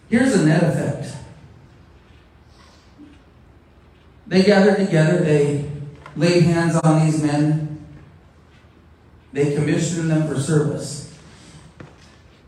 Here's 0.09 0.35
a 0.35 0.47
net 0.47 0.63
effect. 0.63 1.17
They 4.27 4.43
gathered 4.43 4.77
together, 4.77 5.19
they 5.19 5.72
laid 6.17 6.43
hands 6.45 6.77
on 6.77 7.05
these 7.05 7.23
men, 7.23 7.85
they 9.33 9.55
commissioned 9.55 10.11
them 10.11 10.29
for 10.29 10.39
service. 10.39 11.19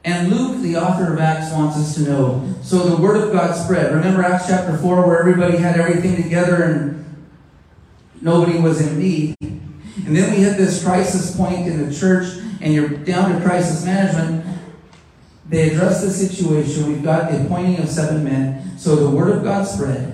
And 0.04 0.28
Luke, 0.30 0.60
the 0.60 0.76
author 0.76 1.14
of 1.14 1.18
Acts, 1.18 1.50
wants 1.52 1.78
us 1.78 1.94
to 1.94 2.02
know. 2.02 2.54
So 2.62 2.90
the 2.90 3.00
word 3.00 3.16
of 3.16 3.32
God 3.32 3.54
spread. 3.54 3.94
Remember 3.94 4.22
Acts 4.22 4.48
chapter 4.48 4.76
4, 4.76 5.06
where 5.06 5.18
everybody 5.18 5.56
had 5.56 5.80
everything 5.80 6.22
together 6.22 6.62
and 6.62 7.26
nobody 8.20 8.58
was 8.58 8.86
in 8.86 8.98
need? 8.98 9.34
And 9.40 10.14
then 10.14 10.30
we 10.30 10.36
hit 10.38 10.58
this 10.58 10.84
crisis 10.84 11.34
point 11.34 11.66
in 11.66 11.88
the 11.88 11.94
church, 11.94 12.36
and 12.60 12.74
you're 12.74 12.88
down 12.88 13.34
to 13.34 13.40
crisis 13.40 13.84
management. 13.86 14.44
They 15.48 15.70
address 15.70 16.02
the 16.02 16.10
situation. 16.10 16.88
We've 16.88 17.02
got 17.02 17.30
the 17.30 17.42
appointing 17.42 17.78
of 17.80 17.88
seven 17.88 18.24
men. 18.24 18.78
So 18.78 18.96
the 18.96 19.08
word 19.08 19.34
of 19.34 19.42
God 19.42 19.66
spread. 19.66 20.13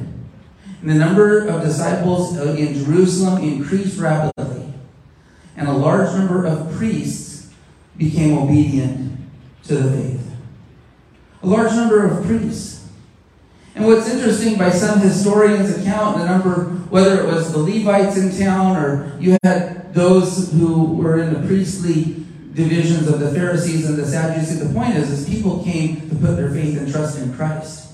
And 0.81 0.91
the 0.91 0.95
number 0.95 1.47
of 1.47 1.63
disciples 1.63 2.37
in 2.39 2.75
Jerusalem 2.75 3.43
increased 3.43 3.99
rapidly. 3.99 4.73
And 5.57 5.69
a 5.69 5.73
large 5.73 6.15
number 6.17 6.47
of 6.47 6.73
priests 6.73 7.51
became 7.97 8.39
obedient 8.39 9.19
to 9.65 9.75
the 9.75 9.91
faith. 9.91 10.37
A 11.43 11.47
large 11.47 11.73
number 11.73 12.07
of 12.07 12.25
priests. 12.25 12.89
And 13.75 13.87
what's 13.87 14.09
interesting, 14.09 14.59
by 14.59 14.71
some 14.71 15.01
historians' 15.01 15.77
account, 15.77 16.19
the 16.19 16.25
number, 16.25 16.65
whether 16.91 17.21
it 17.21 17.27
was 17.27 17.53
the 17.53 17.59
Levites 17.59 18.17
in 18.17 18.37
town 18.37 18.77
or 18.77 19.17
you 19.21 19.37
had 19.43 19.93
those 19.95 20.53
who 20.53 20.95
were 20.95 21.23
in 21.23 21.35
the 21.35 21.47
priestly 21.47 22.27
divisions 22.55 23.07
of 23.07 23.21
the 23.21 23.31
Pharisees 23.31 23.89
and 23.89 23.99
the 23.99 24.07
Sadducees, 24.07 24.67
the 24.67 24.75
point 24.75 24.97
is, 24.97 25.11
is 25.11 25.29
people 25.29 25.63
came 25.63 26.09
to 26.09 26.17
put 26.17 26.37
their 26.37 26.51
faith 26.51 26.79
and 26.79 26.91
trust 26.91 27.19
in 27.19 27.33
Christ. 27.35 27.90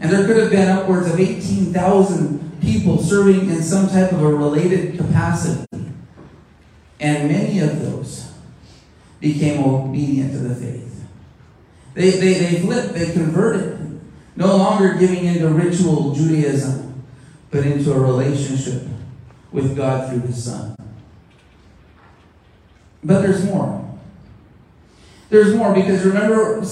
And 0.00 0.10
there 0.10 0.26
could 0.26 0.36
have 0.36 0.50
been 0.50 0.68
upwards 0.68 1.08
of 1.08 1.18
18,000 1.18 2.60
people 2.60 2.98
serving 2.98 3.50
in 3.50 3.62
some 3.62 3.88
type 3.88 4.12
of 4.12 4.22
a 4.22 4.28
related 4.28 4.96
capacity. 4.96 5.66
And 7.00 7.28
many 7.28 7.60
of 7.60 7.80
those 7.80 8.32
became 9.20 9.62
obedient 9.64 10.32
to 10.32 10.38
the 10.38 10.54
faith. 10.54 11.04
They, 11.94 12.10
they, 12.10 12.34
they 12.34 12.60
flipped, 12.60 12.94
they 12.94 13.12
converted, 13.12 14.00
no 14.36 14.56
longer 14.56 14.94
giving 14.94 15.24
into 15.24 15.48
ritual 15.48 16.14
Judaism, 16.14 17.04
but 17.50 17.66
into 17.66 17.92
a 17.92 17.98
relationship 17.98 18.84
with 19.50 19.76
God 19.76 20.08
through 20.08 20.20
His 20.20 20.44
Son. 20.44 20.76
But 23.02 23.22
there's 23.22 23.44
more. 23.44 23.84
There's 25.30 25.54
more 25.54 25.74
because 25.74 26.04
remember, 26.04 26.62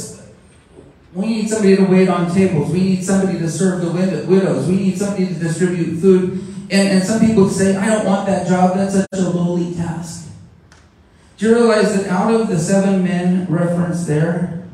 we 1.17 1.27
need 1.29 1.49
somebody 1.49 1.77
to 1.77 1.85
wait 1.85 2.11
on 2.11 2.33
tables. 2.33 2.71
We 2.71 2.81
need 2.81 3.03
somebody 3.03 3.39
to 3.39 3.51
serve 3.51 3.81
the 3.81 3.91
widows. 3.91 4.69
We 4.69 4.77
need 4.77 4.99
somebody 4.99 5.27
to 5.29 5.35
distribute 5.35 5.99
food. 5.99 6.33
And, 6.71 6.89
and 6.89 7.03
some 7.03 7.21
people 7.21 7.49
say, 7.49 7.75
I 7.75 7.87
don't 7.87 8.05
want 8.05 8.27
that 8.27 8.47
job. 8.47 8.77
That's 8.77 8.95
such 8.95 9.07
a 9.15 9.31
lowly 9.31 9.75
task. 9.75 10.29
Do 11.39 11.49
you 11.49 11.55
realize 11.55 11.97
that 11.97 12.11
out 12.11 12.35
of 12.35 12.49
the 12.49 12.59
seven 12.59 13.03
men 13.03 13.47
referenced 13.49 14.07
there, 14.07 14.65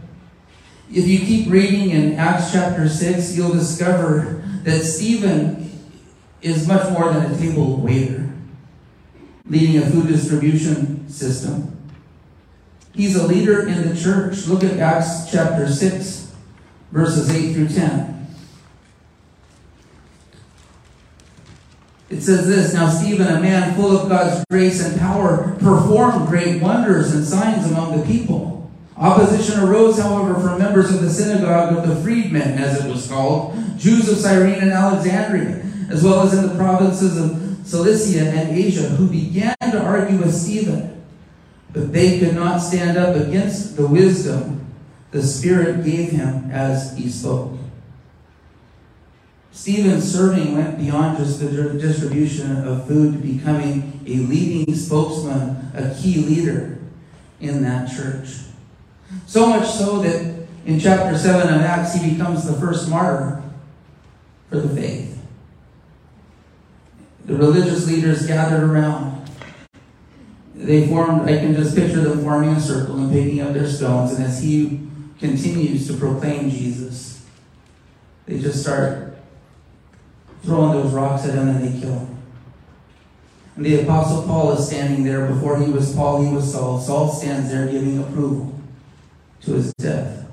if 0.90 1.06
you 1.06 1.20
keep 1.20 1.48
reading 1.48 1.90
in 1.90 2.14
Acts 2.14 2.52
chapter 2.52 2.88
6, 2.88 3.36
you'll 3.36 3.52
discover 3.52 4.42
that 4.64 4.80
Stephen 4.80 5.70
is 6.40 6.66
much 6.66 6.90
more 6.90 7.12
than 7.12 7.32
a 7.32 7.38
table 7.38 7.76
waiter, 7.76 8.28
leading 9.46 9.80
a 9.80 9.86
food 9.86 10.08
distribution 10.08 11.08
system. 11.08 11.78
He's 12.94 13.16
a 13.16 13.26
leader 13.26 13.66
in 13.68 13.88
the 13.88 13.98
church. 13.98 14.46
Look 14.48 14.64
at 14.64 14.78
Acts 14.78 15.30
chapter 15.30 15.68
6, 15.68 16.21
verses 16.92 17.30
8 17.30 17.54
through 17.54 17.68
10. 17.68 18.12
It 22.10 22.20
says 22.20 22.46
this 22.46 22.74
Now 22.74 22.90
Stephen, 22.90 23.26
a 23.26 23.40
man 23.40 23.74
full 23.74 23.96
of 23.96 24.08
God's 24.08 24.44
grace 24.50 24.86
and 24.86 25.00
power, 25.00 25.56
performed 25.58 26.28
great 26.28 26.60
wonders 26.60 27.14
and 27.14 27.24
signs 27.24 27.70
among 27.70 27.98
the 27.98 28.04
people. 28.04 28.70
Opposition 28.96 29.60
arose, 29.60 29.98
however, 29.98 30.38
from 30.38 30.58
members 30.58 30.94
of 30.94 31.00
the 31.00 31.08
synagogue 31.08 31.76
of 31.76 31.88
the 31.88 31.96
freedmen, 32.02 32.58
as 32.58 32.84
it 32.84 32.88
was 32.88 33.08
called, 33.08 33.56
Jews 33.78 34.08
of 34.08 34.18
Cyrene 34.18 34.60
and 34.60 34.70
Alexandria, 34.70 35.64
as 35.90 36.04
well 36.04 36.20
as 36.20 36.34
in 36.34 36.46
the 36.46 36.54
provinces 36.54 37.18
of 37.18 37.66
Cilicia 37.66 38.28
and 38.28 38.50
Asia, 38.50 38.82
who 38.90 39.08
began 39.08 39.56
to 39.58 39.82
argue 39.82 40.18
with 40.18 40.34
Stephen. 40.34 41.02
But 41.72 41.92
they 41.92 42.20
could 42.20 42.34
not 42.34 42.58
stand 42.58 42.98
up 42.98 43.16
against 43.16 43.76
the 43.76 43.86
wisdom 43.86 44.62
the 45.12 45.22
Spirit 45.22 45.84
gave 45.84 46.10
him 46.10 46.50
as 46.50 46.96
he 46.96 47.08
spoke. 47.08 47.52
Stephen's 49.52 50.10
serving 50.10 50.56
went 50.56 50.78
beyond 50.78 51.18
just 51.18 51.38
the 51.38 51.74
distribution 51.78 52.66
of 52.66 52.88
food 52.88 53.12
to 53.12 53.18
becoming 53.18 54.00
a 54.06 54.16
leading 54.16 54.74
spokesman, 54.74 55.70
a 55.74 55.94
key 55.94 56.16
leader 56.22 56.78
in 57.40 57.62
that 57.62 57.90
church. 57.90 58.38
So 59.26 59.46
much 59.46 59.68
so 59.68 59.98
that 59.98 60.46
in 60.64 60.80
chapter 60.80 61.16
7 61.16 61.54
of 61.54 61.60
Acts, 61.60 61.94
he 61.94 62.12
becomes 62.12 62.46
the 62.46 62.54
first 62.54 62.88
martyr 62.88 63.42
for 64.48 64.60
the 64.60 64.74
faith. 64.74 65.22
The 67.26 67.36
religious 67.36 67.86
leaders 67.86 68.26
gathered 68.26 68.62
around. 68.62 69.30
They 70.54 70.86
formed, 70.88 71.28
I 71.28 71.38
can 71.38 71.54
just 71.54 71.76
picture 71.76 72.00
them 72.00 72.22
forming 72.22 72.50
a 72.50 72.60
circle 72.60 72.96
and 72.96 73.12
picking 73.12 73.40
up 73.40 73.52
their 73.52 73.68
stones. 73.68 74.12
And 74.12 74.24
as 74.24 74.42
he 74.42 74.88
continues 75.22 75.86
to 75.86 75.94
proclaim 75.94 76.50
Jesus, 76.50 77.24
they 78.26 78.40
just 78.40 78.60
start 78.60 79.16
throwing 80.42 80.72
those 80.72 80.92
rocks 80.92 81.24
at 81.24 81.34
him 81.34 81.48
and 81.48 81.62
they 81.62 81.80
kill 81.80 81.96
him. 81.96 82.18
And 83.54 83.64
the 83.64 83.82
Apostle 83.82 84.24
Paul 84.24 84.52
is 84.52 84.66
standing 84.66 85.04
there. 85.04 85.26
Before 85.26 85.58
he 85.58 85.70
was 85.70 85.94
Paul, 85.94 86.24
he 86.24 86.34
was 86.34 86.52
Saul. 86.52 86.80
Saul 86.80 87.12
stands 87.12 87.50
there 87.50 87.68
giving 87.68 88.02
approval 88.02 88.60
to 89.42 89.52
his 89.52 89.72
death. 89.74 90.26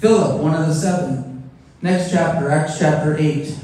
Philip, 0.00 0.42
one 0.42 0.54
of 0.54 0.66
the 0.66 0.74
seven. 0.74 1.50
Next 1.80 2.10
chapter, 2.10 2.50
Acts 2.50 2.78
chapter 2.78 3.16
8. 3.16 3.56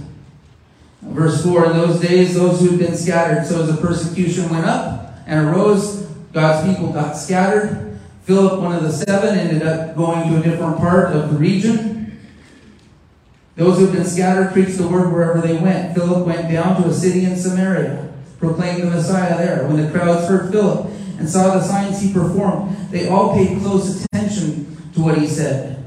Verse 1.03 1.45
4 1.45 1.66
In 1.66 1.72
those 1.76 2.01
days, 2.01 2.34
those 2.34 2.61
who 2.61 2.70
had 2.70 2.78
been 2.78 2.97
scattered, 2.97 3.45
so 3.45 3.62
as 3.62 3.76
the 3.76 3.82
persecution 3.82 4.49
went 4.49 4.64
up 4.64 5.16
and 5.26 5.49
arose, 5.49 6.03
God's 6.32 6.66
people 6.72 6.92
got 6.92 7.12
scattered. 7.12 7.93
Philip, 8.24 8.60
one 8.60 8.74
of 8.74 8.82
the 8.82 8.92
seven, 8.92 9.38
ended 9.38 9.62
up 9.62 9.94
going 9.96 10.30
to 10.30 10.40
a 10.40 10.42
different 10.42 10.78
part 10.78 11.14
of 11.14 11.30
the 11.30 11.38
region. 11.38 12.18
Those 13.56 13.78
who 13.78 13.86
had 13.86 13.94
been 13.94 14.04
scattered 14.04 14.52
preached 14.52 14.78
the 14.78 14.88
word 14.88 15.12
wherever 15.12 15.40
they 15.40 15.58
went. 15.58 15.94
Philip 15.94 16.26
went 16.26 16.50
down 16.50 16.82
to 16.82 16.88
a 16.88 16.92
city 16.92 17.24
in 17.24 17.36
Samaria, 17.36 18.12
proclaimed 18.38 18.82
the 18.82 18.86
Messiah 18.86 19.36
there. 19.36 19.66
When 19.66 19.76
the 19.76 19.90
crowds 19.90 20.26
heard 20.26 20.50
Philip 20.50 20.86
and 21.18 21.28
saw 21.28 21.54
the 21.54 21.62
signs 21.62 22.00
he 22.00 22.12
performed, 22.12 22.76
they 22.90 23.08
all 23.08 23.34
paid 23.34 23.60
close 23.60 24.04
attention 24.04 24.76
to 24.94 25.02
what 25.02 25.18
he 25.18 25.26
said. 25.26 25.84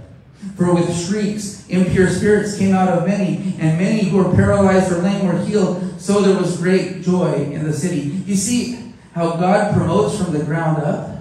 For 0.56 0.74
with 0.74 0.96
shrieks, 0.96 1.68
impure 1.70 2.10
spirits 2.10 2.58
came 2.58 2.74
out 2.74 2.88
of 2.88 3.08
many, 3.08 3.56
and 3.60 3.78
many 3.80 4.06
who 4.06 4.18
were 4.18 4.36
paralyzed 4.36 4.92
or 4.92 5.00
lame 5.00 5.26
were 5.26 5.44
healed. 5.44 6.00
So 6.00 6.22
there 6.22 6.40
was 6.40 6.58
great 6.58 7.02
joy 7.02 7.34
in 7.34 7.64
the 7.64 7.74
city. 7.74 8.00
You 8.00 8.36
see, 8.36 8.94
how 9.14 9.32
God 9.32 9.74
promotes 9.76 10.18
from 10.22 10.34
the 10.34 10.44
ground 10.44 10.84
up. 10.84 11.17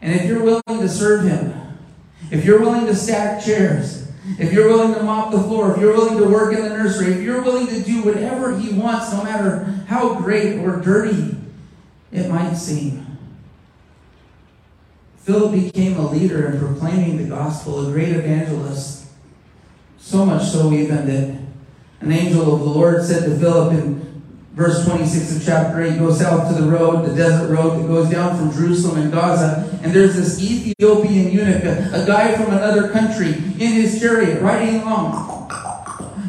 And 0.00 0.14
if 0.14 0.26
you're 0.26 0.42
willing 0.42 0.62
to 0.66 0.88
serve 0.88 1.24
Him, 1.24 1.78
if 2.30 2.44
you're 2.44 2.60
willing 2.60 2.86
to 2.86 2.94
stack 2.94 3.44
chairs, 3.44 4.10
if 4.38 4.52
you're 4.52 4.68
willing 4.68 4.94
to 4.94 5.02
mop 5.02 5.32
the 5.32 5.40
floor, 5.40 5.72
if 5.72 5.80
you're 5.80 5.94
willing 5.94 6.18
to 6.18 6.28
work 6.28 6.54
in 6.54 6.62
the 6.62 6.68
nursery, 6.68 7.12
if 7.12 7.22
you're 7.22 7.42
willing 7.42 7.66
to 7.68 7.82
do 7.82 8.02
whatever 8.02 8.58
He 8.58 8.74
wants, 8.74 9.12
no 9.12 9.24
matter 9.24 9.64
how 9.86 10.14
great 10.20 10.58
or 10.58 10.76
dirty 10.76 11.36
it 12.12 12.28
might 12.28 12.54
seem. 12.54 13.06
Philip 15.18 15.52
became 15.52 15.96
a 15.96 16.10
leader 16.10 16.50
in 16.50 16.58
proclaiming 16.58 17.18
the 17.18 17.24
gospel, 17.24 17.86
a 17.86 17.92
great 17.92 18.10
evangelist. 18.10 19.06
So 19.98 20.24
much 20.24 20.48
so, 20.48 20.72
even 20.72 21.06
that 21.06 21.38
an 22.00 22.12
angel 22.12 22.54
of 22.54 22.60
the 22.60 22.66
Lord 22.66 23.04
said 23.04 23.24
to 23.24 23.38
Philip 23.38 23.74
in 23.74 24.07
verse 24.58 24.84
26 24.84 25.36
of 25.36 25.44
chapter 25.44 25.80
8 25.80 26.00
Go 26.00 26.12
south 26.12 26.48
to 26.48 26.60
the 26.60 26.68
road, 26.68 27.06
the 27.06 27.14
desert 27.14 27.48
road 27.48 27.80
that 27.80 27.86
goes 27.86 28.10
down 28.10 28.36
from 28.36 28.50
Jerusalem 28.50 29.00
and 29.02 29.12
Gaza. 29.12 29.78
And 29.82 29.92
there's 29.92 30.16
this 30.16 30.42
Ethiopian 30.42 31.30
eunuch, 31.30 31.62
a, 31.62 32.02
a 32.02 32.04
guy 32.04 32.34
from 32.34 32.52
another 32.52 32.90
country, 32.90 33.28
in 33.28 33.72
his 33.72 34.00
chariot, 34.00 34.42
riding 34.42 34.82
along. 34.82 35.52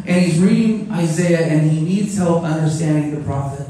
And 0.05 0.23
he's 0.23 0.39
reading 0.39 0.91
Isaiah, 0.91 1.47
and 1.47 1.71
he 1.71 1.81
needs 1.81 2.17
help 2.17 2.43
understanding 2.43 3.15
the 3.15 3.21
prophet. 3.23 3.67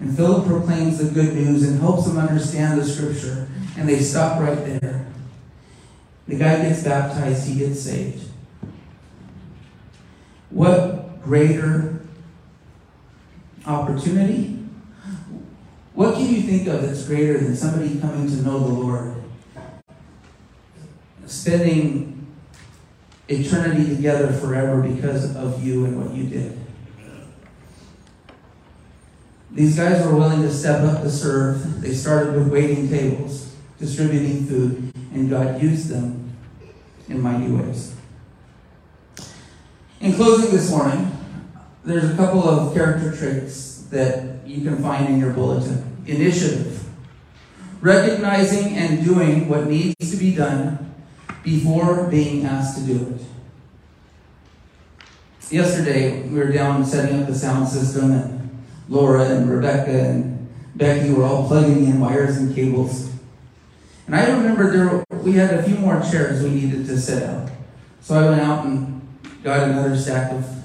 And 0.00 0.16
Philip 0.16 0.46
proclaims 0.48 0.98
the 0.98 1.04
good 1.04 1.34
news 1.34 1.62
and 1.62 1.80
helps 1.80 2.08
him 2.08 2.18
understand 2.18 2.80
the 2.80 2.84
scripture. 2.84 3.48
And 3.78 3.88
they 3.88 4.00
stop 4.00 4.40
right 4.40 4.58
there. 4.64 5.06
The 6.26 6.36
guy 6.36 6.56
gets 6.62 6.82
baptized, 6.82 7.46
he 7.46 7.60
gets 7.60 7.80
saved. 7.80 8.28
What 10.50 11.22
greater 11.22 12.03
opportunity? 13.66 14.58
What 15.94 16.14
can 16.14 16.26
you 16.26 16.42
think 16.42 16.66
of 16.68 16.82
that's 16.82 17.06
greater 17.06 17.38
than 17.38 17.54
somebody 17.54 17.98
coming 18.00 18.26
to 18.28 18.42
know 18.42 18.58
the 18.58 18.72
Lord? 18.72 19.22
Spending 21.26 22.26
eternity 23.28 23.94
together 23.96 24.32
forever 24.32 24.82
because 24.82 25.34
of 25.36 25.64
you 25.64 25.84
and 25.86 26.02
what 26.02 26.14
you 26.14 26.24
did. 26.24 26.58
These 29.50 29.76
guys 29.76 30.04
were 30.04 30.16
willing 30.16 30.42
to 30.42 30.52
step 30.52 30.82
up 30.82 31.02
to 31.02 31.10
serve. 31.10 31.80
They 31.80 31.94
started 31.94 32.34
with 32.34 32.48
waiting 32.48 32.88
tables, 32.88 33.54
distributing 33.78 34.46
food, 34.46 34.92
and 35.12 35.30
God 35.30 35.62
used 35.62 35.88
them 35.88 36.32
in 37.08 37.20
mighty 37.20 37.52
ways. 37.52 37.94
In 40.00 40.12
closing 40.12 40.50
this 40.50 40.70
morning, 40.70 41.13
there's 41.84 42.10
a 42.10 42.16
couple 42.16 42.48
of 42.48 42.74
character 42.74 43.14
traits 43.14 43.82
that 43.90 44.46
you 44.46 44.62
can 44.68 44.82
find 44.82 45.08
in 45.08 45.20
your 45.20 45.32
bulletin. 45.32 46.02
Initiative. 46.06 46.82
Recognizing 47.80 48.76
and 48.76 49.04
doing 49.04 49.48
what 49.48 49.66
needs 49.66 50.10
to 50.10 50.16
be 50.16 50.34
done 50.34 50.94
before 51.42 52.06
being 52.06 52.46
asked 52.46 52.78
to 52.78 52.84
do 52.84 53.14
it. 53.14 53.20
Yesterday, 55.52 56.22
we 56.22 56.38
were 56.38 56.50
down 56.50 56.84
setting 56.86 57.20
up 57.20 57.26
the 57.26 57.34
sound 57.34 57.68
system, 57.68 58.12
and 58.12 58.64
Laura 58.88 59.24
and 59.24 59.50
Rebecca 59.50 59.90
and 59.90 60.48
Becky 60.74 61.12
were 61.12 61.24
all 61.24 61.46
plugging 61.46 61.84
in 61.84 62.00
wires 62.00 62.38
and 62.38 62.54
cables. 62.54 63.10
And 64.06 64.16
I 64.16 64.30
remember 64.30 64.70
there 64.70 65.04
we 65.22 65.32
had 65.32 65.52
a 65.52 65.62
few 65.62 65.76
more 65.76 66.00
chairs 66.00 66.42
we 66.42 66.50
needed 66.50 66.86
to 66.86 66.98
set 66.98 67.28
out. 67.28 67.50
So 68.00 68.14
I 68.14 68.28
went 68.28 68.40
out 68.40 68.64
and 68.64 69.02
got 69.42 69.68
another 69.68 69.96
stack 69.96 70.32
of 70.32 70.63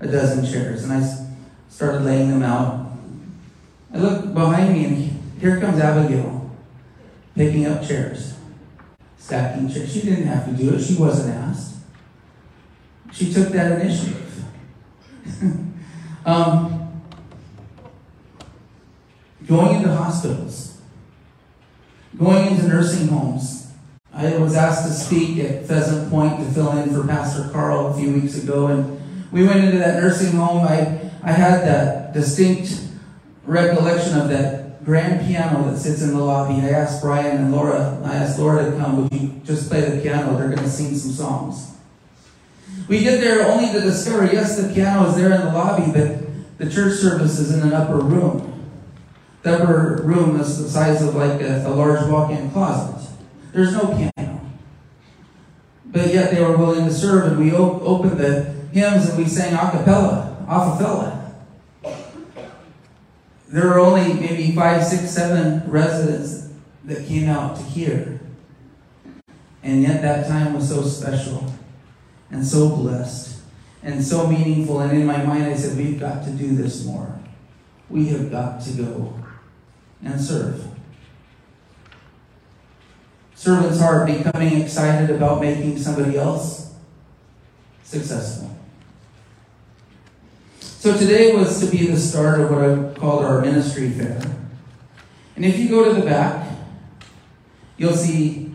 a 0.00 0.06
dozen 0.06 0.44
chairs, 0.44 0.84
and 0.84 0.92
I 0.92 1.26
started 1.68 2.02
laying 2.02 2.30
them 2.30 2.42
out. 2.42 2.92
I 3.92 3.98
look 3.98 4.34
behind 4.34 4.72
me, 4.72 4.84
and 4.84 5.40
here 5.40 5.60
comes 5.60 5.80
Abigail, 5.80 6.50
picking 7.34 7.66
up 7.66 7.86
chairs, 7.86 8.34
stacking 9.18 9.70
chairs. 9.70 9.92
She 9.92 10.02
didn't 10.02 10.26
have 10.26 10.46
to 10.46 10.52
do 10.52 10.74
it, 10.74 10.82
she 10.82 10.96
wasn't 10.96 11.34
asked. 11.34 11.76
She 13.12 13.32
took 13.32 13.48
that 13.50 13.80
initiative. 13.80 14.44
um, 16.26 17.02
going 19.46 19.76
into 19.76 19.94
hospitals, 19.94 20.80
going 22.18 22.48
into 22.48 22.68
nursing 22.68 23.08
homes, 23.08 23.72
I 24.12 24.36
was 24.38 24.56
asked 24.56 24.86
to 24.86 24.92
speak 24.92 25.38
at 25.38 25.66
Pheasant 25.66 26.10
Point 26.10 26.38
to 26.38 26.44
fill 26.46 26.72
in 26.78 26.92
for 26.92 27.06
Pastor 27.06 27.50
Carl 27.52 27.88
a 27.88 27.94
few 27.94 28.12
weeks 28.12 28.42
ago, 28.42 28.68
and 28.68 28.95
we 29.36 29.46
went 29.46 29.62
into 29.62 29.76
that 29.76 30.02
nursing 30.02 30.32
home. 30.32 30.66
I, 30.66 31.10
I 31.22 31.30
had 31.30 31.60
that 31.66 32.14
distinct 32.14 32.80
recollection 33.44 34.18
of 34.18 34.30
that 34.30 34.82
grand 34.82 35.26
piano 35.26 35.70
that 35.70 35.76
sits 35.76 36.00
in 36.00 36.14
the 36.14 36.24
lobby. 36.24 36.54
I 36.62 36.70
asked 36.70 37.02
Brian 37.02 37.36
and 37.36 37.52
Laura, 37.52 38.00
I 38.02 38.14
asked 38.14 38.38
Laura 38.38 38.64
to 38.64 38.74
come, 38.78 39.02
would 39.02 39.12
you 39.12 39.38
just 39.44 39.68
play 39.68 39.82
the 39.82 40.00
piano? 40.00 40.38
They're 40.38 40.48
going 40.48 40.62
to 40.62 40.70
sing 40.70 40.96
some 40.96 41.10
songs. 41.10 41.76
We 42.88 43.00
get 43.00 43.20
there 43.20 43.46
only 43.46 43.70
to 43.74 43.80
discover, 43.82 44.24
yes, 44.24 44.56
the 44.58 44.72
piano 44.72 45.06
is 45.10 45.16
there 45.16 45.34
in 45.34 45.40
the 45.42 45.52
lobby, 45.52 45.92
but 45.92 46.56
the 46.56 46.70
church 46.70 46.98
service 46.98 47.38
is 47.38 47.54
in 47.54 47.60
an 47.60 47.74
upper 47.74 47.98
room. 47.98 48.72
The 49.42 49.58
upper 49.58 50.00
room 50.02 50.40
is 50.40 50.62
the 50.62 50.70
size 50.70 51.02
of 51.02 51.14
like 51.14 51.42
a, 51.42 51.66
a 51.66 51.68
large 51.68 52.08
walk-in 52.08 52.50
closet. 52.52 53.06
There's 53.52 53.74
no 53.74 53.88
piano. 53.88 54.40
But 55.84 56.14
yet 56.14 56.30
they 56.30 56.40
were 56.40 56.56
willing 56.56 56.86
to 56.86 56.92
serve, 56.92 57.32
and 57.32 57.38
we 57.38 57.52
op- 57.52 57.82
opened 57.82 58.18
the 58.18 58.55
hymns 58.76 59.08
and 59.08 59.18
we 59.18 59.26
sang 59.26 59.54
a 59.54 59.70
cappella, 59.70 60.36
a 60.46 61.94
There 63.48 63.66
were 63.68 63.78
only 63.78 64.12
maybe 64.12 64.52
five, 64.52 64.84
six, 64.84 65.10
seven 65.10 65.68
residents 65.70 66.50
that 66.84 67.06
came 67.06 67.28
out 67.30 67.56
to 67.56 67.62
hear. 67.62 68.20
And 69.62 69.82
yet 69.82 70.02
that 70.02 70.28
time 70.28 70.52
was 70.52 70.68
so 70.68 70.82
special 70.82 71.52
and 72.30 72.46
so 72.46 72.76
blessed 72.76 73.40
and 73.82 74.04
so 74.04 74.26
meaningful. 74.26 74.80
And 74.80 74.92
in 74.92 75.06
my 75.06 75.24
mind, 75.24 75.44
I 75.44 75.56
said, 75.56 75.76
We've 75.78 75.98
got 75.98 76.24
to 76.24 76.30
do 76.30 76.54
this 76.54 76.84
more. 76.84 77.18
We 77.88 78.08
have 78.08 78.30
got 78.30 78.60
to 78.62 78.70
go 78.72 79.18
and 80.02 80.20
serve 80.20 80.64
servant's 83.34 83.78
heart 83.78 84.06
becoming 84.06 84.62
excited 84.62 85.14
about 85.14 85.40
making 85.40 85.78
somebody 85.78 86.16
else 86.16 86.74
successful. 87.84 88.55
So 90.86 90.96
today 90.96 91.34
was 91.34 91.58
to 91.58 91.66
be 91.66 91.88
the 91.88 91.98
start 91.98 92.38
of 92.38 92.48
what 92.48 92.62
I 92.62 92.94
called 92.94 93.24
our 93.24 93.40
ministry 93.40 93.90
fair. 93.90 94.22
And 95.34 95.44
if 95.44 95.58
you 95.58 95.68
go 95.68 95.84
to 95.84 96.00
the 96.00 96.06
back, 96.06 96.48
you'll 97.76 97.96
see 97.96 98.52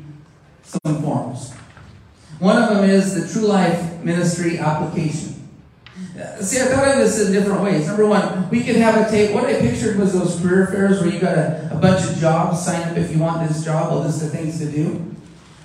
some 0.64 1.04
forms. 1.04 1.52
One 2.40 2.56
of 2.56 2.70
them 2.70 2.90
is 2.90 3.16
the 3.16 3.28
True 3.34 3.50
Life 3.50 4.02
Ministry 4.02 4.60
application. 4.60 5.46
See, 6.40 6.62
I 6.62 6.68
thought 6.68 6.88
of 6.88 7.00
this 7.00 7.20
in 7.20 7.34
different 7.34 7.64
ways. 7.64 7.88
Number 7.88 8.06
one, 8.06 8.50
we 8.50 8.64
could 8.64 8.78
have 8.78 9.06
a 9.06 9.12
tape. 9.12 9.36
What 9.36 9.48
I 9.48 9.60
pictured 9.60 10.00
was 10.00 10.14
those 10.14 10.40
career 10.40 10.68
fairs 10.68 11.02
where 11.02 11.10
you 11.10 11.20
got 11.20 11.38
a, 11.38 11.70
a 11.74 11.80
bunch 11.82 12.10
of 12.10 12.18
jobs, 12.18 12.64
sign 12.64 12.82
up 12.88 12.96
if 12.96 13.12
you 13.12 13.20
want 13.20 13.46
this 13.46 13.66
job, 13.66 13.92
a 13.92 13.96
list 13.96 14.22
the 14.22 14.30
things 14.30 14.58
to 14.60 14.72
do. 14.72 15.16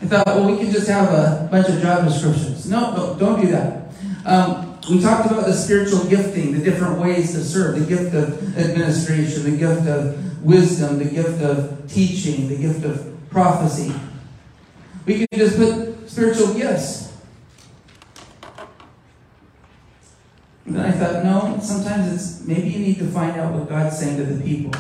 I 0.03 0.07
thought, 0.07 0.27
well, 0.27 0.51
we 0.51 0.59
could 0.59 0.75
just 0.75 0.89
have 0.89 1.11
a 1.11 1.49
bunch 1.49 1.69
of 1.69 1.81
job 1.81 2.09
descriptions. 2.09 2.69
No, 2.69 2.93
no, 2.97 3.17
don't 3.17 3.41
do 3.41 3.53
that. 3.53 3.93
Um, 4.25 4.66
we 4.89 5.01
talked 5.01 5.31
about 5.31 5.47
the 5.47 5.53
spiritual 5.53 6.05
gifting, 6.07 6.53
the 6.53 6.63
different 6.63 6.99
ways 7.01 7.33
to 7.33 7.43
serve, 7.43 7.81
the 7.81 7.87
gift 7.87 8.15
of 8.15 8.57
administration, 8.57 9.43
the 9.43 9.57
gift 9.57 9.87
of 9.89 10.45
wisdom, 10.45 10.99
the 10.99 11.05
gift 11.05 11.43
of 11.43 11.93
teaching, 11.93 12.49
the 12.49 12.57
gift 12.57 12.85
of 12.85 13.15
prophecy. 13.31 13.93
We 15.05 15.19
could 15.19 15.29
just 15.35 15.57
put 15.57 16.09
spiritual 16.09 16.55
gifts. 16.55 17.13
And 20.67 20.81
I 20.81 20.93
thought, 20.93 21.25
no, 21.25 21.59
sometimes 21.61 22.13
it's 22.13 22.47
maybe 22.47 22.69
you 22.69 22.79
need 22.79 22.99
to 22.99 23.07
find 23.07 23.41
out 23.41 23.55
what 23.55 23.69
God's 23.69 23.99
saying 23.99 24.19
to 24.19 24.25
the 24.25 24.43
people, 24.43 24.73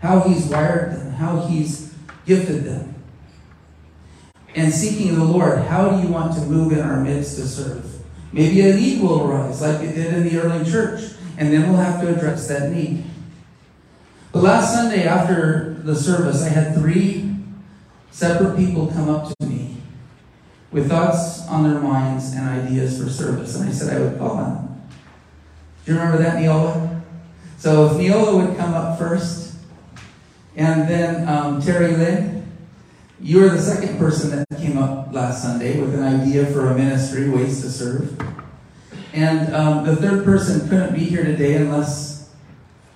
how 0.00 0.20
He's 0.20 0.46
wired 0.46 0.96
them, 0.96 1.12
how 1.12 1.46
He's 1.46 1.94
gifted 2.26 2.64
them. 2.64 2.94
And 4.54 4.72
seeking 4.72 5.14
the 5.14 5.24
Lord, 5.24 5.60
how 5.60 5.90
do 5.90 6.06
you 6.06 6.12
want 6.12 6.34
to 6.34 6.40
move 6.40 6.72
in 6.72 6.80
our 6.80 7.00
midst 7.00 7.36
to 7.36 7.46
serve? 7.46 8.01
Maybe 8.32 8.62
a 8.62 8.74
need 8.74 9.02
will 9.02 9.30
arise, 9.30 9.60
like 9.60 9.82
it 9.82 9.94
did 9.94 10.14
in 10.14 10.24
the 10.24 10.40
early 10.40 10.64
church, 10.70 11.12
and 11.36 11.52
then 11.52 11.68
we'll 11.68 11.80
have 11.80 12.00
to 12.00 12.14
address 12.14 12.48
that 12.48 12.72
need. 12.72 13.04
But 14.32 14.42
last 14.42 14.74
Sunday 14.74 15.06
after 15.06 15.74
the 15.84 15.94
service, 15.94 16.42
I 16.42 16.48
had 16.48 16.74
three 16.74 17.36
separate 18.10 18.56
people 18.56 18.86
come 18.86 19.10
up 19.10 19.28
to 19.28 19.46
me 19.46 19.76
with 20.70 20.88
thoughts 20.88 21.46
on 21.48 21.70
their 21.70 21.80
minds 21.80 22.32
and 22.32 22.48
ideas 22.48 23.02
for 23.02 23.10
service. 23.10 23.56
And 23.56 23.68
I 23.68 23.72
said 23.72 23.94
I 23.94 24.00
would 24.00 24.18
call 24.18 24.36
on 24.38 24.82
Do 25.84 25.92
you 25.92 25.98
remember 25.98 26.22
that, 26.22 26.36
Neola? 26.36 27.02
So 27.58 27.86
if 27.86 27.92
Neola 27.92 28.46
would 28.46 28.56
come 28.56 28.72
up 28.72 28.98
first, 28.98 29.56
and 30.56 30.88
then 30.88 31.28
um, 31.28 31.60
Terry 31.60 31.94
Lynn, 31.94 32.41
you 33.22 33.40
were 33.40 33.50
the 33.50 33.60
second 33.60 33.98
person 33.98 34.30
that 34.30 34.58
came 34.58 34.76
up 34.78 35.12
last 35.12 35.42
Sunday 35.42 35.80
with 35.80 35.94
an 35.94 36.02
idea 36.02 36.44
for 36.46 36.70
a 36.70 36.74
ministry, 36.74 37.30
ways 37.30 37.62
to 37.62 37.70
serve. 37.70 38.20
And 39.12 39.54
um, 39.54 39.86
the 39.86 39.94
third 39.94 40.24
person 40.24 40.68
couldn't 40.68 40.94
be 40.94 41.04
here 41.04 41.22
today 41.22 41.54
unless 41.54 42.30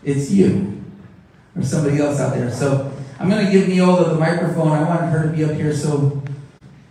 it's 0.03 0.31
you. 0.31 0.83
or 1.55 1.63
somebody 1.63 1.99
else 1.99 2.19
out 2.19 2.35
there. 2.35 2.51
So 2.51 2.93
I'm 3.21 3.31
going 3.31 3.47
to 3.47 3.53
give 3.53 3.69
Neola 3.69 4.09
the 4.09 4.19
microphone. 4.19 4.73
I 4.73 4.83
wanted 4.83 5.11
her 5.11 5.23
to 5.27 5.29
be 5.29 5.45
up 5.45 5.53
here, 5.53 5.73
so 5.73 6.21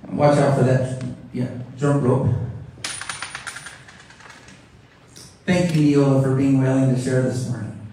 watch 0.10 0.38
out 0.38 0.58
for 0.58 0.64
that. 0.64 1.04
Yeah, 1.34 1.50
jump 1.78 2.04
rope. 2.04 2.34
Thank 5.46 5.76
you, 5.76 5.98
Neola, 5.98 6.24
for 6.24 6.36
being 6.36 6.62
willing 6.62 6.96
to 6.96 7.02
share 7.02 7.22
this 7.22 7.50
morning. 7.50 7.88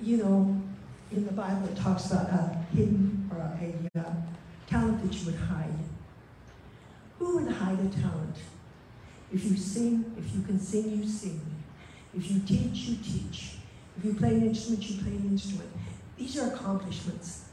You 0.00 0.18
know, 0.18 0.63
in 1.16 1.26
the 1.26 1.32
Bible, 1.32 1.66
it 1.66 1.76
talks 1.76 2.10
about 2.10 2.28
a 2.28 2.66
hidden 2.74 3.30
or 3.30 3.38
a, 3.38 4.00
uh, 4.00 4.12
talent 4.66 5.02
that 5.02 5.16
you 5.16 5.26
would 5.26 5.40
hide. 5.40 5.78
Who 7.18 7.36
would 7.36 7.52
hide 7.52 7.78
a 7.78 7.88
talent? 7.88 8.36
If 9.32 9.44
you 9.44 9.56
sing, 9.56 10.12
if 10.18 10.34
you 10.34 10.42
can 10.42 10.58
sing, 10.58 10.90
you 10.90 11.06
sing. 11.06 11.40
If 12.16 12.30
you 12.30 12.40
teach, 12.40 12.76
you 12.88 12.96
teach. 12.96 13.56
If 13.96 14.04
you 14.04 14.14
play 14.14 14.34
an 14.34 14.46
instrument, 14.46 14.90
you 14.90 15.02
play 15.02 15.12
an 15.12 15.26
instrument. 15.28 15.70
These 16.16 16.38
are 16.38 16.52
accomplishments. 16.52 17.44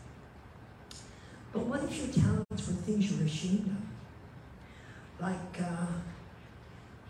But 1.53 1.63
what 1.63 1.83
if 1.83 1.97
your 1.97 2.07
talents 2.07 2.67
were 2.67 2.73
things 2.73 3.11
you 3.11 3.17
were 3.17 3.25
ashamed 3.25 3.75
of? 5.19 5.21
Like, 5.21 5.61
uh, 5.61 5.87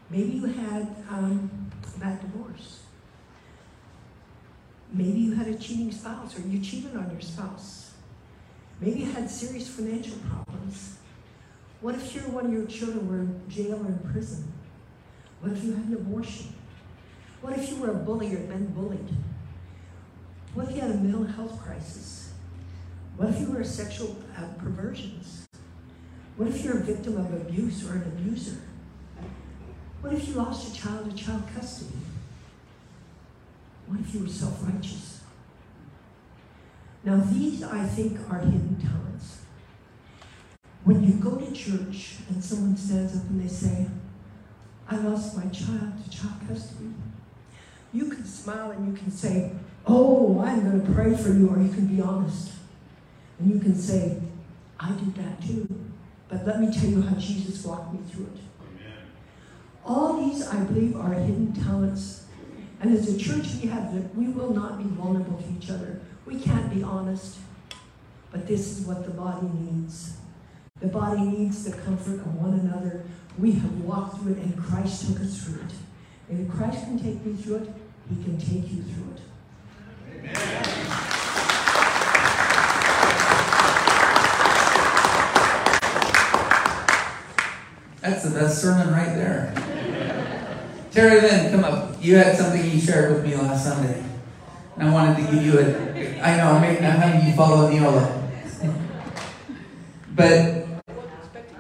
maybe 0.10 0.32
you 0.34 0.45
had 0.45 0.95
um, 1.10 1.72
a 1.95 1.99
bad 1.99 2.20
divorce. 2.20 2.80
Maybe 4.91 5.19
you 5.19 5.33
had 5.33 5.47
a 5.47 5.55
cheating 5.55 5.91
spouse 5.91 6.37
or 6.37 6.41
you 6.41 6.59
cheated 6.59 6.95
on 6.95 7.09
your 7.11 7.21
spouse. 7.21 7.91
Maybe 8.81 9.01
you 9.01 9.11
had 9.11 9.29
serious 9.29 9.69
financial 9.69 10.17
problems. 10.29 10.97
What 11.79 11.95
if 11.95 12.13
you 12.13 12.21
one 12.21 12.47
of 12.47 12.53
your 12.53 12.65
children 12.65 13.07
were 13.07 13.19
in 13.19 13.41
jail 13.49 13.75
or 13.75 13.87
in 13.87 13.99
prison? 14.11 14.51
What 15.39 15.53
if 15.53 15.63
you 15.63 15.73
had 15.73 15.85
an 15.85 15.93
abortion? 15.93 16.53
What 17.41 17.57
if 17.57 17.69
you 17.69 17.77
were 17.77 17.91
a 17.91 17.95
bully 17.95 18.35
or 18.35 18.39
been 18.39 18.67
bullied? 18.67 19.09
What 20.53 20.69
if 20.69 20.75
you 20.75 20.81
had 20.81 20.91
a 20.91 20.95
mental 20.95 21.23
health 21.23 21.61
crisis? 21.63 22.33
What 23.15 23.29
if 23.29 23.39
you 23.39 23.51
were 23.51 23.61
a 23.61 23.65
sexual 23.65 24.17
uh, 24.37 24.47
perversions? 24.59 25.47
What 26.35 26.49
if 26.49 26.63
you're 26.63 26.77
a 26.77 26.83
victim 26.83 27.17
of 27.17 27.33
abuse 27.33 27.87
or 27.87 27.93
an 27.93 28.03
abuser? 28.03 28.61
What 30.01 30.13
if 30.13 30.27
you 30.27 30.33
lost 30.33 30.73
a 30.75 30.81
child 30.81 31.09
to 31.09 31.23
child 31.23 31.43
custody? 31.55 31.93
What 33.91 33.99
if 33.99 34.13
you 34.13 34.21
were 34.21 34.29
self 34.29 34.63
righteous? 34.63 35.19
Now, 37.03 37.17
these 37.17 37.61
I 37.61 37.83
think 37.83 38.17
are 38.29 38.39
hidden 38.39 38.77
talents. 38.79 39.41
When 40.85 41.03
you 41.03 41.15
go 41.15 41.35
to 41.35 41.51
church 41.51 42.19
and 42.29 42.41
someone 42.41 42.77
stands 42.77 43.17
up 43.17 43.23
and 43.29 43.43
they 43.43 43.49
say, 43.49 43.87
I 44.87 44.95
lost 44.95 45.35
my 45.35 45.43
child 45.49 46.01
to 46.01 46.09
child 46.09 46.35
custody, 46.47 46.93
you 47.91 48.05
can 48.05 48.23
smile 48.23 48.71
and 48.71 48.87
you 48.87 48.93
can 48.93 49.11
say, 49.11 49.51
Oh, 49.85 50.39
I'm 50.39 50.63
going 50.63 50.85
to 50.85 50.93
pray 50.93 51.13
for 51.13 51.33
you, 51.33 51.49
or 51.49 51.59
you 51.59 51.69
can 51.69 51.87
be 51.87 52.01
honest. 52.01 52.53
And 53.39 53.53
you 53.53 53.59
can 53.59 53.75
say, 53.75 54.21
I 54.79 54.91
did 54.91 55.15
that 55.15 55.45
too. 55.45 55.67
But 56.29 56.47
let 56.47 56.61
me 56.61 56.71
tell 56.71 56.89
you 56.89 57.01
how 57.01 57.15
Jesus 57.15 57.65
walked 57.65 57.93
me 57.93 57.99
through 58.09 58.27
it. 58.35 58.39
Amen. 58.61 58.97
All 59.83 60.21
these, 60.21 60.47
I 60.47 60.63
believe, 60.63 60.95
are 60.95 61.11
hidden 61.11 61.51
talents. 61.51 62.20
And 62.82 62.97
as 62.97 63.07
a 63.13 63.17
church, 63.17 63.47
we 63.61 63.69
have 63.69 63.93
that 63.93 64.15
we 64.15 64.27
will 64.29 64.53
not 64.53 64.79
be 64.79 64.86
vulnerable 64.86 65.38
to 65.38 65.49
each 65.55 65.69
other. 65.69 66.01
We 66.25 66.39
can't 66.39 66.73
be 66.73 66.82
honest. 66.82 67.38
But 68.32 68.47
this 68.47 68.79
is 68.79 68.88
what 68.88 69.05
the 69.05 69.11
body 69.11 69.47
needs. 69.53 70.17
The 70.79 70.88
body 70.88 71.21
needs 71.21 71.63
the 71.63 71.77
comfort 71.77 72.15
of 72.15 72.36
one 72.36 72.59
another. 72.59 73.03
We 73.38 73.51
have 73.51 73.82
walked 73.82 74.17
through 74.17 74.34
it, 74.34 74.38
and 74.39 74.57
Christ 74.57 75.05
took 75.07 75.21
us 75.21 75.43
through 75.43 75.61
it. 75.61 75.73
And 76.29 76.47
if 76.47 76.55
Christ 76.55 76.86
can 76.86 76.97
take 76.97 77.23
me 77.23 77.34
through 77.34 77.57
it, 77.57 77.69
he 78.09 78.23
can 78.23 78.38
take 78.39 78.71
you 78.71 78.82
through 78.82 79.13
it. 79.13 79.21
Amen. 80.17 81.01
That's 88.01 88.23
the 88.23 88.32
best 88.32 88.59
sermon 88.59 88.91
right 88.91 89.13
there. 89.13 89.53
Terry 90.91 91.21
Lynn, 91.21 91.51
come 91.51 91.63
up. 91.63 91.90
You 92.02 92.16
had 92.16 92.36
something 92.36 92.68
you 92.68 92.82
shared 92.82 93.14
with 93.14 93.24
me 93.24 93.36
last 93.36 93.64
Sunday. 93.64 94.04
And 94.76 94.89
I 94.89 94.91
wanted 94.91 95.18
to 95.18 95.32
give 95.32 95.45
you 95.45 95.60
a. 95.60 96.20
I 96.20 96.36
know, 96.36 96.54
I'm 96.54 96.62
making 96.62 96.84
having 96.84 97.30
you 97.30 97.36
follow 97.36 97.70
Neola. 97.70 98.18
But 100.14 100.66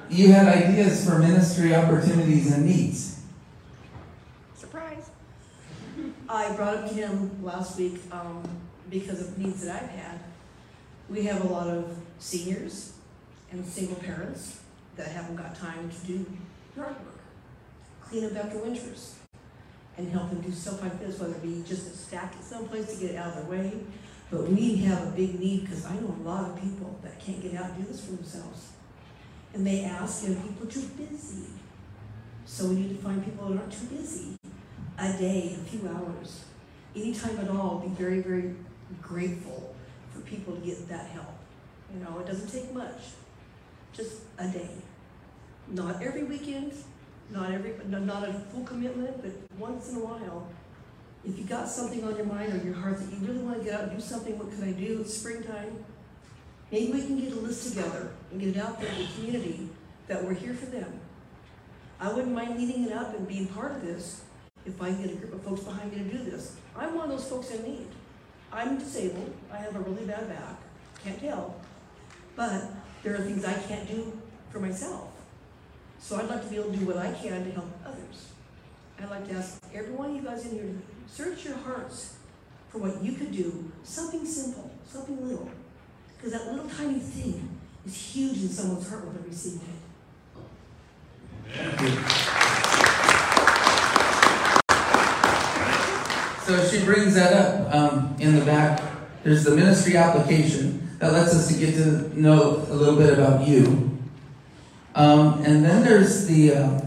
you 0.09 0.33
had 0.33 0.47
ideas 0.47 1.07
for 1.07 1.19
ministry 1.19 1.75
opportunities 1.75 2.51
and 2.51 2.65
needs. 2.65 3.21
Surprise. 4.55 5.11
I 6.27 6.51
brought 6.53 6.77
up 6.77 6.89
to 6.89 6.93
him 6.95 7.43
last 7.43 7.77
week 7.77 8.01
um, 8.11 8.43
because 8.89 9.21
of 9.21 9.37
needs 9.37 9.63
that 9.63 9.83
I've 9.83 9.89
had. 9.89 10.19
We 11.07 11.23
have 11.25 11.45
a 11.45 11.47
lot 11.47 11.67
of 11.67 11.95
seniors 12.19 12.93
and 13.51 13.65
single 13.65 13.95
parents 13.97 14.59
that 14.97 15.07
haven't 15.07 15.35
got 15.35 15.55
time 15.55 15.89
to 15.89 16.07
do 16.07 16.25
yard 16.75 16.95
work, 17.05 17.19
clean 18.01 18.25
up 18.25 18.35
after 18.35 18.57
winters, 18.57 19.15
and 19.97 20.11
help 20.11 20.29
them 20.29 20.41
do 20.41 20.51
stuff 20.51 20.81
like 20.81 20.99
this, 20.99 21.19
whether 21.19 21.33
it 21.33 21.43
be 21.43 21.63
just 21.67 21.87
a 21.87 21.95
stack 21.95 22.33
it 22.39 22.43
someplace 22.43 22.93
to 22.93 22.99
get 22.99 23.11
it 23.11 23.17
out 23.17 23.35
of 23.37 23.47
their 23.49 23.59
way. 23.59 23.73
But 24.29 24.47
we 24.47 24.77
have 24.77 25.07
a 25.07 25.11
big 25.11 25.39
need 25.39 25.61
because 25.61 25.85
I 25.85 25.93
know 25.95 26.15
a 26.19 26.27
lot 26.27 26.49
of 26.49 26.61
people 26.61 26.97
that 27.03 27.19
can't 27.19 27.41
get 27.41 27.55
out 27.55 27.71
and 27.71 27.85
do 27.85 27.91
this 27.91 28.05
for 28.05 28.11
themselves. 28.11 28.69
And 29.53 29.67
they 29.67 29.83
ask, 29.83 30.23
you 30.23 30.29
know, 30.35 30.41
people 30.41 30.67
too 30.67 30.87
busy. 30.97 31.47
So 32.45 32.67
we 32.67 32.75
need 32.75 32.97
to 32.97 33.03
find 33.03 33.23
people 33.23 33.49
that 33.49 33.59
aren't 33.59 33.71
too 33.71 33.87
busy. 33.87 34.37
A 34.97 35.13
day, 35.13 35.57
a 35.59 35.63
few 35.65 35.87
hours, 35.89 36.45
anytime 36.95 37.39
at 37.39 37.49
all, 37.49 37.79
be 37.79 37.87
very, 37.89 38.21
very 38.21 38.55
grateful 39.01 39.75
for 40.13 40.21
people 40.21 40.55
to 40.55 40.61
get 40.61 40.87
that 40.89 41.07
help. 41.07 41.33
You 41.93 42.03
know, 42.03 42.19
it 42.19 42.27
doesn't 42.27 42.47
take 42.47 42.73
much, 42.73 43.01
just 43.93 44.21
a 44.37 44.47
day. 44.47 44.69
Not 45.67 46.01
every 46.01 46.23
weekend, 46.23 46.73
not 47.31 47.51
every, 47.51 47.73
not 47.87 48.27
a 48.27 48.33
full 48.33 48.63
commitment, 48.63 49.21
but 49.21 49.31
once 49.57 49.89
in 49.89 49.97
a 49.97 49.99
while. 49.99 50.47
If 51.23 51.37
you 51.37 51.45
got 51.45 51.69
something 51.69 52.03
on 52.03 52.15
your 52.15 52.25
mind 52.25 52.53
or 52.53 52.65
your 52.65 52.73
heart 52.73 52.97
that 52.99 53.13
you 53.13 53.25
really 53.25 53.43
want 53.43 53.59
to 53.59 53.63
get 53.63 53.73
out 53.73 53.83
and 53.89 53.91
do 53.97 54.01
something, 54.01 54.37
what 54.37 54.51
can 54.51 54.63
I 54.63 54.71
do? 54.71 55.01
It's 55.01 55.15
springtime. 55.15 55.83
Maybe 56.71 56.91
we 56.91 57.01
can 57.01 57.19
get 57.19 57.33
a 57.33 57.35
list 57.35 57.69
together 57.69 58.11
and 58.31 58.39
get 58.39 58.55
it 58.55 58.57
out 58.57 58.79
there 58.79 58.89
in 58.91 58.97
the 58.99 59.07
community 59.15 59.69
that 60.07 60.23
we're 60.23 60.33
here 60.33 60.53
for 60.53 60.65
them. 60.67 60.99
I 61.99 62.11
wouldn't 62.11 62.33
mind 62.33 62.57
leading 62.57 62.85
it 62.85 62.93
up 62.93 63.15
and 63.15 63.27
being 63.27 63.47
part 63.47 63.73
of 63.73 63.81
this 63.83 64.23
if 64.65 64.81
I 64.81 64.89
can 64.89 65.03
get 65.03 65.11
a 65.11 65.15
group 65.15 65.33
of 65.33 65.43
folks 65.43 65.61
behind 65.61 65.91
me 65.91 65.99
to 65.99 66.17
do 66.17 66.23
this. 66.23 66.55
I'm 66.75 66.95
one 66.95 67.11
of 67.11 67.17
those 67.17 67.29
folks 67.29 67.51
in 67.51 67.63
need. 67.63 67.87
I'm 68.51 68.77
disabled. 68.77 69.33
I 69.51 69.57
have 69.57 69.75
a 69.75 69.79
really 69.79 70.05
bad 70.05 70.27
back. 70.27 70.57
Can't 71.03 71.19
tell. 71.19 71.55
But 72.35 72.63
there 73.03 73.15
are 73.15 73.19
things 73.19 73.45
I 73.45 73.53
can't 73.53 73.87
do 73.87 74.19
for 74.49 74.59
myself. 74.59 75.10
So 76.01 76.17
I'd 76.17 76.27
like 76.27 76.43
to 76.43 76.49
be 76.49 76.57
able 76.57 76.71
to 76.71 76.77
do 76.77 76.85
what 76.87 76.97
I 76.97 77.13
can 77.13 77.45
to 77.45 77.51
help 77.51 77.69
others. 77.85 78.31
I'd 78.99 79.09
like 79.09 79.29
to 79.29 79.35
ask 79.35 79.63
every 79.73 79.93
one 79.93 80.09
of 80.09 80.15
you 80.15 80.23
guys 80.23 80.45
in 80.45 80.51
here 80.51 80.63
to 80.63 80.81
search 81.07 81.45
your 81.45 81.55
hearts 81.57 82.17
for 82.69 82.79
what 82.79 83.03
you 83.03 83.13
could 83.13 83.31
do. 83.31 83.71
Something 83.83 84.25
simple, 84.25 84.71
something 84.85 85.25
little. 85.25 85.49
Because 86.17 86.33
that 86.33 86.51
little 86.51 86.67
tiny 86.67 86.99
thing 86.99 87.57
is 87.85 87.95
huge 87.95 88.41
in 88.41 88.49
someone's 88.49 88.89
heart 88.89 89.05
when 89.05 89.15
they're 89.15 89.23
receiving 89.23 89.61
it. 89.61 89.77
So 96.45 96.67
she 96.67 96.83
brings 96.83 97.13
that 97.13 97.31
up 97.31 97.73
um, 97.73 98.15
in 98.19 98.37
the 98.37 98.43
back. 98.43 98.81
There's 99.23 99.43
the 99.43 99.51
ministry 99.51 99.95
application 99.95 100.97
that 100.99 101.13
lets 101.13 101.33
us 101.35 101.47
to 101.47 101.53
get 101.59 101.75
to 101.75 102.19
know 102.19 102.65
a 102.69 102.73
little 102.73 102.97
bit 102.97 103.13
about 103.13 103.47
you. 103.47 103.90
Um, 104.93 105.43
and 105.45 105.63
then 105.63 105.83
there's 105.83 106.27
the 106.27 106.53
uh, 106.53 106.81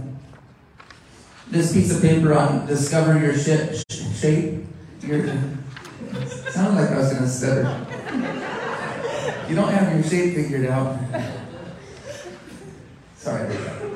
this 1.49 1.73
piece 1.73 1.95
of 1.95 2.03
paper 2.03 2.35
on 2.35 2.67
discover 2.67 3.19
your 3.19 3.35
sh- 3.35 3.85
shape. 4.15 4.65
Your, 5.01 5.27
sounded 6.51 6.81
like 6.81 6.91
I 6.91 6.99
was 6.99 7.11
to 7.11 7.29
stutter. 7.29 7.87
You 9.49 9.55
don't 9.55 9.69
have 9.69 9.95
your 9.95 10.03
shape 10.03 10.35
figured 10.35 10.67
out. 10.67 10.99
Sorry. 13.17 13.55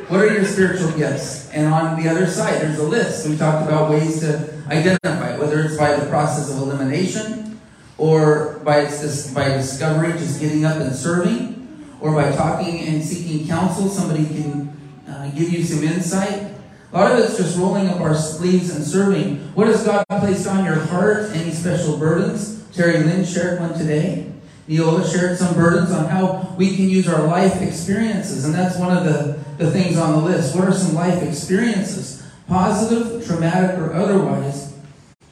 What 0.09 0.21
are 0.21 0.33
your 0.33 0.45
spiritual 0.45 0.91
gifts? 0.93 1.51
And 1.51 1.73
on 1.73 2.03
the 2.03 2.09
other 2.09 2.27
side, 2.27 2.63
there's 2.63 2.79
a 2.79 2.83
list. 2.83 3.29
We 3.29 3.37
talked 3.37 3.67
about 3.67 3.91
ways 3.91 4.21
to 4.21 4.63
identify 4.69 5.39
whether 5.39 5.61
it's 5.65 5.77
by 5.77 5.97
the 5.97 6.07
process 6.07 6.51
of 6.51 6.59
elimination 6.59 7.61
or 7.99 8.61
by, 8.65 8.81
its, 8.81 9.33
by 9.33 9.49
discovery, 9.49 10.13
just 10.13 10.41
getting 10.41 10.65
up 10.65 10.77
and 10.77 10.95
serving, 10.95 11.58
or 12.01 12.15
by 12.15 12.31
talking 12.33 12.81
and 12.81 13.03
seeking 13.03 13.47
counsel. 13.47 13.89
Somebody 13.89 14.27
can 14.27 14.69
uh, 15.09 15.31
give 15.31 15.53
you 15.53 15.63
some 15.63 15.85
insight. 15.85 16.55
A 16.93 16.99
lot 16.99 17.13
of 17.13 17.19
it's 17.19 17.37
just 17.37 17.59
rolling 17.59 17.89
up 17.89 18.01
our 18.01 18.15
sleeves 18.15 18.75
and 18.75 18.85
serving. 18.85 19.37
What 19.55 19.67
has 19.67 19.85
God 19.85 20.05
placed 20.09 20.47
on 20.47 20.65
your 20.65 20.77
heart? 20.77 21.31
Any 21.35 21.51
special 21.51 21.99
burdens? 21.99 22.67
Terry 22.75 23.03
Lynn 23.03 23.25
shared 23.25 23.61
one 23.61 23.75
today. 23.75 24.33
Neola 24.69 25.11
shared 25.11 25.39
some 25.39 25.55
burdens 25.55 25.91
on 25.91 26.07
how 26.07 26.55
we 26.59 26.77
can 26.77 26.89
use 26.89 27.09
our 27.09 27.27
life 27.27 27.63
experiences, 27.63 28.45
and 28.45 28.55
that's 28.55 28.77
one 28.77 28.95
of 28.95 29.05
the, 29.05 29.39
the 29.57 29.71
things 29.71 29.97
on 29.97 30.13
the 30.13 30.19
list. 30.19 30.55
What 30.55 30.69
are 30.69 30.73
some 30.73 30.95
life 30.95 31.23
experiences, 31.23 32.23
positive, 32.47 33.27
traumatic, 33.27 33.79
or 33.79 33.95
otherwise, 33.95 34.75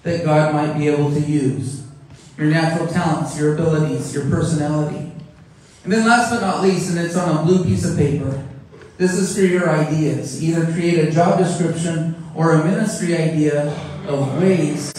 that 0.04 0.24
God 0.24 0.54
might 0.54 0.78
be 0.78 0.88
able 0.88 1.10
to 1.10 1.20
use. 1.20 1.86
Your 2.38 2.46
natural 2.48 2.86
talents, 2.86 3.38
your 3.38 3.54
abilities, 3.54 4.14
your 4.14 4.28
personality. 4.30 5.05
And 5.86 5.92
then 5.92 6.04
last 6.04 6.30
but 6.30 6.40
not 6.40 6.64
least, 6.64 6.90
and 6.90 6.98
it's 6.98 7.14
on 7.14 7.38
a 7.38 7.42
blue 7.44 7.62
piece 7.62 7.88
of 7.88 7.96
paper, 7.96 8.44
this 8.98 9.14
is 9.14 9.36
for 9.36 9.42
your 9.42 9.70
ideas. 9.70 10.42
Either 10.42 10.64
create 10.72 10.98
a 10.98 11.12
job 11.12 11.38
description 11.38 12.16
or 12.34 12.54
a 12.54 12.64
ministry 12.64 13.16
idea 13.16 13.68
of 14.08 14.42
ways 14.42 14.92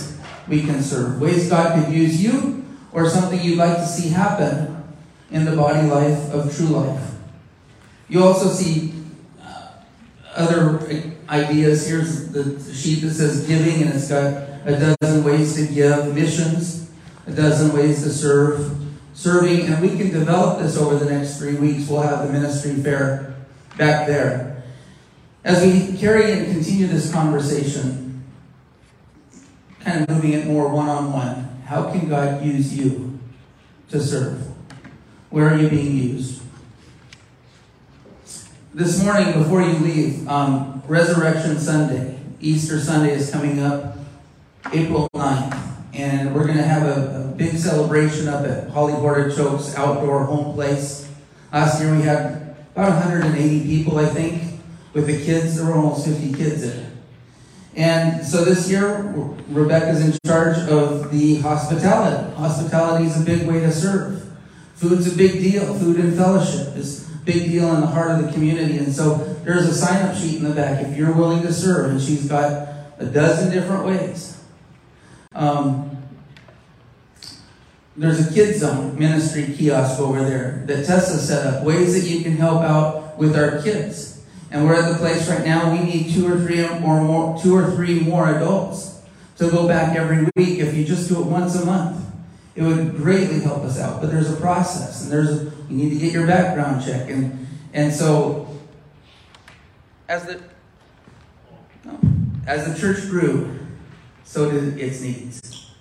we 0.47 0.61
can 0.61 0.81
serve. 0.81 1.19
Ways 1.19 1.49
God 1.49 1.83
could 1.83 1.93
use 1.93 2.23
you 2.23 2.65
or 2.93 3.09
something 3.09 3.37
you'd 3.41 3.57
like 3.57 3.75
to 3.75 3.85
see 3.85 4.07
happen 4.07 4.81
in 5.29 5.43
the 5.43 5.57
body 5.57 5.85
life 5.89 6.31
of 6.31 6.55
true 6.55 6.67
life. 6.67 7.15
You 8.07 8.23
also 8.23 8.47
see 8.47 8.93
uh, 9.41 9.71
other 10.35 10.79
ideas. 11.27 11.85
Here's 11.85 12.29
the 12.29 12.73
sheet 12.73 13.01
that 13.01 13.11
says 13.11 13.45
giving, 13.45 13.81
and 13.81 13.93
it's 13.93 14.07
got 14.07 14.41
a 14.65 14.95
dozen 15.01 15.25
ways 15.25 15.53
to 15.57 15.67
give, 15.67 16.15
missions, 16.15 16.89
a 17.25 17.31
dozen 17.31 17.75
ways 17.75 18.03
to 18.03 18.09
serve, 18.09 18.86
serving, 19.17 19.61
and 19.61 19.81
we 19.81 19.97
can 19.97 20.11
develop 20.11 20.59
this 20.59 20.77
over 20.77 20.95
the 20.95 21.11
next 21.11 21.39
three 21.39 21.55
weeks. 21.55 21.89
We'll 21.89 22.01
have 22.01 22.27
the 22.27 22.31
ministry 22.31 22.75
fair 22.75 23.35
back 23.75 24.05
there. 24.05 24.63
As 25.43 25.65
we 25.65 25.97
carry 25.97 26.31
and 26.33 26.51
continue 26.51 26.85
this 26.85 27.11
conversation, 27.11 28.23
kind 29.79 30.03
of 30.03 30.09
moving 30.15 30.33
it 30.33 30.45
more 30.45 30.69
one 30.69 30.87
on 30.87 31.11
one, 31.11 31.61
how 31.65 31.91
can 31.91 32.07
God 32.07 32.45
use 32.45 32.77
you 32.77 33.19
to 33.89 33.99
serve? 33.99 34.47
Where 35.31 35.49
are 35.49 35.57
you 35.57 35.67
being 35.67 35.97
used? 35.97 36.43
This 38.75 39.03
morning, 39.03 39.33
before 39.33 39.63
you 39.63 39.73
leave, 39.79 40.27
um, 40.27 40.83
Resurrection 40.87 41.57
Sunday, 41.57 42.19
Easter 42.39 42.79
Sunday 42.79 43.13
is 43.13 43.31
coming 43.31 43.63
up 43.63 43.97
April 44.71 45.09
9th. 45.15 45.66
And 45.97 46.35
we're 46.35 46.45
going 46.45 46.57
to 46.57 46.63
have 46.63 46.83
a, 46.83 47.21
a, 47.21 47.35
big 47.37 47.57
celebration 47.57 48.27
up 48.27 48.45
at 48.45 48.69
Holly 48.69 48.93
Chokes 49.35 49.75
outdoor 49.75 50.25
home 50.25 50.53
place. 50.53 51.09
Last 51.51 51.81
year 51.81 51.95
we 51.95 52.03
had 52.03 52.55
about 52.73 52.89
180 52.89 53.63
people, 53.65 53.97
I 53.97 54.05
think, 54.05 54.59
with 54.93 55.07
the 55.07 55.23
kids. 55.23 55.57
There 55.57 55.65
were 55.65 55.73
almost 55.73 56.05
50 56.05 56.33
kids 56.33 56.61
in 56.61 56.69
it. 56.69 56.93
And 57.75 58.25
so 58.25 58.45
this 58.45 58.69
year, 58.69 59.11
Rebecca's 59.49 60.05
in 60.05 60.17
charge 60.25 60.57
of 60.69 61.11
the 61.11 61.37
hospitality. 61.37 62.35
Hospitality 62.35 63.05
is 63.05 63.19
a 63.19 63.25
big 63.25 63.47
way 63.47 63.59
to 63.61 63.71
serve. 63.71 64.23
Food's 64.75 65.11
a 65.11 65.17
big 65.17 65.33
deal. 65.33 65.73
Food 65.75 65.97
and 65.97 66.15
fellowship 66.15 66.75
is 66.75 67.09
a 67.09 67.17
big 67.19 67.45
deal 67.45 67.73
in 67.73 67.81
the 67.81 67.87
heart 67.87 68.11
of 68.11 68.23
the 68.23 68.31
community. 68.31 68.77
And 68.77 68.93
so 68.93 69.15
there's 69.43 69.67
a 69.67 69.73
sign 69.73 70.05
up 70.05 70.15
sheet 70.15 70.37
in 70.37 70.43
the 70.43 70.53
back 70.53 70.85
if 70.85 70.95
you're 70.95 71.13
willing 71.13 71.41
to 71.41 71.51
serve. 71.51 71.91
And 71.91 72.01
she's 72.01 72.27
got 72.27 72.67
a 72.99 73.05
dozen 73.05 73.51
different 73.51 73.85
ways. 73.85 74.36
Um, 75.37 75.95
there's 77.95 78.27
a 78.27 78.33
kids 78.33 78.59
zone 78.59 78.97
ministry 78.97 79.53
kiosk 79.55 79.99
over 79.99 80.23
there 80.23 80.63
that 80.65 80.85
Tessa 80.85 81.19
set 81.19 81.45
up. 81.45 81.63
Ways 81.63 81.93
that 81.93 82.09
you 82.09 82.23
can 82.23 82.35
help 82.37 82.63
out 82.63 83.17
with 83.19 83.35
our 83.35 83.61
kids. 83.61 84.25
And 84.49 84.65
we're 84.65 84.73
at 84.75 84.91
the 84.91 84.97
place 84.97 85.29
right 85.29 85.45
now. 85.45 85.71
We 85.71 85.79
need 85.79 86.13
two 86.13 86.27
or 86.27 86.39
three 86.39 86.63
or 86.63 86.79
more, 86.79 87.39
two 87.39 87.55
or 87.55 87.69
three 87.71 87.99
more 87.99 88.29
adults 88.35 89.01
to 89.37 89.49
go 89.51 89.67
back 89.67 89.95
every 89.95 90.23
week. 90.35 90.59
If 90.59 90.73
you 90.73 90.83
just 90.83 91.07
do 91.07 91.21
it 91.21 91.27
once 91.27 91.55
a 91.55 91.65
month, 91.65 92.03
it 92.55 92.63
would 92.63 92.95
greatly 92.95 93.39
help 93.41 93.63
us 93.63 93.79
out. 93.79 94.01
But 94.01 94.09
there's 94.09 94.31
a 94.31 94.37
process, 94.37 95.03
and 95.03 95.11
there's 95.11 95.43
you 95.69 95.77
need 95.77 95.89
to 95.89 95.99
get 95.99 96.13
your 96.13 96.25
background 96.25 96.83
check, 96.83 97.09
and 97.09 97.47
and 97.73 97.93
so 97.93 98.47
as 100.09 100.25
the 100.25 100.41
as 102.47 102.73
the 102.73 102.79
church 102.79 103.09
grew, 103.09 103.66
so 104.27 104.51
did 104.51 104.77
its 104.77 105.01
needs. 105.01 105.71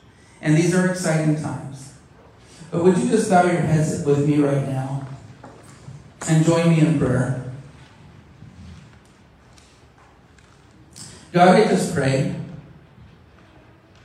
And 0.40 0.56
these 0.56 0.74
are 0.74 0.88
exciting 0.88 1.34
times. 1.42 1.94
But 2.70 2.84
would 2.84 2.96
you 2.96 3.08
just 3.08 3.28
bow 3.28 3.44
your 3.44 3.60
heads 3.60 4.04
with 4.04 4.26
me 4.26 4.38
right 4.38 4.66
now 4.68 5.06
and 6.28 6.44
join 6.44 6.70
me 6.70 6.80
in 6.80 6.98
prayer? 6.98 7.52
God, 11.32 11.48
I 11.56 11.64
just 11.64 11.92
pray 11.92 12.36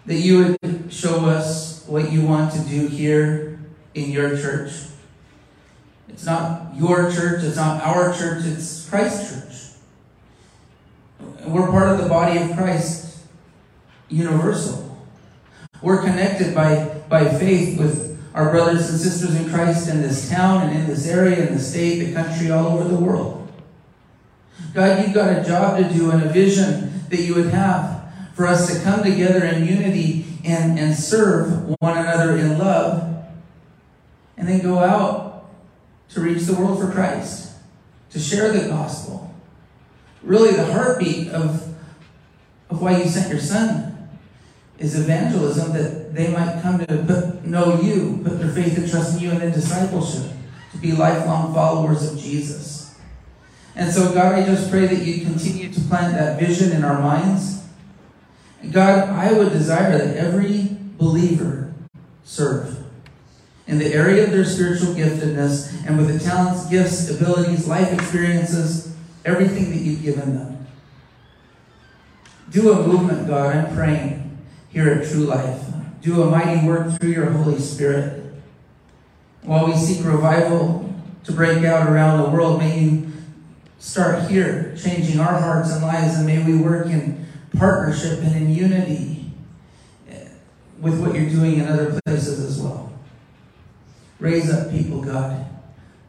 that 0.08 0.16
you 0.16 0.58
would 0.62 0.92
show 0.92 1.26
us 1.26 1.86
what 1.88 2.12
you 2.12 2.26
want 2.26 2.52
to 2.54 2.60
do 2.62 2.88
here 2.88 3.60
in 3.94 4.10
your 4.10 4.36
church. 4.38 4.72
It's 6.10 6.26
not 6.26 6.76
your 6.76 7.12
church, 7.12 7.44
it's 7.44 7.56
not 7.56 7.84
our 7.84 8.12
church, 8.14 8.44
it's 8.46 8.89
Christ's 8.89 9.30
church. 9.30 9.78
We're 11.46 11.68
part 11.68 11.89
of 11.89 12.00
the 12.04 12.10
body 12.10 12.39
of 12.39 12.52
Christ, 12.58 13.11
universal. 14.12 14.82
We're 15.82 16.01
connected 16.01 16.53
by, 16.53 17.01
by 17.09 17.28
faith 17.28 17.80
with 17.80 18.12
our 18.36 18.51
brothers 18.51 18.89
and 18.89 18.99
sisters 18.99 19.36
in 19.36 19.49
Christ 19.49 19.89
in 19.89 20.01
this 20.01 20.30
town 20.30 20.68
and 20.68 20.78
in 20.78 20.88
this 20.88 21.07
area, 21.07 21.47
in 21.47 21.55
the 21.55 21.59
state, 21.59 22.05
the 22.05 22.14
country, 22.14 22.51
all 22.51 22.78
over 22.78 22.88
the 22.88 22.95
world. 22.95 23.51
God, 24.74 25.03
you've 25.03 25.14
got 25.14 25.38
a 25.38 25.43
job 25.43 25.78
to 25.78 25.93
do 25.93 26.12
and 26.12 26.24
a 26.24 26.30
vision 26.30 27.03
that 27.09 27.20
you 27.22 27.36
would 27.36 27.49
have 27.49 28.14
for 28.36 28.47
us 28.47 28.74
to 28.74 28.84
come 28.84 29.03
together 29.03 29.43
in 29.43 29.66
unity 29.66 30.26
and, 30.45 30.80
and 30.80 30.95
serve 30.95 31.76
one 31.80 31.97
another 31.97 32.38
in 32.38 32.57
love 32.57 33.26
and 34.38 34.47
then 34.47 34.62
go 34.62 34.80
out 34.80 35.49
to 36.09 36.22
reach 36.22 36.43
the 36.43 36.53
world 36.53 36.80
for 36.80 36.91
Christ, 36.91 37.53
to 38.12 38.20
share 38.20 38.51
the 38.51 38.70
gospel. 38.70 39.34
Really, 40.24 40.51
the 40.51 40.72
heartbeat 40.72 41.30
of, 41.30 41.74
of 42.70 42.82
why 42.82 42.97
you 42.97 43.09
sent 43.09 43.30
your 43.30 43.39
son 43.39 43.91
is 44.82 44.99
evangelism 44.99 45.73
that 45.73 46.13
they 46.15 46.32
might 46.34 46.59
come 46.61 46.79
to 46.79 46.86
put, 47.05 47.45
know 47.45 47.79
you, 47.79 48.19
put 48.23 48.39
their 48.39 48.49
faith 48.49 48.77
and 48.77 48.89
trust 48.89 49.15
in 49.15 49.23
you, 49.23 49.29
and 49.29 49.39
then 49.39 49.51
discipleship 49.51 50.32
to 50.71 50.77
be 50.79 50.91
lifelong 50.91 51.53
followers 51.53 52.11
of 52.11 52.19
Jesus. 52.19 52.99
And 53.75 53.91
so, 53.91 54.11
God, 54.13 54.34
I 54.34 54.43
just 54.43 54.71
pray 54.71 54.88
that 54.88 55.05
you 55.05 55.23
continue 55.23 55.71
to 55.71 55.79
plant 55.82 56.15
that 56.15 56.39
vision 56.39 56.71
in 56.71 56.84
our 56.84 56.99
minds. 56.99 57.63
God, 58.71 59.09
I 59.09 59.32
would 59.32 59.51
desire 59.51 59.97
that 59.97 60.17
every 60.17 60.77
believer 60.97 61.73
serve 62.23 62.84
in 63.67 63.77
the 63.77 63.93
area 63.93 64.23
of 64.23 64.32
their 64.32 64.45
spiritual 64.45 64.95
giftedness 64.95 65.86
and 65.88 65.97
with 65.97 66.11
the 66.11 66.19
talents, 66.19 66.67
gifts, 66.69 67.09
abilities, 67.09 67.67
life 67.67 67.93
experiences, 67.93 68.95
everything 69.25 69.69
that 69.69 69.77
you've 69.77 70.01
given 70.01 70.36
them. 70.36 70.67
Do 72.49 72.71
a 72.73 72.86
movement, 72.86 73.27
God, 73.27 73.55
I'm 73.55 73.75
praying 73.75 74.30
here 74.72 74.89
at 74.89 75.09
True 75.09 75.26
Life. 75.26 75.61
Do 76.01 76.24
a 76.24 76.30
mighty 76.30 76.65
work 76.65 76.99
through 76.99 77.11
your 77.11 77.30
Holy 77.30 77.59
Spirit. 77.59 78.24
While 79.43 79.67
we 79.67 79.76
seek 79.76 80.05
revival 80.05 80.93
to 81.24 81.32
break 81.32 81.63
out 81.63 81.89
around 81.89 82.24
the 82.24 82.30
world, 82.30 82.59
may 82.59 82.80
you 82.80 83.11
start 83.80 84.30
here, 84.30 84.76
changing 84.82 85.19
our 85.19 85.39
hearts 85.39 85.72
and 85.72 85.82
lives, 85.82 86.15
and 86.15 86.26
may 86.26 86.43
we 86.43 86.57
work 86.57 86.88
in 86.88 87.28
partnership 87.57 88.19
and 88.19 88.36
in 88.36 88.53
unity 88.53 89.32
with 90.80 90.99
what 90.99 91.13
you're 91.13 91.30
doing 91.30 91.59
in 91.59 91.67
other 91.67 91.99
places 92.05 92.39
as 92.43 92.59
well. 92.59 92.91
Raise 94.19 94.51
up 94.51 94.72
people, 94.72 95.01
God, 95.01 95.45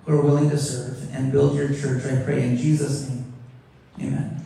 who 0.04 0.18
are 0.18 0.22
willing 0.22 0.50
to 0.50 0.58
serve 0.58 1.14
and 1.14 1.30
build 1.30 1.56
your 1.56 1.68
church. 1.68 2.04
I 2.04 2.22
pray 2.22 2.42
in 2.42 2.56
Jesus' 2.56 3.08
name. 3.08 3.32
Amen. 4.00 4.41